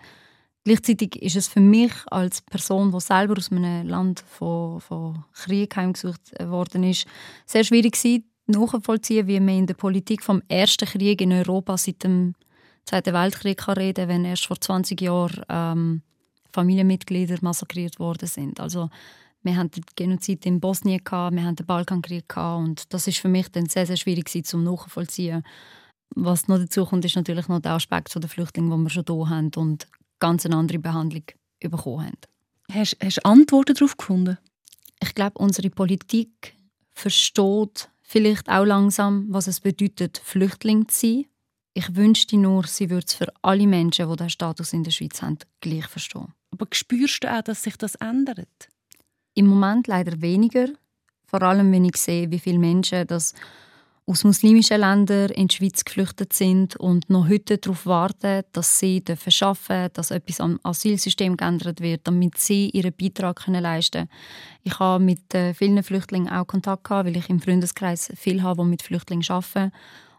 Gleichzeitig 0.65 1.21
ist 1.23 1.37
es 1.37 1.49
für 1.49 1.61
mich 1.61 1.93
als 2.07 2.41
Person, 2.41 2.91
die 2.91 3.01
selber 3.01 3.37
aus 3.37 3.53
einem 3.53 3.87
Land 3.87 4.21
von, 4.21 4.81
von 4.81 5.25
Krieg 5.33 5.77
heimgesucht 5.77 6.33
worden 6.41 6.85
ist, 6.85 7.07
sehr 7.45 7.65
schwierig 7.65 7.93
gewesen, 7.93 8.25
nachzuvollziehen, 8.47 9.27
wie 9.27 9.41
man 9.41 9.59
in 9.59 9.67
der 9.67 9.75
Politik 9.75 10.23
vom 10.23 10.43
ersten 10.49 10.87
Krieg 10.89 11.21
in 11.21 11.33
Europa 11.33 11.77
seit 11.77 12.03
dem 12.05 12.35
Zweiten 12.85 13.15
Weltkrieg 13.15 13.59
kann 13.59 13.79
reden 13.79 14.09
wenn 14.09 14.25
erst 14.25 14.47
vor 14.47 14.61
20 14.61 15.01
Jahren 15.01 15.43
ähm, 15.49 16.03
Familienmitglieder 16.53 17.39
massakriert 17.41 17.99
worden 17.99 18.29
sind. 18.29 18.61
Also 18.61 18.91
wir 19.45 19.57
hatten 19.57 19.71
den 19.71 19.85
Genozid 19.95 20.47
in 20.47 20.61
Bosnien, 20.61 21.03
gehabt, 21.05 21.37
wir 21.37 21.45
hatten 21.45 21.57
den 21.57 21.67
Balkankrieg 21.67 22.29
gehabt, 22.29 22.65
und 22.65 22.95
das 22.95 23.07
ist 23.07 23.19
für 23.19 23.29
mich 23.29 23.49
dann 23.51 23.67
sehr, 23.67 23.87
sehr 23.87 23.97
schwierig 23.97 24.31
zum 24.45 24.65
nachvollziehen. 24.65 25.43
Was 26.17 26.49
noch 26.49 26.59
dazu 26.59 26.85
kommt, 26.85 27.05
ist 27.05 27.17
natürlich 27.17 27.49
noch 27.49 27.61
der 27.61 27.73
Aspekt 27.73 28.15
der 28.15 28.29
Flüchtlinge, 28.29 28.71
den 28.71 28.83
wir 28.83 28.91
schon 28.91 29.05
hier 29.07 29.29
haben 29.29 29.51
und 29.57 29.87
ganz 30.21 30.47
eine 30.47 30.57
andere 30.57 30.79
Behandlung 30.79 31.25
bekommen 31.61 32.07
haben. 32.07 32.19
Hast 32.73 32.97
du 33.01 33.25
Antworten 33.25 33.75
darauf 33.75 33.97
gefunden? 33.97 34.39
Ich 35.03 35.15
glaube, 35.15 35.39
unsere 35.39 35.71
Politik 35.71 36.57
versteht 36.95 37.91
vielleicht 38.03 38.49
auch 38.49 38.65
langsam, 38.65 39.27
was 39.29 39.49
es 39.49 39.61
bedeutet, 39.61 40.19
Flüchtling 40.25 40.89
zu 40.89 41.01
sein. 41.01 41.25
Ich 41.75 41.97
wünschte 41.97 42.37
nur, 42.37 42.67
sie 42.67 42.89
würde 42.89 43.07
es 43.07 43.15
für 43.15 43.33
alle 43.43 43.67
Menschen, 43.67 44.09
die 44.09 44.17
diesen 44.17 44.31
Status 44.31 44.73
in 44.73 44.85
der 44.85 44.93
Schweiz 44.93 45.21
haben, 45.21 45.39
gleich 45.61 45.87
verstehen. 45.87 46.33
Aber 46.53 46.67
spürst 46.73 47.25
du 47.25 47.37
auch, 47.37 47.43
dass 47.43 47.65
sich 47.65 47.77
das 47.77 47.97
ändert? 47.97 48.69
Im 49.35 49.47
Moment 49.47 49.87
leider 49.87 50.21
weniger. 50.21 50.69
Vor 51.27 51.43
allem, 51.43 51.73
wenn 51.73 51.85
ich 51.85 51.97
sehe, 51.97 52.31
wie 52.31 52.39
viele 52.39 52.59
Menschen 52.59 53.07
das 53.07 53.35
aus 54.07 54.23
muslimischen 54.23 54.81
Ländern 54.81 55.31
in 55.31 55.49
die 55.49 55.57
Schweiz 55.57 55.85
geflüchtet 55.85 56.35
sind 56.35 56.77
und 56.77 57.09
noch 57.09 57.29
heute 57.29 57.57
darauf 57.57 57.87
warten, 57.87 58.43
dass 58.53 58.79
sie 58.79 59.03
arbeiten 59.07 59.35
dürfen, 59.35 59.89
dass 59.95 60.11
etwas 60.11 60.41
am 60.41 60.61
Asylsystem 60.63 61.37
geändert 61.37 61.81
wird, 61.81 62.03
damit 62.07 62.37
sie 62.37 62.69
ihren 62.71 62.93
Beitrag 62.93 63.47
leisten 63.47 64.09
können. 64.09 64.11
Ich 64.63 64.79
habe 64.79 65.03
mit 65.03 65.35
äh, 65.35 65.55
vielen 65.55 65.83
Flüchtlingen 65.83 66.29
auch 66.29 66.47
Kontakt 66.47 66.85
gehabt, 66.85 67.09
weil 67.09 67.17
ich 67.17 67.31
im 67.31 67.41
Freundeskreis 67.41 68.13
viel 68.15 68.43
habe, 68.43 68.63
die 68.63 68.69
mit 68.69 68.83
Flüchtlingen 68.83 69.25
arbeiten. 69.29 69.73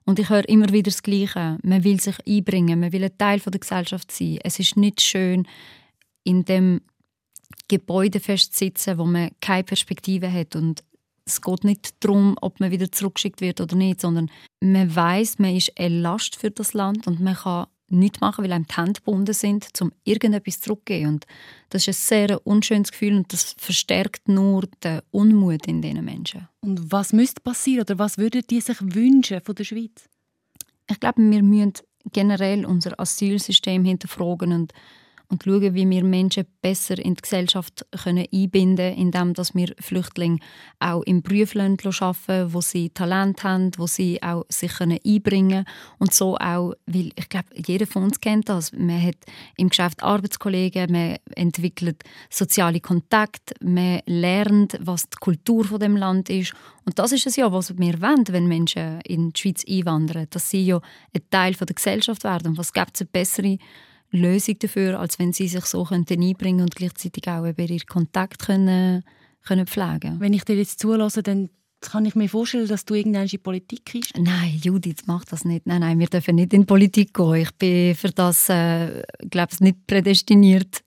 Und 0.04 0.20
ich 0.20 0.30
höre 0.30 0.48
immer 0.50 0.70
wieder 0.70 0.90
das 0.90 1.04
Gleiche. 1.04 1.58
Man 1.62 1.84
will 1.84 2.00
sich 2.00 2.16
einbringen, 2.28 2.80
man 2.80 2.92
will 2.92 3.04
ein 3.04 3.18
Teil 3.18 3.40
der 3.40 3.60
Gesellschaft 3.60 4.12
sein. 4.12 4.40
Es 4.44 4.60
ist 4.60 4.78
nicht 4.78 5.02
schön, 5.02 5.48
in 6.24 6.44
dem 6.46 6.82
Gebäude 7.68 8.20
festsitzen, 8.20 8.98
wo 8.98 9.06
man 9.06 9.32
keine 9.42 9.64
Perspektive 9.64 10.32
hat 10.32 10.56
und 10.56 10.84
es 11.26 11.42
geht 11.42 11.64
nicht 11.64 12.04
darum, 12.04 12.38
ob 12.42 12.60
man 12.60 12.72
wieder 12.72 12.92
zurückgeschickt 12.92 13.42
wird 13.42 13.60
oder 13.60 13.76
nicht, 13.76 14.02
sondern 14.02 14.30
man 14.62 14.96
weiß, 14.96 15.40
man 15.40 15.56
ist 15.56 15.72
eine 15.78 16.00
Last 16.00 16.36
für 16.36 16.52
das 16.52 16.74
Land 16.74 17.08
und 17.08 17.20
man 17.20 17.36
kann 17.36 17.66
nichts 17.88 18.22
machen, 18.22 18.44
weil 18.44 18.52
einem 18.52 18.68
die 18.68 18.76
Hände 18.76 18.94
gebunden 18.94 19.34
sind, 19.34 19.68
um 19.82 19.92
irgendetwas 20.04 20.60
zurückzugeben. 20.62 21.14
Und 21.14 21.26
das 21.70 21.88
ist 21.88 22.12
ein 22.12 22.28
sehr 22.28 22.48
unschönes 22.48 22.92
Gefühl 22.92 23.16
und 23.16 23.32
das 23.32 23.56
verstärkt 23.58 24.28
nur 24.28 24.68
den 24.84 25.02
Unmut 25.12 25.66
in 25.68 25.82
diesen 25.82 26.06
Menschen. 26.06 26.48
Und 26.62 26.92
was 26.92 27.14
müsste 27.14 27.42
passieren 27.42 27.82
oder 27.82 28.00
was 28.00 28.18
würden 28.18 28.44
die 28.50 28.62
sich 28.62 28.78
wünschen 28.82 29.42
von 29.42 29.56
der 29.56 29.64
Schweiz? 29.64 30.10
Ich 30.90 31.00
glaube, 31.00 31.22
wir 31.22 31.44
müssen 31.44 31.74
generell 32.12 32.66
unser 32.66 33.00
Asylsystem 33.00 33.84
hinterfragen 33.84 34.52
und 34.52 34.74
und 35.30 35.44
schauen, 35.44 35.74
wie 35.74 35.90
wir 35.90 36.04
Menschen 36.04 36.46
besser 36.62 36.98
in 36.98 37.16
die 37.16 37.22
Gesellschaft 37.22 37.86
können 38.04 38.26
einbinden 38.32 38.78
können, 38.78 38.98
indem 38.98 39.34
dass 39.34 39.56
wir 39.56 39.74
Flüchtlinge 39.80 40.40
auch 40.80 41.02
im 41.04 41.22
Berufsland 41.22 41.86
arbeiten 41.86 42.54
wo 42.54 42.62
sie 42.62 42.90
Talent 42.90 43.44
haben, 43.44 43.72
wo 43.78 43.88
sie 43.88 44.22
auch 44.22 44.46
sich 44.50 44.74
können 44.74 45.00
einbringen 45.06 45.66
können. 45.66 45.78
Und 46.00 46.14
so 46.14 46.38
auch, 46.38 46.74
weil 46.86 47.12
ich 47.16 47.30
glaube, 47.30 47.48
jeder 47.56 47.88
von 47.88 48.04
uns 48.04 48.20
kennt 48.20 48.50
das. 48.50 48.72
Man 48.72 49.02
hat 49.02 49.18
im 49.58 49.70
Geschäft 49.70 50.04
Arbeitskollegen, 50.04 50.92
man 50.92 51.18
entwickelt 51.36 52.04
soziale 52.30 52.80
Kontakte, 52.80 53.56
man 53.64 54.02
lernt, 54.06 54.78
was 54.82 55.10
die 55.10 55.18
Kultur 55.20 55.66
von 55.66 55.80
dem 55.80 55.98
Land 55.98 56.30
ist. 56.30 56.54
Und 56.86 57.00
das 57.00 57.12
ist 57.12 57.26
es 57.26 57.36
ja, 57.36 57.52
was 57.52 57.78
wir 57.78 58.02
wollen, 58.02 58.26
wenn 58.28 58.48
Menschen 58.48 59.02
in 59.02 59.32
die 59.32 59.42
Schweiz 59.42 59.64
einwandern, 59.68 60.28
dass 60.30 60.50
sie 60.50 60.66
ja 60.66 60.80
ein 61.14 61.22
Teil 61.30 61.54
der 61.54 61.66
Gesellschaft 61.68 62.24
werden. 62.24 62.50
Und 62.50 62.58
was 62.58 62.74
gibt 62.74 62.92
es 62.94 63.02
eine 63.02 63.10
bessere 63.12 63.58
Lösung 64.12 64.58
dafür, 64.60 65.00
als 65.00 65.20
wenn 65.20 65.34
sie 65.34 65.48
sich 65.48 65.66
so 65.66 65.84
könnten 65.84 66.22
einbringen 66.22 66.62
und 66.62 66.76
gleichzeitig 66.76 67.28
auch 67.28 67.46
eben 67.46 67.68
ihren 67.68 67.86
Kontakt 67.86 68.40
können, 68.40 69.04
können 69.44 69.68
pflegen 69.68 70.20
Wenn 70.20 70.34
ich 70.34 70.44
dir 70.44 70.56
jetzt 70.56 70.80
zulasse, 70.80 71.22
dann 71.24 71.50
kann 71.82 72.06
ich 72.06 72.16
mir 72.16 72.30
vorstellen, 72.30 72.68
dass 72.68 72.86
du 72.86 72.96
irgendwann 72.96 73.24
in 73.24 73.28
die 73.28 73.38
Politik 73.38 73.86
gehst? 73.86 74.18
Nein, 74.18 74.60
Judith 74.62 75.06
macht 75.06 75.32
das 75.32 75.46
nicht. 75.46 75.68
Nein, 75.68 75.82
nein, 75.82 76.00
wir 76.00 76.08
dürfen 76.08 76.36
nicht 76.36 76.54
in 76.54 76.62
die 76.62 76.66
Politik 76.66 77.14
gehen. 77.14 77.36
Ich 77.36 77.52
bin 77.52 77.96
für 77.96 78.10
das, 78.10 78.50
äh, 78.50 79.04
glaube 79.30 79.50
ich, 79.54 79.60
nicht 79.60 79.86
prädestiniert 79.86 80.85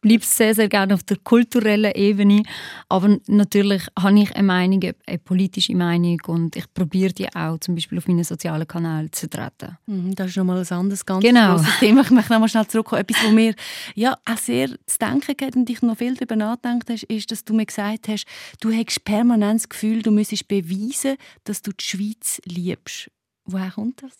bleibe 0.00 0.24
sehr, 0.24 0.54
sehr 0.54 0.68
gerne 0.68 0.94
auf 0.94 1.02
der 1.02 1.18
kulturellen 1.18 1.92
Ebene. 1.94 2.42
Aber 2.88 3.18
natürlich 3.26 3.86
habe 3.98 4.20
ich 4.20 4.34
eine 4.34 4.46
Meinung, 4.46 4.80
eine 5.06 5.18
politische 5.18 5.74
Meinung 5.74 6.18
und 6.26 6.56
ich 6.56 6.72
probiere 6.72 7.12
die 7.12 7.28
auch 7.34 7.58
zum 7.58 7.74
Beispiel 7.74 7.98
auf 7.98 8.08
meinen 8.08 8.24
sozialen 8.24 8.66
Kanälen 8.66 9.12
zu 9.12 9.28
vertreten. 9.28 9.76
Mhm, 9.86 10.14
das 10.14 10.28
ist 10.28 10.36
nochmal 10.36 10.58
ein 10.58 10.66
anderes 10.70 11.04
ganz 11.04 11.22
genau. 11.22 11.56
grosses 11.56 11.78
Thema. 11.78 12.00
Ich 12.02 12.10
möchte 12.10 12.32
nochmal 12.32 12.48
schnell 12.48 12.66
zurückkommen. 12.66 13.02
Etwas, 13.02 13.24
was 13.24 13.32
mir 13.32 13.54
ja, 13.94 14.16
auch 14.24 14.38
sehr 14.38 14.68
zu 14.68 14.98
denken 14.98 15.36
geht 15.36 15.56
und 15.56 15.68
ich 15.68 15.82
noch 15.82 15.98
viel 15.98 16.14
darüber 16.14 16.36
nachgedacht 16.36 16.88
hast, 16.90 17.02
ist, 17.04 17.30
dass 17.30 17.44
du 17.44 17.54
mir 17.54 17.66
gesagt 17.66 18.08
hast, 18.08 18.24
du 18.60 18.72
hast 18.72 19.04
permanent 19.04 19.60
das 19.60 19.68
Gefühl, 19.68 20.02
du 20.02 20.10
müsstest 20.10 20.48
beweisen, 20.48 21.16
dass 21.44 21.62
du 21.62 21.72
die 21.72 21.84
Schweiz 21.84 22.40
liebst. 22.44 23.10
Woher 23.44 23.70
kommt 23.70 24.02
das? 24.02 24.12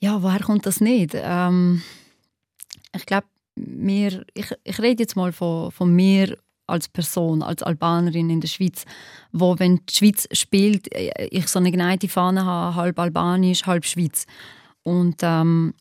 Ja, 0.00 0.22
woher 0.22 0.40
kommt 0.40 0.66
das 0.66 0.80
nicht? 0.80 1.12
Ähm, 1.14 1.82
ich 2.94 3.06
glaube, 3.06 3.26
mir, 3.66 4.24
ich, 4.34 4.52
ich 4.64 4.78
rede 4.80 5.02
jetzt 5.02 5.16
mal 5.16 5.32
von, 5.32 5.70
von 5.70 5.94
mir 5.94 6.36
als 6.66 6.88
Person, 6.88 7.42
als 7.42 7.62
Albanerin 7.62 8.30
in 8.30 8.40
der 8.40 8.48
Schweiz, 8.48 8.84
wo, 9.32 9.58
wenn 9.58 9.80
die 9.88 9.94
Schweiz 9.94 10.28
spielt, 10.32 10.92
äh, 10.94 11.28
ich 11.30 11.48
so 11.48 11.58
eine 11.58 11.70
geneigte 11.70 12.08
Fahne 12.08 12.44
habe, 12.44 12.76
halb 12.76 12.98
albanisch, 12.98 13.66
halb 13.66 13.84
Schweiz. 13.84 14.26
Und 14.82 15.16
ähm, 15.22 15.74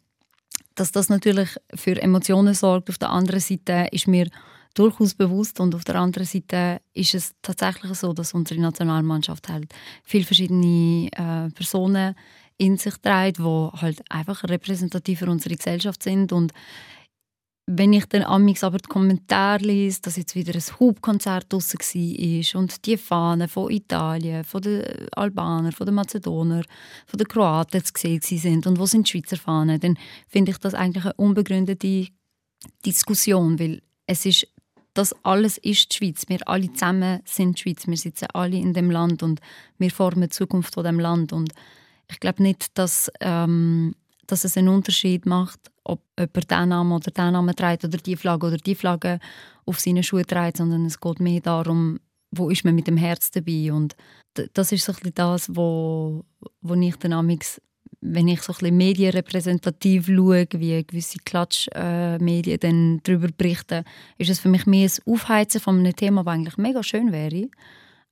dass 0.75 0.91
das 0.91 1.09
natürlich 1.09 1.49
für 1.75 2.01
Emotionen 2.01 2.53
sorgt 2.53 2.89
auf 2.89 2.97
der 2.97 3.09
anderen 3.09 3.39
Seite, 3.39 3.87
ist 3.91 4.07
mir 4.07 4.29
durchaus 4.73 5.13
bewusst 5.13 5.59
und 5.59 5.75
auf 5.75 5.83
der 5.83 5.95
anderen 5.95 6.25
Seite 6.25 6.81
ist 6.93 7.13
es 7.13 7.33
tatsächlich 7.41 7.93
so, 7.95 8.13
dass 8.13 8.33
unsere 8.33 8.61
Nationalmannschaft 8.61 9.49
halt 9.49 9.73
viele 10.03 10.25
verschiedene 10.25 11.09
äh, 11.11 11.49
Personen 11.51 12.15
in 12.57 12.77
sich 12.77 12.95
trägt, 12.97 13.39
die 13.39 13.43
halt 13.43 14.01
einfach 14.09 14.43
repräsentativ 14.43 15.19
für 15.19 15.29
unsere 15.29 15.55
Gesellschaft 15.55 16.03
sind 16.03 16.31
und 16.31 16.53
wenn 17.71 17.93
ich 17.93 18.07
dann 18.07 18.23
amix 18.23 18.63
aber 18.63 18.79
die 18.79 18.89
Kommentare 18.89 19.63
lese, 19.63 20.01
dass 20.01 20.17
jetzt 20.17 20.33
wieder 20.33 20.55
ein 20.55 20.79
Hubkonzert 20.79 21.53
draussen 21.53 21.79
war 21.79 22.59
und 22.59 22.85
die 22.85 22.97
Fahnen 22.97 23.47
von 23.47 23.69
Italien, 23.69 24.43
von 24.43 24.61
den 24.63 24.83
Albanern, 25.11 25.71
von 25.71 25.85
den 25.85 25.93
Mazedonern, 25.93 26.63
von 27.05 27.17
den 27.19 27.27
Kroaten 27.27 27.83
zu 27.83 27.93
sehen 27.95 28.21
sind 28.21 28.65
und 28.65 28.79
wo 28.79 28.87
sind 28.87 29.05
die 29.07 29.11
Schweizer 29.11 29.37
Fahnen, 29.37 29.79
dann 29.79 29.99
finde 30.27 30.51
ich 30.51 30.57
das 30.57 30.73
eigentlich 30.73 31.05
eine 31.05 31.13
unbegründete 31.13 32.07
Diskussion, 32.83 33.59
weil 33.59 33.83
es 34.07 34.25
ist 34.25 34.47
das 34.95 35.13
alles 35.23 35.59
ist 35.59 35.91
die 35.91 35.97
Schweiz. 35.97 36.23
Wir 36.27 36.45
alle 36.47 36.73
zusammen 36.73 37.21
sind 37.23 37.57
die 37.57 37.61
Schweiz. 37.61 37.87
Wir 37.87 37.95
sitzen 37.95 38.27
alle 38.33 38.57
in 38.57 38.73
dem 38.73 38.89
Land 38.89 39.21
und 39.21 39.39
wir 39.77 39.91
formen 39.91 40.23
die 40.23 40.29
Zukunft 40.29 40.73
von 40.73 40.83
dem 40.83 40.99
Land. 40.99 41.31
Und 41.31 41.53
ich 42.11 42.19
glaube 42.19 42.41
nicht, 42.41 42.77
dass 42.77 43.09
ähm, 43.21 43.93
dass 44.31 44.43
es 44.43 44.57
einen 44.57 44.69
Unterschied 44.69 45.25
macht, 45.25 45.59
ob 45.83 46.01
jemand 46.17 46.51
diesen 46.51 46.69
Namen 46.69 46.91
oder 46.91 47.11
diesen 47.11 47.31
Namen 47.31 47.55
trägt 47.55 47.85
oder 47.85 47.97
die 47.97 48.15
Flagge 48.15 48.47
oder 48.47 48.57
die 48.57 48.75
Flagge 48.75 49.19
auf 49.65 49.79
seinen 49.79 50.03
Schuhen 50.03 50.25
trägt, 50.25 50.57
sondern 50.57 50.85
es 50.85 50.99
geht 50.99 51.19
mehr 51.19 51.41
darum, 51.41 51.99
wo 52.31 52.49
ist 52.49 52.63
man 52.63 52.75
mit 52.75 52.87
dem 52.87 52.97
Herz 52.97 53.31
dabei? 53.31 53.73
Und 53.73 53.95
das 54.53 54.71
ist 54.71 54.85
so 54.85 54.93
ein 54.93 55.11
das, 55.15 55.55
wo, 55.55 56.23
wo 56.61 56.73
ich 56.75 56.95
dann 56.97 57.13
amix, 57.13 57.61
wenn 58.01 58.27
ich 58.27 58.41
so 58.41 58.53
ein 58.61 58.77
medienrepräsentativ 58.77 60.07
schaue, 60.07 60.47
wie 60.53 60.83
gewisse 60.83 61.19
Klatschmedien 61.25 62.55
äh, 62.55 62.57
dann 62.57 63.01
darüber 63.03 63.27
berichten, 63.35 63.83
ist 64.17 64.29
es 64.29 64.39
für 64.39 64.49
mich 64.49 64.65
mehr 64.65 64.89
ein 64.89 65.13
Aufheizen 65.13 65.59
von 65.59 65.79
einem 65.79 65.95
Thema, 65.95 66.23
das 66.23 66.33
eigentlich 66.33 66.57
mega 66.57 66.83
schön 66.83 67.11
wäre, 67.11 67.49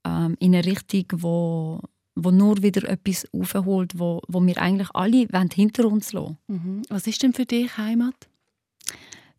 ähm, 0.05 0.35
in 0.39 0.55
eine 0.55 0.65
Richtung, 0.65 1.05
wo 1.21 1.81
wo 2.17 2.31
nur 2.31 2.61
wieder 2.63 2.89
etwas 2.89 3.27
aufholt, 3.31 3.99
wo, 3.99 4.21
wo 4.27 4.45
wir 4.45 4.57
eigentlich 4.57 4.89
alle 4.93 5.27
hinter 5.53 5.85
uns 5.85 6.13
lassen 6.13 6.37
mhm. 6.47 6.81
Was 6.89 7.07
ist 7.07 7.21
denn 7.21 7.33
für 7.33 7.45
dich 7.45 7.77
Heimat? 7.77 8.15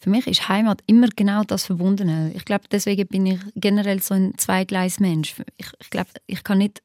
Für 0.01 0.11
mich 0.11 0.29
ist 0.29 0.49
Heimat 0.49 0.81
immer 0.87 1.09
genau 1.09 1.43
das 1.43 1.67
Verbundene. 1.67 2.33
Ich 2.35 2.45
glaube, 2.45 2.65
deswegen 2.71 3.09
bin 3.09 3.27
ich 3.27 3.41
generell 3.57 4.01
so 4.01 4.15
ein 4.15 4.39
Zweigleismensch. 4.39 5.35
Ich, 5.57 5.67
ich 5.81 5.91
glaube, 5.91 6.11
ich 6.27 6.45
kann 6.45 6.59
nicht 6.59 6.83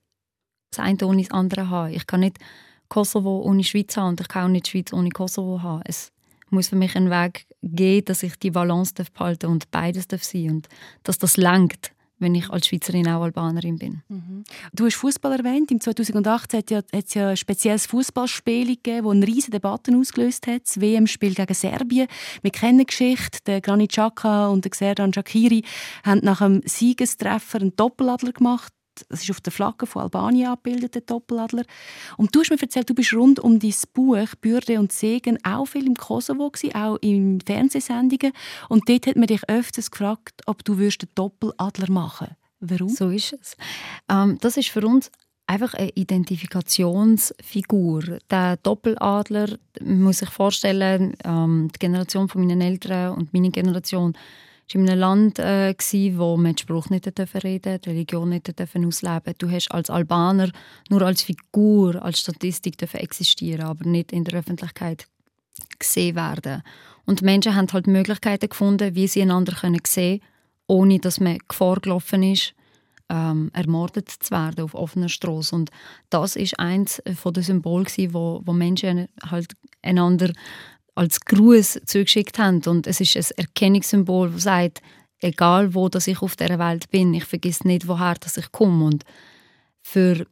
das 0.72 0.80
eine 0.80 0.98
ohne 1.06 1.22
das 1.22 1.32
andere 1.32 1.70
haben. 1.70 1.94
Ich 1.94 2.08
kann 2.08 2.22
nicht 2.22 2.40
Kosovo 2.90 3.42
ohne 3.42 3.64
Schweiz 3.64 3.96
haben 3.98 4.10
und 4.10 4.22
ich 4.22 4.28
kann 4.28 4.46
auch 4.46 4.52
nicht 4.52 4.68
Schweiz 4.68 4.92
ohne 4.94 5.10
Kosovo 5.10 5.62
haben. 5.62 5.84
Es 5.86 6.12
muss 6.50 6.70
für 6.70 6.76
mich 6.76 6.96
einen 6.96 7.12
Weg 7.12 7.46
geben, 7.62 8.06
dass 8.06 8.24
ich 8.24 8.36
die 8.38 8.52
Balance 8.52 8.94
behalten 8.94 9.48
und 9.48 9.70
beides 9.70 10.08
darf 10.08 10.24
sein 10.24 10.50
und 10.50 10.70
dass 11.04 11.20
das 11.20 11.38
lenkt 11.38 11.93
wenn 12.24 12.36
ich 12.36 12.50
als 12.50 12.68
Schweizerin 12.68 13.08
auch 13.08 13.22
Albanerin 13.22 13.78
bin. 13.78 14.02
Mhm. 14.08 14.44
Du 14.74 14.86
hast 14.86 14.96
Fußball 14.96 15.40
erwähnt. 15.40 15.72
Im 15.72 15.80
2018 15.80 16.58
hat, 16.58 16.72
ja, 16.72 16.82
es 16.92 17.14
ja 17.14 17.30
ein 17.30 17.38
spezielles 17.38 17.86
Fußballspiel 17.86 18.68
gegeben, 18.68 19.06
das 19.06 19.12
eine 19.12 19.28
riesige 19.28 19.52
Debatte 19.52 19.96
ausgelöst 19.96 20.48
hat. 20.48 20.64
Das 20.66 20.82
WM-Spiel 20.82 21.36
gegen 21.36 21.54
Serbien. 21.54 22.08
Wir 22.42 22.52
kennen 22.52 22.80
die 22.80 22.86
Geschichte. 22.86 23.40
Der 23.46 23.62
Granit 23.62 23.92
Xhaka 23.92 24.48
und 24.48 24.66
der 24.66 24.72
Xherdan 24.72 25.14
Shaqiri 25.14 25.64
haben 26.04 26.22
nach 26.24 26.42
einem 26.42 26.62
Siegestreffer 26.66 27.62
einen 27.62 27.76
Doppeladler 27.76 28.32
gemacht 28.32 28.74
das 29.10 29.24
ist 29.24 29.32
auf 29.32 29.42
der 29.42 29.52
Flagge 29.52 29.86
von 29.86 30.04
Albanien 30.04 30.50
abgebildet, 30.50 30.96
der 30.96 31.02
Doppeladler. 31.02 31.64
Und 32.18 32.36
du 32.36 32.42
hast 32.42 32.50
mir 32.50 32.62
erzählt, 32.62 32.90
du 32.90 32.94
bist 32.94 33.14
rund 33.14 33.40
um 33.40 33.60
dein 33.60 33.74
Buch 33.94 34.18
«Bürde 34.42 34.80
und 34.80 34.92
Segen» 34.92 35.38
auch 35.44 35.66
viel 35.66 35.88
im 35.88 35.96
Kosovo 35.96 36.50
gewesen, 36.50 36.76
auch 36.76 36.98
in 37.02 37.42
Fernsehsendungen. 37.42 38.34
Und 38.70 38.88
dort 38.88 39.08
hat 39.08 39.16
man 39.16 39.28
dich 39.28 39.48
öfters 39.50 39.92
gefragt, 39.92 40.42
ob 40.46 40.64
du 40.64 40.74
einen 40.74 40.92
Doppeladler 41.16 41.92
machen 41.92 42.36
Warum? 42.66 42.88
So 42.90 43.10
ist 43.10 43.34
es. 43.34 43.58
Ähm, 44.10 44.38
das 44.40 44.56
ist 44.56 44.70
für 44.70 44.88
uns 44.88 45.12
einfach 45.48 45.74
eine 45.74 45.90
Identifikationsfigur. 45.90 48.20
Der 48.30 48.56
Doppeladler, 48.58 49.58
man 49.82 50.04
muss 50.04 50.20
sich 50.20 50.30
vorstellen, 50.30 51.16
ähm, 51.26 51.72
die 51.76 51.80
Generation 51.80 52.30
von 52.30 52.42
meinen 52.42 52.62
Eltern 52.62 53.16
und 53.16 53.34
meine 53.34 53.50
Generation 53.52 54.14
war 54.68 54.82
in 54.82 54.90
einem 54.90 55.00
Land, 55.00 55.40
äh, 55.40 55.74
gewesen, 55.74 56.18
wo 56.18 56.38
man 56.38 56.54
den 56.54 56.58
Spruch 56.58 56.90
nicht 56.90 57.08
reden 57.08 57.62
durfte, 57.62 57.80
die 57.80 57.90
Religion 57.90 58.30
nicht 58.30 58.50
ausleben 58.50 58.90
durfte. 58.90 59.34
Du 59.38 59.50
hast 59.50 59.72
als 59.72 59.90
Albaner 59.90 60.52
nur 60.90 61.02
als 61.02 61.22
Figur, 61.24 62.02
als 62.04 62.20
Statistik 62.20 62.82
existieren, 62.94 63.66
aber 63.66 63.88
nicht 63.88 64.12
in 64.12 64.24
der 64.24 64.40
Öffentlichkeit 64.40 65.08
gesehen 65.80 66.16
werden. 66.16 66.64
Und 67.06 67.22
Menschen 67.22 67.56
haben 67.56 67.68
halt 67.72 67.88
Möglichkeiten 67.88 68.50
gefunden, 68.50 68.96
wie 68.96 69.08
sie 69.08 69.22
einander 69.22 69.56
sehen 69.56 69.82
können, 69.84 70.20
ohne 70.68 71.00
dass 71.00 71.20
man 71.20 71.38
Gefahr 71.48 71.80
gelaufen 71.80 72.24
ist, 72.24 72.54
ähm, 73.10 73.52
ermordet 73.54 74.10
zu 74.10 74.32
werden 74.32 74.64
auf 74.64 74.74
offener 74.74 75.10
Straße. 75.10 75.54
Und 75.54 75.70
das 76.10 76.36
ist 76.36 76.60
eins 76.60 77.02
von 77.16 77.34
den 77.34 77.44
Symbolen, 77.44 77.88
wo, 78.14 78.42
wo 78.46 78.54
Menschen 78.54 79.08
halt 79.30 79.54
einander 79.82 80.32
als 80.96 81.22
Gruß 81.22 81.82
zugeschickt 81.86 82.38
haben. 82.40 82.62
Und 82.66 82.88
es 82.88 83.00
ist 83.00 83.18
ein 83.18 83.38
Erkennungssymbol, 83.38 84.32
das 84.32 84.44
sagt, 84.44 84.82
egal 85.20 85.74
wo 85.74 85.90
dass 85.90 86.08
ich 86.08 86.22
auf 86.22 86.36
der 86.36 86.60
Welt 86.60 86.90
bin, 86.90 87.14
ich 87.14 87.26
vergesse 87.26 87.68
nicht, 87.68 87.88
woher 87.88 88.16
dass 88.16 88.38
ich 88.38 88.52
komme. 88.52 88.86
Und 88.86 89.04
für, 89.82 90.26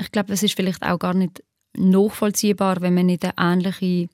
ich 0.00 0.12
glaube, 0.12 0.32
es 0.32 0.42
ist 0.42 0.54
vielleicht 0.54 0.82
auch 0.82 0.98
gar 0.98 1.14
nicht 1.14 1.42
nachvollziehbar, 1.76 2.80
wenn 2.80 2.94
man 2.94 3.06
nicht 3.06 3.24
eine 3.24 3.34
ähnliche 3.38 4.08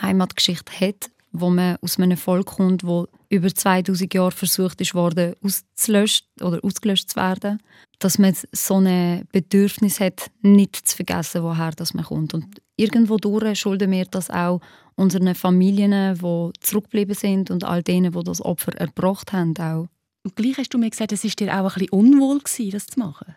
Heimatgeschichte 0.00 0.72
hat, 0.80 1.10
wo 1.32 1.50
man 1.50 1.76
aus 1.80 1.98
einem 1.98 2.16
Volk 2.16 2.46
kommt, 2.46 2.84
wo 2.84 3.06
über 3.28 3.54
2000 3.54 4.12
Jahre 4.12 4.30
versucht 4.30 4.80
ist 4.80 4.94
worden, 4.94 5.34
auszulöschen 5.42 6.26
oder 6.40 6.62
ausgelöscht 6.62 7.10
zu 7.10 7.16
werden, 7.16 7.62
dass 7.98 8.18
man 8.18 8.34
so 8.52 8.76
ein 8.76 9.26
Bedürfnis 9.32 10.00
hat, 10.00 10.30
nicht 10.40 10.76
zu 10.76 10.96
vergessen, 10.96 11.42
woher 11.42 11.72
das 11.72 11.94
man 11.94 12.04
kommt. 12.04 12.34
Und 12.34 12.46
irgendwo 12.78 13.18
durch 13.18 13.60
schulden 13.60 13.90
wir 13.90 14.06
das 14.06 14.30
auch 14.30 14.60
unseren 14.94 15.34
Familien, 15.34 16.14
die 16.14 16.50
zurückgeblieben 16.60 17.14
sind 17.14 17.50
und 17.50 17.64
all 17.64 17.82
denen, 17.82 18.12
die 18.12 18.24
das 18.24 18.40
Opfer 18.40 18.74
erbracht 18.76 19.32
haben. 19.32 19.54
Auch. 19.58 19.88
Und 20.24 20.36
gleich 20.36 20.58
hast 20.58 20.74
du 20.74 20.78
mir 20.78 20.90
gesagt, 20.90 21.12
es 21.12 21.24
war 21.24 21.30
dir 21.30 21.52
auch 21.52 21.74
ein 21.74 21.74
bisschen 21.74 21.90
unwohl, 21.90 22.38
gewesen, 22.38 22.70
das 22.70 22.86
zu 22.86 22.98
machen. 22.98 23.36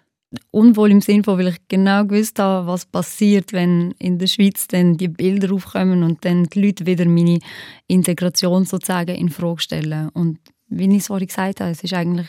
Unwohl 0.49 0.91
im 0.91 1.01
Sinne 1.01 1.23
von, 1.23 1.37
weil 1.37 1.49
ich 1.49 1.57
genau 1.67 2.05
gewusst 2.05 2.39
habe, 2.39 2.65
was 2.65 2.85
passiert, 2.85 3.51
wenn 3.51 3.91
in 3.99 4.17
der 4.17 4.27
Schweiz 4.27 4.67
dann 4.67 4.95
die 4.95 5.09
Bilder 5.09 5.53
aufkommen 5.53 6.03
und 6.03 6.23
dann 6.23 6.45
die 6.45 6.61
Leute 6.61 6.85
wieder 6.85 7.05
meine 7.05 7.39
Integration 7.87 8.63
sozusagen 8.63 9.15
in 9.15 9.29
Frage 9.29 9.61
stellen. 9.61 10.09
Und 10.09 10.39
wie 10.67 10.89
ich 10.89 11.01
es 11.01 11.07
vorhin 11.07 11.27
gesagt 11.27 11.59
habe, 11.59 11.71
es 11.71 11.83
ist 11.83 11.93
eigentlich 11.93 12.27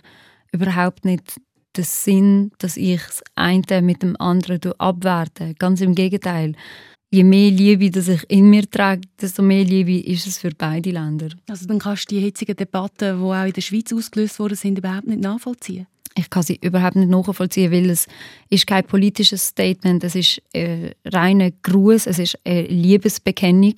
überhaupt 0.51 1.05
nicht 1.05 1.41
der 1.77 1.85
Sinn, 1.85 2.51
dass 2.59 2.77
ich 2.77 3.01
das 3.01 3.23
eine 3.35 3.83
mit 3.83 4.03
dem 4.03 4.21
anderen 4.21 4.61
abwerte. 4.79 5.55
Ganz 5.55 5.81
im 5.81 5.95
Gegenteil 5.95 6.55
je 7.13 7.25
mehr 7.25 7.51
Liebe 7.51 7.91
das 7.91 8.09
ich 8.09 8.25
in 8.31 8.49
mir 8.49 8.69
trage, 8.69 9.03
desto 9.21 9.43
mehr 9.43 9.65
Liebe 9.65 9.99
ist 9.99 10.27
es 10.27 10.39
für 10.39 10.51
beide 10.57 10.91
Länder. 10.91 11.29
Also 11.49 11.67
dann 11.67 11.79
kannst 11.79 12.11
du 12.11 12.15
die 12.15 12.21
hitzigen 12.23 12.57
Debatten, 12.57 13.19
die 13.19 13.25
auch 13.25 13.45
in 13.45 13.53
der 13.53 13.61
Schweiz 13.61 13.93
ausgelöst 13.93 14.39
worden 14.39 14.57
sind, 14.57 14.79
überhaupt 14.79 15.07
nicht 15.07 15.21
nachvollziehen? 15.21 15.87
Ich 16.17 16.29
kann 16.29 16.43
sie 16.43 16.59
überhaupt 16.61 16.97
nicht 16.97 17.09
nachvollziehen, 17.09 17.71
weil 17.71 17.91
es 17.91 18.07
ist 18.49 18.67
kein 18.67 18.85
politisches 18.85 19.47
Statement, 19.47 20.05
es 20.05 20.15
ist 20.15 20.43
ein 20.55 20.93
reiner 21.05 21.51
Gruß, 21.63 22.07
es 22.07 22.19
ist 22.19 22.39
eine 22.45 22.63
Liebesbekennung 22.63 23.75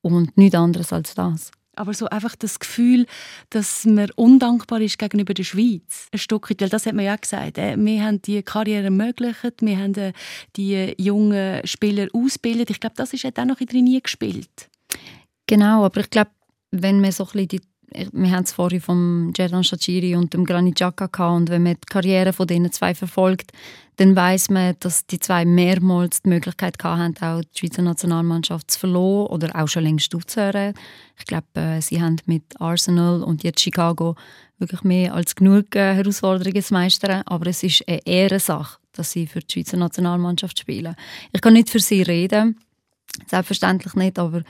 und 0.00 0.36
nichts 0.36 0.54
anderes 0.54 0.92
als 0.92 1.14
das. 1.14 1.50
Aber 1.74 1.94
so 1.94 2.06
einfach 2.06 2.36
das 2.36 2.58
Gefühl, 2.58 3.06
dass 3.50 3.86
man 3.86 4.10
undankbar 4.16 4.80
ist 4.80 4.98
gegenüber 4.98 5.32
der 5.32 5.44
Schweiz. 5.44 6.08
Ein 6.12 6.18
Stück 6.18 6.50
weil 6.50 6.68
das 6.68 6.86
hat 6.86 6.94
man 6.94 7.04
ja 7.04 7.16
gesagt. 7.16 7.58
Äh, 7.58 7.76
wir 7.78 8.04
haben 8.04 8.20
die 8.22 8.42
Karriere 8.42 8.84
ermöglicht, 8.84 9.60
wir 9.60 9.78
haben 9.78 9.94
äh, 9.94 10.12
die 10.56 10.94
jungen 10.98 11.66
Spieler 11.66 12.08
ausgebildet. 12.12 12.70
Ich 12.70 12.80
glaube, 12.80 12.96
das 12.96 13.12
ist 13.12 13.24
auch 13.24 13.44
noch 13.44 13.60
in 13.60 13.66
drin 13.66 14.00
gespielt. 14.02 14.68
Genau, 15.46 15.84
aber 15.84 16.00
ich 16.00 16.10
glaube, 16.10 16.30
wenn 16.70 17.00
man 17.00 17.12
so 17.12 17.24
ein 17.24 17.30
bisschen 17.32 17.48
die 17.48 17.60
wir 18.12 18.30
haben 18.30 18.44
es 18.44 18.52
vorhin 18.52 18.80
vom 18.80 19.32
Jerdan 19.36 19.64
Shachiri 19.64 20.16
und 20.16 20.34
dem 20.34 20.44
Granit 20.44 20.76
Xhaka 20.76 21.06
gehabt 21.06 21.36
und 21.36 21.50
wenn 21.50 21.62
man 21.62 21.74
die 21.74 21.86
Karriere 21.86 22.32
von 22.32 22.46
diesen 22.46 22.70
zwei 22.72 22.94
verfolgt, 22.94 23.52
dann 23.96 24.16
weiß 24.16 24.50
man, 24.50 24.74
dass 24.80 25.06
die 25.06 25.20
zwei 25.20 25.44
mehrmals 25.44 26.22
die 26.22 26.30
Möglichkeit 26.30 26.76
hatten, 26.82 27.22
auch 27.22 27.42
die 27.42 27.58
Schweizer 27.58 27.82
Nationalmannschaft 27.82 28.70
zu 28.70 28.80
verloren 28.80 29.30
oder 29.30 29.50
auch 29.54 29.68
schon 29.68 29.84
längst 29.84 30.14
aufzuhören. 30.14 30.74
Ich 31.18 31.26
glaube, 31.26 31.46
äh, 31.54 31.80
sie 31.80 32.00
haben 32.00 32.16
mit 32.26 32.60
Arsenal 32.60 33.22
und 33.22 33.42
jetzt 33.42 33.60
Chicago 33.60 34.16
wirklich 34.58 34.82
mehr 34.82 35.14
als 35.14 35.34
genug 35.34 35.74
äh, 35.76 35.94
Herausforderungen 35.94 36.62
zu 36.62 36.74
meistern, 36.74 37.22
aber 37.26 37.48
es 37.48 37.62
ist 37.62 37.86
eine 37.86 38.00
Ehrensache, 38.06 38.78
dass 38.92 39.12
sie 39.12 39.26
für 39.26 39.40
die 39.40 39.52
Schweizer 39.52 39.76
Nationalmannschaft 39.76 40.58
spielen. 40.58 40.96
Ich 41.32 41.40
kann 41.40 41.52
nicht 41.52 41.70
für 41.70 41.80
sie 41.80 42.02
reden, 42.02 42.58
selbstverständlich 43.26 43.94
nicht, 43.94 44.18
aber 44.18 44.42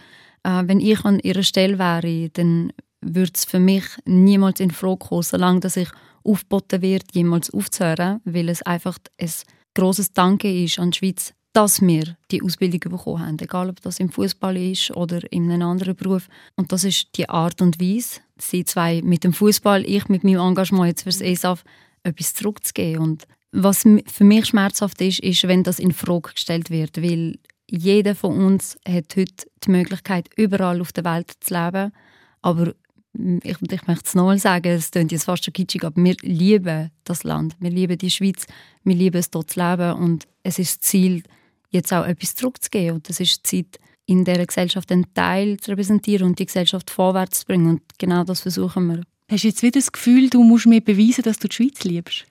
äh, 0.45 0.63
wenn 0.67 0.81
ich 0.81 1.05
an 1.05 1.19
ihrer 1.21 1.43
Stelle 1.43 1.79
wäre, 1.79 2.31
dann 2.31 2.73
würde 3.03 3.33
es 3.35 3.45
für 3.45 3.61
mich 3.61 3.85
niemals 4.05 4.61
in 4.61 4.71
Frage 4.71 4.99
kommen, 4.99 5.23
solange 5.23 5.61
dass 5.61 5.77
ich 5.77 5.89
aufgeboten 6.25 6.83
wird, 6.83 7.05
jemals 7.13 7.53
aufzuhören, 7.53 8.21
weil 8.25 8.49
es 8.49 8.63
einfach 8.63 8.99
ein 9.21 9.31
großes 9.75 10.13
Danke 10.13 10.65
ist 10.65 10.79
an 10.79 10.93
die 10.93 10.99
Schweiz, 10.99 11.35
dass 11.53 11.83
wir 11.83 12.17
die 12.31 12.43
Ausbildung 12.43 12.93
bekommen 12.93 13.27
haben, 13.27 13.39
egal 13.39 13.69
ob 13.69 13.81
das 13.83 14.01
im 14.01 14.11
Fußball 14.11 14.57
ist 14.57 14.91
oder 14.93 15.21
in 15.31 15.51
einem 15.51 15.69
anderen 15.69 15.95
Beruf. 15.95 16.29
Und 16.57 16.73
das 16.73 16.85
ist 16.85 17.09
die 17.17 17.29
Art 17.29 17.61
und 17.61 17.81
Weise, 17.81 18.21
sie 18.39 18.65
zwei 18.65 19.03
mit 19.03 19.25
dem 19.25 19.33
Fußball, 19.33 19.85
ich 19.85 20.09
mit 20.09 20.25
meinem 20.25 20.41
Engagement 20.41 20.89
jetzt 20.89 21.03
fürs 21.03 21.21
ESAF 21.21 21.65
etwas 22.05 22.35
zurückzugeben. 22.35 23.03
Und 23.03 23.25
was 23.53 23.83
für 24.07 24.25
mich 24.25 24.47
schmerzhaft 24.47 25.01
ist, 25.03 25.21
ist, 25.21 25.47
wenn 25.47 25.63
das 25.63 25.79
in 25.79 25.93
Frage 25.93 26.33
gestellt 26.33 26.71
wird, 26.71 27.03
weil 27.03 27.39
jeder 27.69 28.15
von 28.15 28.37
uns 28.47 28.79
hat 28.87 29.17
heute 29.17 29.47
die 29.65 29.71
Möglichkeit, 29.71 30.29
überall 30.37 30.81
auf 30.81 30.93
der 30.93 31.05
Welt 31.05 31.33
zu 31.41 31.55
leben, 31.55 31.93
aber 32.41 32.75
ich, 33.15 33.57
ich 33.61 33.87
möchte 33.87 34.05
es 34.05 34.15
nochmal 34.15 34.39
sagen, 34.39 34.69
es 34.73 34.91
klingt 34.91 35.13
jetzt 35.13 35.25
fast 35.25 35.45
schon 35.45 35.53
kitschig, 35.53 35.85
aber 35.85 36.03
wir 36.03 36.17
lieben 36.23 36.91
das 37.05 37.25
Land, 37.25 37.57
wir 37.61 37.71
lieben 37.71 37.99
die 37.99 38.11
Schweiz, 38.11 38.47
wir 38.85 38.95
lieben 38.95 39.19
es 39.19 39.31
dort 39.31 39.51
zu 39.51 39.61
leben 39.61 39.93
und 39.95 40.27
es 40.43 40.59
ist 40.59 40.83
das 40.83 40.89
Ziel, 40.89 41.23
jetzt 41.71 41.93
auch 41.93 42.07
etwas 42.07 42.35
zurückzugeben 42.35 42.97
und 42.97 43.11
es 43.11 43.21
ist 43.21 43.51
die 43.51 43.65
Zeit, 43.65 43.81
in 44.07 44.25
dieser 44.25 44.47
Gesellschaft 44.47 44.91
einen 44.91 45.13
Teil 45.15 45.59
zu 45.59 45.71
repräsentieren 45.71 46.27
und 46.27 46.39
die 46.39 46.47
Gesellschaft 46.47 46.91
vorwärts 46.91 47.41
zu 47.41 47.47
bringen 47.47 47.69
und 47.69 47.83
genau 47.99 48.25
das 48.25 48.41
versuchen 48.41 48.89
wir. 48.89 49.03
Hast 49.31 49.45
du 49.45 49.49
jetzt 49.49 49.63
wieder 49.63 49.79
das 49.79 49.93
Gefühl, 49.93 50.29
du 50.29 50.43
musst 50.43 50.67
mir 50.67 50.81
beweisen, 50.81 51.23
dass 51.23 51.39
du 51.39 51.49
die 51.49 51.55
Schweiz 51.55 51.85
liebst? 51.85 52.27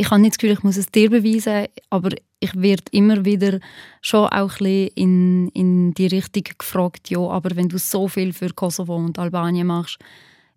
Ich 0.00 0.10
habe 0.10 0.22
nicht 0.22 0.32
das 0.32 0.38
Gefühl, 0.38 0.56
ich 0.56 0.62
muss 0.62 0.78
es 0.78 0.86
dir 0.86 1.10
beweisen, 1.10 1.66
aber 1.90 2.08
ich 2.38 2.54
werde 2.54 2.84
immer 2.90 3.22
wieder 3.26 3.60
schon 4.00 4.28
auch 4.28 4.58
ein 4.60 4.88
in, 4.94 5.48
in 5.48 5.92
die 5.92 6.06
Richtung 6.06 6.44
gefragt, 6.56 7.10
ja, 7.10 7.18
aber 7.18 7.54
wenn 7.54 7.68
du 7.68 7.76
so 7.76 8.08
viel 8.08 8.32
für 8.32 8.48
Kosovo 8.54 8.96
und 8.96 9.18
Albanien 9.18 9.66
machst, 9.66 9.98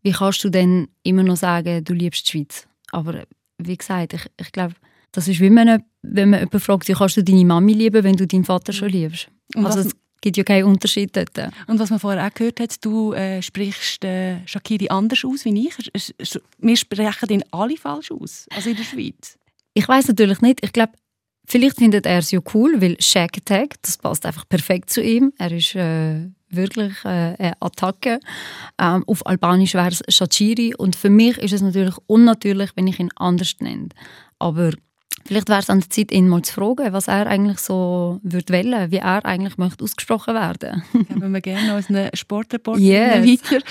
wie 0.02 0.14
kannst 0.14 0.46
du 0.46 0.50
denn 0.50 0.88
immer 1.04 1.24
noch 1.24 1.36
sagen, 1.36 1.84
du 1.84 1.94
liebst 1.94 2.26
die 2.26 2.32
Schweiz? 2.32 2.68
Aber 2.94 3.26
wie 3.58 3.76
gesagt, 3.76 4.14
ich, 4.14 4.26
ich 4.40 4.52
glaube, 4.54 4.76
das 5.12 5.28
ist 5.28 5.42
wie 5.42 5.50
man, 5.50 5.84
wenn 6.02 6.30
man 6.30 6.40
jemanden 6.40 6.60
fragt, 6.62 6.88
wie 6.88 6.94
kannst 6.94 7.18
du 7.18 7.24
deine 7.24 7.44
Mami 7.44 7.74
lieben, 7.74 8.02
wenn 8.02 8.16
du 8.16 8.26
deinen 8.26 8.46
Vater 8.46 8.72
schon 8.72 8.90
liebst. 8.90 9.28
Und 9.56 9.66
also 9.66 9.82
es 9.82 9.94
gibt 10.24 10.38
ja 10.38 10.44
keinen 10.44 10.64
Unterschied 10.64 11.16
dort. 11.16 11.52
Und 11.68 11.80
was 11.80 11.90
man 11.90 12.00
vorher 12.00 12.26
auch 12.26 12.34
gehört 12.34 12.60
hat, 12.60 12.84
du 12.84 13.14
äh, 13.14 13.42
sprichst 13.42 14.04
äh, 14.06 14.38
Shakiri 14.48 14.88
anders 14.90 15.24
aus 15.26 15.44
wie 15.46 15.68
ich. 15.68 15.92
Wir 16.60 16.78
sprechen 16.78 17.30
ihn 17.30 17.44
alle 17.52 17.76
falsch 17.78 18.12
aus, 18.12 18.48
also 18.56 18.70
in 18.70 18.78
der 18.78 18.84
Schweiz. 18.84 19.38
Ich 19.74 19.88
weiß 19.88 20.08
natürlich 20.08 20.40
nicht. 20.42 20.60
Ich 20.64 20.72
glaube, 20.72 20.94
vielleicht 21.46 21.78
findet 21.78 22.06
er 22.06 22.20
es 22.20 22.32
ja 22.32 22.40
cool, 22.54 22.82
weil 22.82 22.96
Shag 23.00 23.38
Attack, 23.38 23.76
das 23.82 23.98
passt 23.98 24.26
einfach 24.26 24.48
perfekt 24.48 24.90
zu 24.90 25.02
ihm. 25.02 25.34
Er 25.38 25.52
ist 25.52 25.76
äh, 25.76 26.30
wirklich 26.50 26.94
äh, 27.04 27.36
eine 27.38 27.62
Attacke. 27.62 28.20
Ähm, 28.80 29.04
auf 29.06 29.26
Albanisch 29.26 29.74
wäre 29.74 29.90
es 29.90 30.04
Shachiri 30.08 30.74
und 30.76 30.96
für 30.96 31.10
mich 31.10 31.38
ist 31.40 31.52
es 31.52 31.62
natürlich 31.62 31.96
unnatürlich, 32.08 32.72
wenn 32.76 32.88
ich 32.88 33.00
ihn 33.00 33.12
anders 33.18 33.56
nenne. 33.60 33.90
Aber 34.40 34.72
Vielleicht 35.26 35.48
wäre 35.48 35.60
es 35.60 35.70
an 35.70 35.80
der 35.80 35.90
Zeit, 35.90 36.12
ihn 36.12 36.28
mal 36.28 36.42
zu 36.42 36.54
fragen, 36.54 36.92
was 36.92 37.08
er 37.08 37.28
eigentlich 37.28 37.60
so 37.60 38.20
würde 38.24 38.54
wollen, 38.54 38.92
wie 38.92 38.98
er 38.98 39.24
eigentlich 39.26 39.58
möchte 39.58 39.84
ausgesprochen 39.84 40.34
werden. 40.34 40.84
Geben 40.94 41.32
wir 41.32 41.42
gerne 41.42 41.76
unseren 41.76 42.10
Sportreport 42.14 42.80
yes. 42.80 43.26
weiter. 43.26 43.64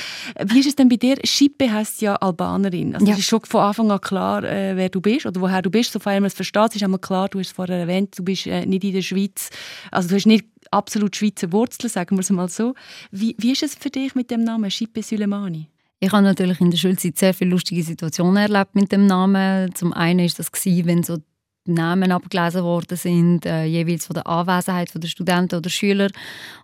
Wie 0.47 0.61
ist 0.61 0.67
es 0.67 0.77
denn 0.77 0.89
bei 0.89 0.97
dir? 0.97 1.17
Schippe 1.25 1.71
heisst 1.71 2.01
ja 2.01 2.17
Albanerin. 2.17 2.95
Also 2.95 3.07
ja. 3.07 3.13
es 3.13 3.19
ist 3.19 3.27
schon 3.27 3.41
von 3.45 3.61
Anfang 3.61 3.91
an 3.91 4.01
klar, 4.01 4.45
äh, 4.45 4.77
wer 4.77 4.89
du 4.89 5.01
bist 5.01 5.27
oder 5.27 5.41
woher 5.41 5.61
du 5.61 5.71
bist. 5.71 5.93
Sofern 5.93 6.15
man 6.15 6.25
es 6.25 6.35
versteht, 6.35 6.75
ist 6.75 6.83
einmal 6.83 7.01
klar, 7.01 7.29
du 7.29 7.39
hast 7.39 7.49
es 7.49 7.53
vorher 7.53 7.77
erwähnt, 7.77 8.19
du 8.19 8.25
bist 8.25 8.47
äh, 8.47 8.65
nicht 8.65 8.85
in 8.85 8.95
der 8.95 9.03
Schweiz. 9.03 9.51
Also 9.91 10.09
du 10.09 10.15
hast 10.15 10.27
nicht 10.27 10.47
absolut 10.71 11.15
Schweizer 11.15 11.53
Wurzeln, 11.53 11.91
sagen 11.91 12.17
wir 12.17 12.21
es 12.21 12.31
mal 12.31 12.49
so. 12.49 12.75
Wie, 13.11 13.37
wie 13.39 13.53
ist 13.53 13.63
es 13.63 13.75
für 13.75 13.91
dich 13.91 14.15
mit 14.15 14.31
dem 14.31 14.43
Namen 14.43 14.71
Schippe 14.71 15.03
Sülemani? 15.03 15.69
Ich 16.01 16.11
habe 16.11 16.25
natürlich 16.25 16.61
in 16.61 16.71
der 16.71 16.79
Schulzeit 16.79 17.17
sehr 17.17 17.33
viele 17.33 17.51
lustige 17.51 17.83
Situationen 17.83 18.37
erlebt 18.37 18.75
mit 18.75 18.91
dem 18.91 19.07
Namen. 19.07 19.73
Zum 19.75 19.93
einen 19.93 20.21
ist 20.21 20.39
das 20.39 20.51
gewesen, 20.51 20.87
wenn 20.87 21.03
so 21.05 21.19
Namen 21.65 22.11
abgelesen 22.11 22.65
worden 22.65 22.97
sind, 22.97 23.47
äh, 23.47 23.65
jeweils 23.65 24.07
von 24.07 24.15
der 24.15 24.27
Anwesenheit 24.27 24.91
von 24.91 25.01
der 25.01 25.09
Studenten 25.09 25.57
oder 25.57 25.71
Schüler. 25.71 26.11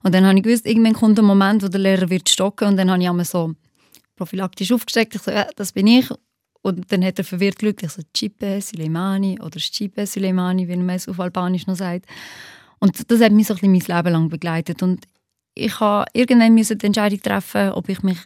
Und 0.03 0.14
dann 0.14 0.26
habe 0.26 0.36
ich 0.36 0.42
gewusst, 0.42 0.66
irgendwann 0.66 0.94
kommt 0.94 1.18
ein 1.18 1.24
Moment, 1.24 1.62
wo 1.62 1.68
der 1.68 1.80
Lehrer 1.80 2.11
wird 2.11 2.28
stocken 2.28 2.68
und 2.68 2.76
dann 2.76 2.90
habe 2.90 3.01
ich 3.03 3.09
einmal 3.09 3.24
so 3.24 3.55
prophylaktisch 4.16 4.72
aufgesteckt. 4.72 5.14
Ich 5.14 5.22
so, 5.22 5.30
ja, 5.30 5.46
das 5.57 5.72
bin 5.72 5.86
ich. 5.86 6.09
Und 6.62 6.90
dann 6.92 7.05
hat 7.05 7.18
er 7.18 7.24
verwirrt 7.24 7.59
geschaut. 7.59 7.82
Ich 7.82 7.90
so, 7.90 8.03
Chipe 8.12 8.61
Suleimani 8.61 9.38
oder 9.40 9.59
Chipe 9.59 10.07
Suleimani, 10.07 10.66
wie 10.68 10.76
man 10.76 10.90
es 10.90 11.09
auf 11.09 11.20
Albanisch 11.20 11.66
noch 11.66 11.76
sagt. 11.76 12.07
Und 12.80 13.11
das 13.11 13.20
hat 13.20 13.32
mich 13.32 13.46
so 13.46 13.55
ein 13.55 13.72
bisschen 13.72 13.94
mein 13.94 14.05
Leben 14.05 14.12
lang 14.12 14.28
begleitet. 14.28 14.82
Und 14.82 15.07
ich 15.55 15.80
habe 15.80 16.07
irgendwann 16.12 16.57
die 16.57 16.86
Entscheidung 16.86 17.20
treffen, 17.20 17.70
ob 17.72 17.88
ich 17.88 18.03
mich 18.03 18.18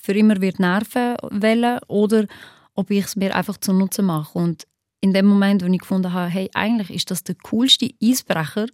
für 0.00 0.12
immer 0.12 0.40
wird 0.40 0.58
nerven 0.60 1.16
will 1.30 1.78
oder 1.88 2.26
ob 2.74 2.90
ich 2.90 3.04
es 3.04 3.16
mir 3.16 3.34
einfach 3.34 3.56
zu 3.56 3.72
Nutzen 3.72 4.06
mache. 4.06 4.38
Und 4.38 4.66
in 5.00 5.12
dem 5.12 5.26
Moment, 5.26 5.62
wo 5.62 5.66
ich 5.66 5.78
gefunden 5.78 6.12
habe, 6.12 6.30
hey, 6.30 6.50
eigentlich 6.54 6.90
ist 6.90 7.10
das 7.10 7.22
der 7.22 7.36
coolste 7.36 7.90
Eisbrecher, 8.02 8.66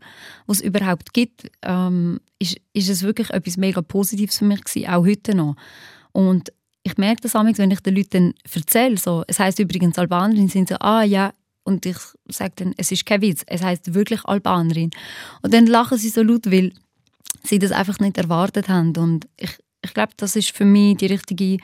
was 0.46 0.58
es 0.58 0.64
überhaupt 0.64 1.12
gibt, 1.12 1.50
ähm, 1.62 2.20
ist, 2.38 2.56
ist 2.72 2.88
es 2.88 3.02
wirklich 3.02 3.30
etwas 3.30 3.56
mega 3.56 3.82
Positives 3.82 4.38
für 4.38 4.46
mich 4.46 4.64
gewesen, 4.64 4.88
auch 4.88 5.04
heute 5.04 5.34
noch. 5.34 5.56
Und 6.12 6.52
ich 6.82 6.96
merke 6.96 7.22
das 7.22 7.34
manchmal, 7.34 7.58
wenn 7.58 7.70
ich 7.70 7.80
den 7.80 7.96
Leuten 7.96 8.34
erzähle, 8.54 8.96
so, 8.96 9.24
es 9.26 9.38
heißt 9.38 9.58
übrigens 9.58 9.98
Albanerin, 9.98 10.48
sind 10.48 10.68
so, 10.68 10.76
ah 10.76 11.02
ja, 11.02 11.32
und 11.64 11.86
ich 11.86 11.96
sage 12.28 12.52
dann, 12.56 12.74
es 12.76 12.92
ist 12.92 13.06
kein 13.06 13.22
Witz, 13.22 13.42
es 13.46 13.62
heißt 13.62 13.94
wirklich 13.94 14.24
Albanerin. 14.24 14.90
Und 15.42 15.54
dann 15.54 15.66
lachen 15.66 15.96
sie 15.96 16.10
so 16.10 16.22
laut, 16.22 16.50
weil 16.50 16.72
sie 17.42 17.58
das 17.58 17.72
einfach 17.72 17.98
nicht 18.00 18.18
erwartet 18.18 18.68
haben. 18.68 18.94
Und 18.96 19.26
ich, 19.38 19.56
ich 19.82 19.94
glaube, 19.94 20.12
das 20.16 20.36
ist 20.36 20.50
für 20.50 20.66
mich 20.66 20.98
die 20.98 21.06
richtige 21.06 21.58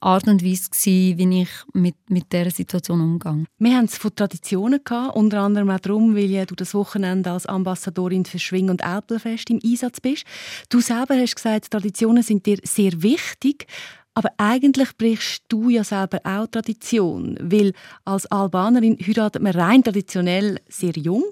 Art 0.00 0.28
und 0.28 0.44
Weise, 0.44 0.70
gewesen, 0.70 1.18
wie 1.18 1.42
ich 1.42 1.48
mit, 1.72 1.96
mit 2.08 2.32
dieser 2.32 2.50
Situation 2.50 3.00
umgehe. 3.00 3.44
Wir 3.58 3.76
haben 3.76 3.86
es 3.86 3.98
von 3.98 4.14
Traditionen 4.14 4.80
gehabt, 4.84 5.16
unter 5.16 5.40
anderem 5.40 5.70
auch 5.70 5.80
darum, 5.80 6.16
weil 6.16 6.46
du 6.46 6.54
das 6.54 6.74
Wochenende 6.74 7.30
als 7.30 7.46
Ambassadorin 7.46 8.24
für 8.24 8.38
Schwing- 8.38 8.70
und 8.70 8.82
Elbelfest 8.82 9.50
im 9.50 9.60
Einsatz 9.64 10.00
bist. 10.00 10.24
Du 10.68 10.80
selber 10.80 11.16
hast 11.16 11.36
gesagt, 11.36 11.70
Traditionen 11.70 12.22
sind 12.22 12.46
dir 12.46 12.58
sehr 12.62 13.02
wichtig. 13.02 13.66
Aber 14.14 14.30
eigentlich 14.38 14.96
brichst 14.96 15.42
du 15.48 15.68
ja 15.68 15.84
selber 15.84 16.20
auch 16.24 16.46
Tradition, 16.46 17.36
weil 17.38 17.74
als 18.06 18.24
Albanerin 18.24 18.96
heiratet 18.98 19.42
man 19.42 19.52
rein 19.52 19.84
traditionell 19.84 20.58
sehr 20.70 20.92
jung. 20.92 21.24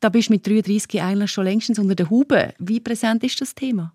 Da 0.00 0.10
bist 0.10 0.28
du 0.28 0.34
mit 0.34 0.46
33 0.46 1.00
eigentlich 1.00 1.30
schon 1.30 1.44
längstens 1.44 1.78
unter 1.78 1.94
der 1.94 2.10
Hube. 2.10 2.52
Wie 2.58 2.80
präsent 2.80 3.24
ist 3.24 3.40
das 3.40 3.54
Thema? 3.54 3.94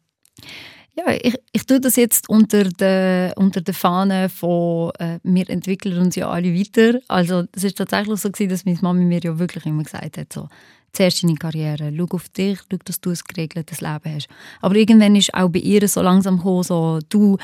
Ja, 0.94 1.06
ich, 1.22 1.36
ich 1.54 1.66
tue 1.66 1.80
das 1.80 1.96
jetzt 1.96 2.28
unter 2.28 2.66
der, 2.66 3.34
unter 3.38 3.62
der 3.62 3.74
Fahne 3.74 4.28
von 4.28 4.92
äh, 5.00 5.20
wir 5.24 5.50
entwickeln 5.50 5.98
uns 5.98 6.16
ja 6.16 6.30
alle 6.30 6.54
weiter. 6.54 7.00
Also 7.08 7.46
es 7.54 7.64
ist 7.64 7.78
tatsächlich 7.78 8.20
so 8.20 8.30
gewesen, 8.30 8.50
dass 8.50 8.66
meine 8.66 8.78
Mama 8.82 9.00
mir 9.00 9.20
ja 9.22 9.40
wirklich 9.40 9.66
immer 9.66 9.84
gesagt 9.84 10.18
hat, 10.18 10.34
so, 10.34 10.50
zuerst 10.92 11.24
deine 11.24 11.36
Karriere, 11.36 11.94
schau 11.96 12.08
auf 12.10 12.28
dich, 12.30 12.60
schau, 12.70 12.78
dass 12.84 13.00
du 13.00 13.12
ein 13.12 13.20
geregeltes 13.26 13.80
Leben 13.80 14.16
hast. 14.16 14.28
Aber 14.62 14.76
irgendwann 14.76 15.16
ist 15.16 15.34
auch 15.34 15.50
bei 15.50 15.60
ihr 15.60 15.88
so 15.88 16.02
langsam 16.02 16.38
gekommen, 16.38 16.64
so, 16.64 17.00
du, 17.08 17.38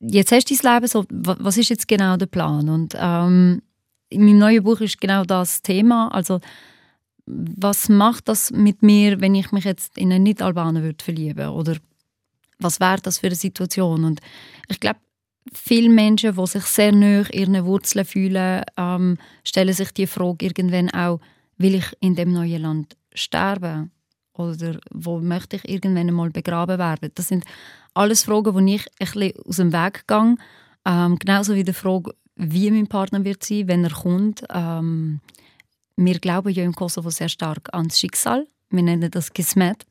jetzt 0.00 0.32
hast 0.32 0.50
du 0.50 0.56
dein 0.56 0.74
Leben, 0.74 0.88
so, 0.88 1.04
was 1.10 1.56
ist 1.56 1.70
jetzt 1.70 1.86
genau 1.86 2.16
der 2.16 2.26
Plan? 2.26 2.68
Und 2.68 2.96
ähm, 2.98 3.62
in 4.08 4.24
meinem 4.24 4.38
neuen 4.38 4.64
Buch 4.64 4.80
ist 4.80 5.00
genau 5.00 5.22
das 5.22 5.62
Thema, 5.62 6.08
also 6.08 6.40
was 7.26 7.88
macht 7.88 8.28
das 8.28 8.50
mit 8.50 8.82
mir, 8.82 9.20
wenn 9.20 9.34
ich 9.34 9.52
mich 9.52 9.64
jetzt 9.64 9.98
in 9.98 10.12
einen 10.12 10.24
Nicht-Albaner 10.24 10.82
würde 10.82 11.52
oder 11.52 11.76
was 12.58 12.80
wäre 12.80 13.00
das 13.00 13.18
für 13.18 13.26
eine 13.26 13.36
Situation? 13.36 14.04
Und 14.04 14.20
ich 14.68 14.80
glaube, 14.80 15.00
viele 15.52 15.88
Menschen, 15.88 16.36
die 16.36 16.46
sich 16.46 16.64
sehr 16.64 16.92
nahe 16.92 17.26
ihren 17.32 17.64
Wurzeln 17.64 18.04
fühlen, 18.04 18.64
ähm, 18.76 19.18
stellen 19.44 19.74
sich 19.74 19.92
die 19.92 20.06
Frage 20.06 20.46
irgendwann 20.46 20.90
auch, 20.90 21.20
will 21.56 21.74
ich 21.74 21.86
in 22.00 22.14
dem 22.14 22.32
neuen 22.32 22.62
Land 22.62 22.96
sterben? 23.14 23.90
Oder 24.34 24.78
wo 24.92 25.18
möchte 25.18 25.56
ich 25.56 25.68
irgendwann 25.68 26.08
einmal 26.08 26.30
begraben 26.30 26.78
werden? 26.78 27.10
Das 27.14 27.28
sind 27.28 27.44
alles 27.94 28.22
Fragen, 28.22 28.66
die 28.66 28.76
ich 28.76 28.86
ein 29.00 29.06
bisschen 29.10 29.32
aus 29.44 29.56
dem 29.56 29.72
Weg 29.72 30.06
gehe. 30.06 30.36
Ähm, 30.84 31.18
genauso 31.18 31.54
wie 31.54 31.64
die 31.64 31.72
Frage, 31.72 32.14
wie 32.36 32.70
mein 32.70 32.86
Partner 32.86 33.24
wird 33.24 33.42
sein, 33.42 33.66
wenn 33.66 33.84
er 33.84 33.90
kommt. 33.90 34.44
Ähm, 34.50 35.20
wir 35.96 36.18
glauben 36.20 36.52
ja 36.52 36.62
im 36.62 36.74
Kosovo 36.74 37.10
sehr 37.10 37.28
stark 37.28 37.74
ans 37.74 37.98
Schicksal. 37.98 38.46
Wir 38.70 38.82
nennen 38.84 39.10
das 39.10 39.32
Kismet. 39.32 39.84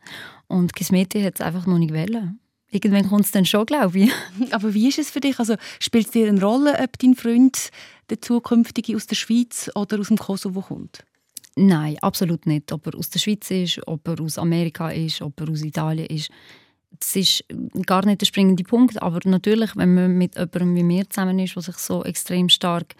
Und 0.48 0.74
Kismeti 0.74 1.22
hat 1.22 1.36
es 1.36 1.42
einfach 1.42 1.66
noch 1.66 1.78
nicht 1.78 1.94
wollen. 1.94 2.40
Irgendwann 2.70 3.08
kommt 3.08 3.26
es 3.26 3.32
dann 3.32 3.46
schon, 3.46 3.66
glaube 3.66 4.00
ich. 4.00 4.12
Aber 4.52 4.74
wie 4.74 4.90
ist 4.90 5.00
es 5.00 5.10
für 5.10 5.22
dich? 5.22 5.40
Also, 5.40 5.56
spielt 5.80 6.08
es 6.08 6.12
dir 6.12 6.28
eine 6.28 6.42
Rolle, 6.42 6.78
ob 6.80 7.00
dein 7.00 7.16
Freund 7.16 7.70
der 8.10 8.22
zukünftige 8.22 8.96
aus 8.96 9.08
der 9.08 9.16
Schweiz 9.16 9.70
oder 9.76 10.00
aus 10.00 10.08
dem 10.08 10.18
Kosovo 10.18 10.62
kommt? 10.62 11.04
Nein, 11.56 11.98
absolut 12.02 12.46
nicht. 12.46 12.72
Ob 12.72 12.86
er 12.88 12.96
aus 12.96 13.10
der 13.10 13.20
Schweiz 13.20 13.50
ist, 13.50 13.82
ob 13.88 14.08
er 14.08 14.20
aus 14.22 14.38
Amerika 14.38 14.90
ist, 14.90 15.22
ob 15.22 15.40
er 15.42 15.50
aus 15.50 15.64
Italien 15.64 16.06
ist. 16.08 16.30
Das 17.00 17.16
ist 17.16 17.44
gar 17.86 18.06
nicht 18.06 18.22
der 18.22 18.26
springende 18.26 18.64
Punkt. 18.64 19.02
Aber 19.02 19.20
natürlich, 19.26 19.76
wenn 19.76 19.96
man 19.96 20.18
mit 20.18 20.36
jemandem 20.36 20.76
wie 20.76 20.84
mir 20.84 21.10
zusammen 21.10 21.40
ist, 21.40 21.56
der 21.56 21.64
sich 21.64 21.78
so 21.78 22.04
extrem 22.04 22.50
stark 22.50 22.96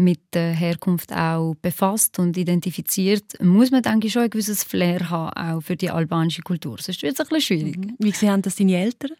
mit 0.00 0.20
der 0.32 0.52
Herkunft 0.52 1.12
auch 1.12 1.54
befasst 1.60 2.18
und 2.18 2.36
identifiziert, 2.36 3.40
muss 3.42 3.70
man 3.70 3.82
denke 3.82 4.06
ich, 4.06 4.14
schon 4.14 4.22
ein 4.22 4.30
gewisses 4.30 4.64
Flair 4.64 5.10
haben, 5.10 5.36
auch 5.36 5.60
für 5.60 5.76
die 5.76 5.90
albanische 5.90 6.42
Kultur. 6.42 6.78
Sonst 6.80 7.02
wird 7.02 7.14
es 7.14 7.20
ein 7.20 7.26
bisschen 7.28 7.58
schwierig. 7.58 7.76
Mhm. 7.76 7.96
Wie 7.98 8.12
sehen 8.12 8.42
das 8.42 8.56
deine 8.56 8.76
Eltern? 8.76 9.10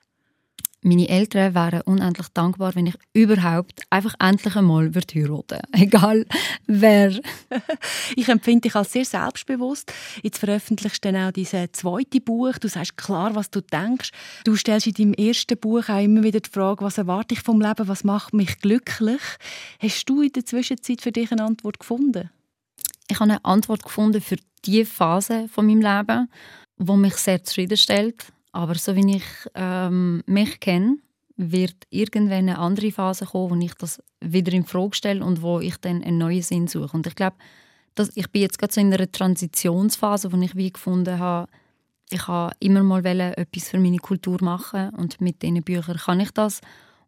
Meine 0.83 1.09
Eltern 1.09 1.55
wären 1.55 1.83
unendlich 1.83 2.28
dankbar, 2.28 2.74
wenn 2.74 2.87
ich 2.87 2.95
überhaupt 3.12 3.83
einfach 3.91 4.14
endlich 4.18 4.57
einmal 4.57 4.95
würde 4.95 5.14
heiraten 5.14 5.61
Egal 5.72 6.26
wer. 6.66 7.11
ich 8.16 8.28
empfinde 8.28 8.62
dich 8.62 8.74
als 8.74 8.93
sehr 8.93 9.05
selbstbewusst. 9.05 9.93
Jetzt 10.22 10.39
veröffentlichst 10.39 11.05
du 11.05 11.12
dann 11.12 11.28
auch 11.28 11.33
dieses 11.33 11.72
zweite 11.72 12.20
Buch. 12.20 12.57
Du 12.59 12.68
sagst 12.68 12.97
klar, 12.97 13.35
was 13.35 13.51
du 13.51 13.61
denkst. 13.61 14.11
Du 14.45 14.57
stellst 14.57 14.87
in 14.87 14.95
deinem 14.95 15.14
ersten 15.14 15.59
Buch 15.59 15.89
auch 15.91 16.03
immer 16.03 16.22
wieder 16.22 16.41
die 16.41 16.51
Frage, 16.51 16.83
was 16.83 16.97
erwarte 16.97 17.35
ich 17.35 17.41
vom 17.41 17.61
Leben, 17.61 17.87
was 17.89 18.05
macht 18.05 18.33
mich 18.33 18.59
glücklich. 18.59 19.20
Hast 19.81 20.09
du 20.09 20.22
in 20.22 20.33
der 20.33 20.47
Zwischenzeit 20.47 21.03
für 21.03 21.12
dich 21.12 21.31
eine 21.31 21.45
Antwort 21.45 21.78
gefunden? 21.78 22.31
Ich 23.09 23.20
habe 23.20 23.33
eine 23.33 23.45
Antwort 23.45 23.83
gefunden 23.83 24.22
für 24.22 24.37
die 24.64 24.87
Phase 24.87 25.49
von 25.49 25.66
meinem 25.66 25.83
Leben, 25.83 26.31
die 26.78 26.97
mich 26.97 27.16
sehr 27.16 27.45
zufriedenstellt 27.45 28.33
aber 28.53 28.74
so 28.74 28.96
wie 28.96 29.16
ich 29.16 29.24
ähm, 29.55 30.22
mich 30.26 30.61
kenne, 30.61 30.98
wird 31.36 31.86
irgendwann 31.90 32.48
eine 32.48 32.59
andere 32.59 32.92
Phase 32.92 33.24
kommen, 33.24 33.51
wo 33.51 33.64
ich 33.64 33.74
das 33.74 34.03
wieder 34.20 34.53
in 34.53 34.64
Frage 34.64 34.94
stelle 34.94 35.24
und 35.24 35.42
wo 35.42 35.61
ich 35.61 35.76
dann 35.78 36.03
einen 36.03 36.18
neuen 36.18 36.42
Sinn 36.42 36.66
suche. 36.66 36.96
Und 36.96 37.07
ich 37.07 37.14
glaube, 37.14 37.36
ich 38.14 38.30
bin 38.30 38.42
jetzt 38.42 38.59
gerade 38.59 38.72
so 38.72 38.80
in 38.80 38.92
einer 38.92 39.11
Transitionsphase, 39.11 40.32
wo 40.32 40.36
ich 40.38 40.55
wie 40.57 40.72
gefunden 40.72 41.18
habe, 41.18 41.51
ich 42.11 42.26
habe 42.26 42.55
immer 42.59 42.82
mal 42.82 43.05
etwas 43.07 43.68
für 43.68 43.78
meine 43.78 43.98
Kultur 43.98 44.38
machen 44.42 44.90
und 44.90 45.20
mit 45.20 45.42
diesen 45.42 45.62
Büchern 45.62 45.96
kann 45.96 46.20
ich 46.20 46.32
das. 46.32 46.61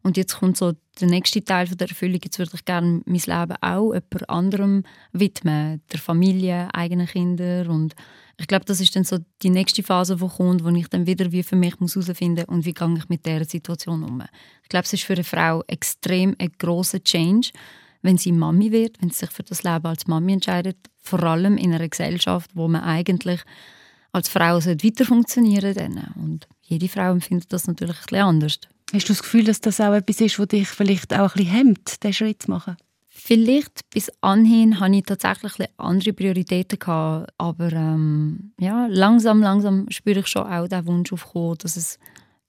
Und 0.03 0.17
jetzt 0.17 0.37
kommt 0.37 0.57
so 0.57 0.73
der 0.99 1.07
nächste 1.07 1.43
Teil 1.43 1.67
der 1.67 1.87
Erfüllung. 1.87 2.19
Jetzt 2.23 2.37
würde 2.37 2.51
ich 2.53 2.65
gerne 2.65 3.01
mein 3.05 3.21
Leben 3.25 3.55
auch 3.61 3.93
jemand 3.93 4.29
anderem 4.29 4.83
widmen, 5.13 5.81
der 5.91 5.99
Familie, 5.99 6.67
eigenen 6.73 7.07
Kindern 7.07 7.69
und 7.69 7.95
ich 8.37 8.47
glaube, 8.47 8.65
das 8.65 8.79
ist 8.79 8.95
dann 8.95 9.03
so 9.03 9.19
die 9.43 9.49
nächste 9.49 9.83
Phase, 9.83 10.15
die 10.15 10.27
kommt, 10.27 10.63
wo 10.63 10.69
ich 10.69 10.87
dann 10.87 11.05
wieder 11.05 11.31
wie 11.31 11.43
für 11.43 11.55
mich 11.55 11.75
herausfinden 11.79 12.45
muss 12.47 12.55
und 12.55 12.65
wie 12.65 12.73
gehe 12.73 12.95
ich 12.97 13.09
mit 13.09 13.25
dieser 13.25 13.45
Situation 13.45 14.03
um. 14.03 14.23
Ich 14.63 14.69
glaube, 14.69 14.85
es 14.85 14.93
ist 14.93 15.03
für 15.03 15.13
eine 15.13 15.23
Frau 15.23 15.63
extrem 15.67 16.35
ein 16.39 16.51
grosser 16.57 17.03
Change, 17.03 17.51
wenn 18.01 18.17
sie 18.17 18.31
Mami 18.31 18.71
wird, 18.71 19.01
wenn 19.01 19.11
sie 19.11 19.19
sich 19.19 19.31
für 19.31 19.43
das 19.43 19.63
Leben 19.63 19.85
als 19.85 20.07
Mami 20.07 20.33
entscheidet, 20.33 20.77
vor 20.97 21.23
allem 21.23 21.57
in 21.57 21.73
einer 21.73 21.87
Gesellschaft, 21.87 22.49
wo 22.53 22.67
man 22.67 22.83
eigentlich 22.83 23.41
als 24.11 24.29
Frau 24.29 24.57
weiter 24.57 25.05
funktionieren 25.05 25.73
sollte. 25.73 26.13
Und 26.15 26.47
jede 26.63 26.89
Frau 26.89 27.11
empfindet 27.11 27.53
das 27.53 27.67
natürlich 27.67 27.99
bisschen 28.01 28.19
anders. 28.19 28.59
Hast 28.93 29.09
du 29.09 29.13
das 29.13 29.23
Gefühl, 29.23 29.43
dass 29.43 29.59
das 29.59 29.81
auch 29.81 29.93
etwas 29.93 30.21
ist, 30.21 30.37
was 30.37 30.47
dich 30.49 30.67
vielleicht 30.67 31.13
auch 31.13 31.35
ein 31.35 31.37
bisschen 31.37 31.51
hemmt, 31.51 32.03
diesen 32.03 32.13
Schritt 32.13 32.43
zu 32.43 32.51
machen? 32.51 32.77
Vielleicht 33.07 33.89
bis 33.89 34.11
anhin 34.21 34.79
hatte 34.79 34.95
ich 34.95 35.03
tatsächlich 35.03 35.69
andere 35.77 36.13
Prioritäten 36.13 36.77
gehabt, 36.77 37.31
aber 37.37 37.71
ähm, 37.71 38.53
ja, 38.59 38.87
langsam, 38.87 39.41
langsam 39.41 39.89
spüre 39.89 40.19
ich 40.19 40.27
schon 40.27 40.45
auch 40.45 40.67
den 40.67 40.85
Wunsch 40.85 41.11
aufkommen, 41.11 41.57
dass 41.59 41.75
es 41.75 41.97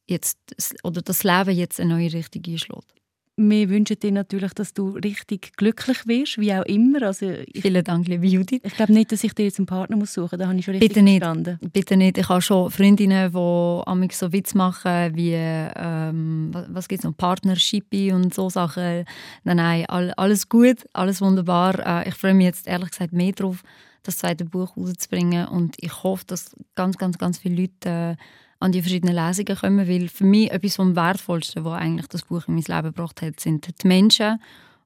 jetzt 0.07 0.39
oder 0.83 1.01
das 1.01 1.25
Leben 1.25 1.57
jetzt 1.57 1.81
eine 1.81 1.95
neue 1.95 2.13
Richtung 2.13 2.43
einschlägt 2.47 2.95
wir 3.37 3.69
wünschen 3.69 3.99
dir 3.99 4.13
natürlich, 4.13 4.55
dass 4.55 4.75
du 4.75 4.91
richtig 4.91 5.57
glücklich 5.57 6.07
wirst, 6.07 6.39
wie 6.39 6.53
auch 6.55 6.65
immer. 6.67 7.03
Also 7.03 7.31
ich, 7.31 7.63
Vielen 7.63 7.83
Dank, 7.83 8.07
liebe 8.07 8.27
Judith. 8.27 8.61
Ich 8.63 8.75
glaube 8.75 8.93
nicht, 8.93 9.11
dass 9.11 9.25
ich 9.25 9.35
dir 9.35 9.45
jetzt 9.45 9.59
einen 9.59 9.67
Partner 9.67 9.97
muss 9.97 10.15
suchen 10.15 10.29
muss. 10.33 10.39
Da 10.39 10.47
habe 10.47 10.57
ich 10.59 10.65
schon 10.65 10.73
richtig 10.73 10.89
Bitte 10.89 11.03
nicht. 11.03 11.23
verstanden. 11.23 11.59
Bitte 11.73 11.97
nicht. 11.97 12.19
Ich 12.19 12.29
habe 12.29 12.43
schon 12.43 12.71
Freundinnen, 12.71 13.33
die 13.33 14.15
so 14.15 14.33
Witz 14.33 14.55
machen, 14.55 15.17
wie 15.17 15.33
ähm, 15.35 16.51
was 16.69 16.87
gibt 16.87 17.01
es 17.01 17.05
noch, 17.05 17.17
Partnershippi 17.17 18.13
und 18.13 18.33
so 18.33 18.49
Sachen. 18.51 19.05
Nein, 19.43 19.57
nein, 19.57 19.87
alles 19.87 20.49
gut, 20.49 20.87
alles 20.93 21.21
wunderbar. 21.21 22.05
Äh, 22.05 22.09
ich 22.09 22.15
freue 22.15 22.35
mich 22.35 22.47
jetzt 22.47 22.69
ehrlich 22.69 22.91
gesagt 22.91 23.13
mehr 23.13 23.33
darauf, 23.33 23.63
das 24.05 24.19
zweite 24.19 24.45
Buch 24.45 24.77
rauszubringen 24.77 25.49
und 25.49 25.77
ich 25.81 26.03
hoffe, 26.03 26.25
dass 26.27 26.55
ganz, 26.75 26.99
ganz, 26.99 27.19
ganz 27.19 27.39
viele 27.39 27.63
Leute 27.63 27.89
äh, 27.89 28.17
an 28.61 28.73
die 28.73 28.83
verschiedenen 28.83 29.15
Lesungen 29.15 29.57
kommen, 29.57 29.89
weil 29.89 30.09
für 30.09 30.25
mich 30.25 30.51
etwas 30.51 30.77
vom 30.77 30.97
Wertvollsten, 30.97 31.65
was 31.65 31.81
eigentlich 31.81 32.09
das 32.09 32.23
Buch 32.23 32.49
in 32.49 32.55
mein 32.55 32.65
Leben 32.65 32.95
gebracht 32.95 33.23
hat, 33.23 33.41
sind 33.41 33.83
die 33.83 33.87
Menschen, 33.87 34.41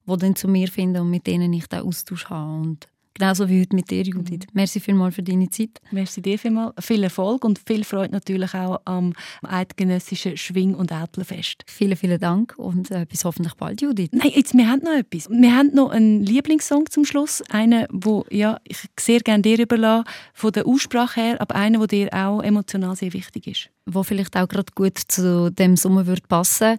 die 0.05 0.17
dann 0.17 0.35
zu 0.35 0.47
mir 0.47 0.67
finden 0.67 1.01
und 1.01 1.09
mit 1.09 1.27
denen 1.27 1.53
ich 1.53 1.67
den 1.67 1.81
Austausch 1.81 2.29
habe. 2.29 2.61
Und 2.61 2.87
Genauso 3.13 3.49
wie 3.49 3.61
heute 3.61 3.75
mit 3.75 3.91
dir, 3.91 4.03
Judith. 4.03 4.45
Mhm. 4.45 4.53
Merci 4.53 4.79
vielmals 4.79 5.15
für 5.15 5.23
deine 5.23 5.49
Zeit. 5.49 5.81
Merci 5.91 6.21
dir 6.21 6.39
vielmals. 6.39 6.73
Viel 6.79 7.03
Erfolg 7.03 7.43
und 7.43 7.59
viel 7.59 7.83
Freude 7.83 8.13
natürlich 8.13 8.53
auch 8.53 8.79
am 8.85 9.13
eidgenössischen 9.43 10.37
Schwing- 10.37 10.75
und 10.75 10.91
Äpfelfest. 10.91 11.63
Vielen, 11.67 11.97
vielen 11.97 12.19
Dank 12.19 12.53
und 12.57 12.91
äh, 12.91 13.05
bis 13.09 13.25
hoffentlich 13.25 13.55
bald, 13.55 13.81
Judith. 13.81 14.09
Nein, 14.11 14.31
jetzt, 14.33 14.55
wir 14.55 14.69
haben 14.69 14.81
noch 14.83 14.93
etwas. 14.93 15.29
Wir 15.29 15.55
haben 15.55 15.73
noch 15.73 15.89
einen 15.89 16.23
Lieblingssong 16.23 16.89
zum 16.89 17.03
Schluss. 17.03 17.41
Einen, 17.49 17.87
wo 17.91 18.25
ja, 18.29 18.59
ich 18.63 18.77
sehr 18.97 19.19
gerne 19.19 19.41
dir 19.41 19.59
überlasse, 19.59 20.05
von 20.33 20.51
der 20.53 20.65
Aussprache 20.65 21.19
her, 21.19 21.41
aber 21.41 21.55
einen, 21.55 21.79
der 21.79 21.87
dir 21.87 22.13
auch 22.13 22.41
emotional 22.41 22.95
sehr 22.95 23.11
wichtig 23.13 23.47
ist. 23.47 23.69
Wo 23.85 24.03
vielleicht 24.03 24.37
auch 24.37 24.47
gerade 24.47 24.71
gut 24.75 24.97
zu 24.97 25.51
dem 25.51 25.75
Sommer 25.75 26.05
wird 26.05 26.27
passen 26.27 26.77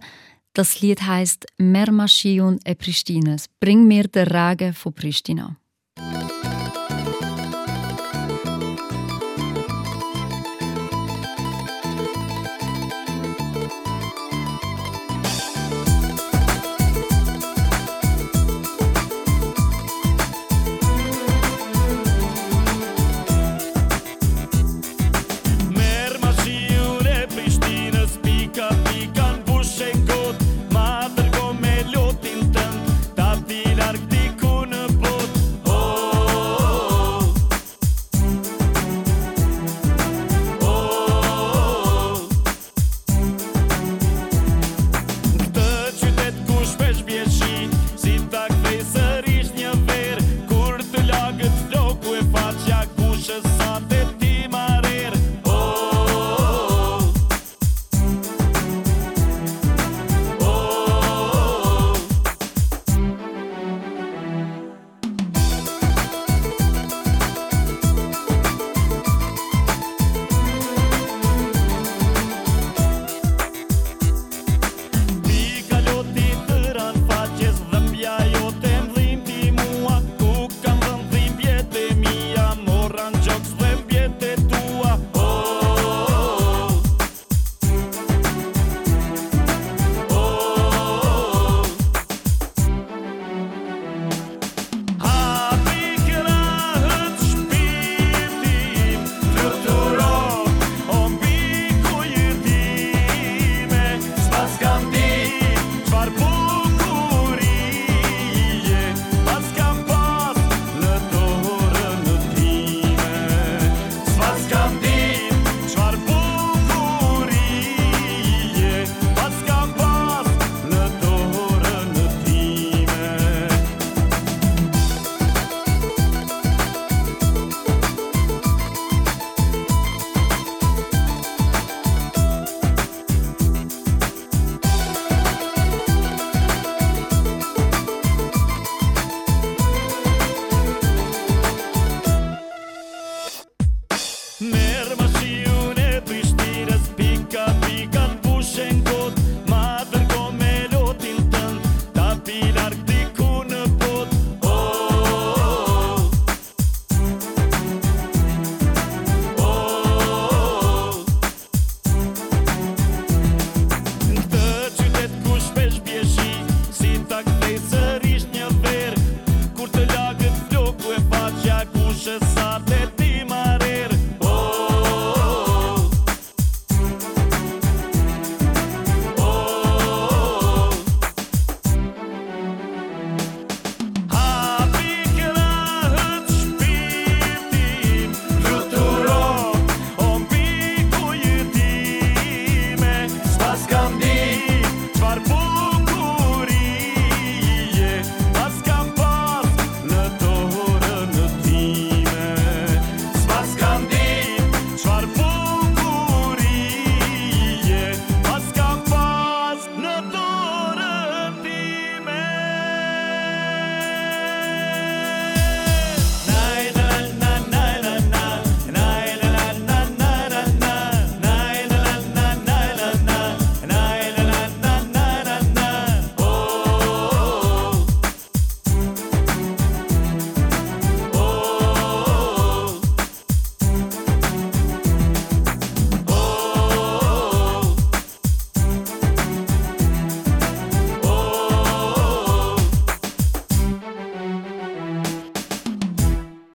das 0.53 0.81
Lied 0.81 1.01
heißt 1.01 1.45
Mermaschion 1.59 2.59
e 2.65 2.75
Pristines. 2.75 3.45
Bring 3.61 3.87
mir 3.87 4.03
den 4.09 4.27
Regen 4.27 4.73
von 4.73 4.93
Pristina. 4.93 5.55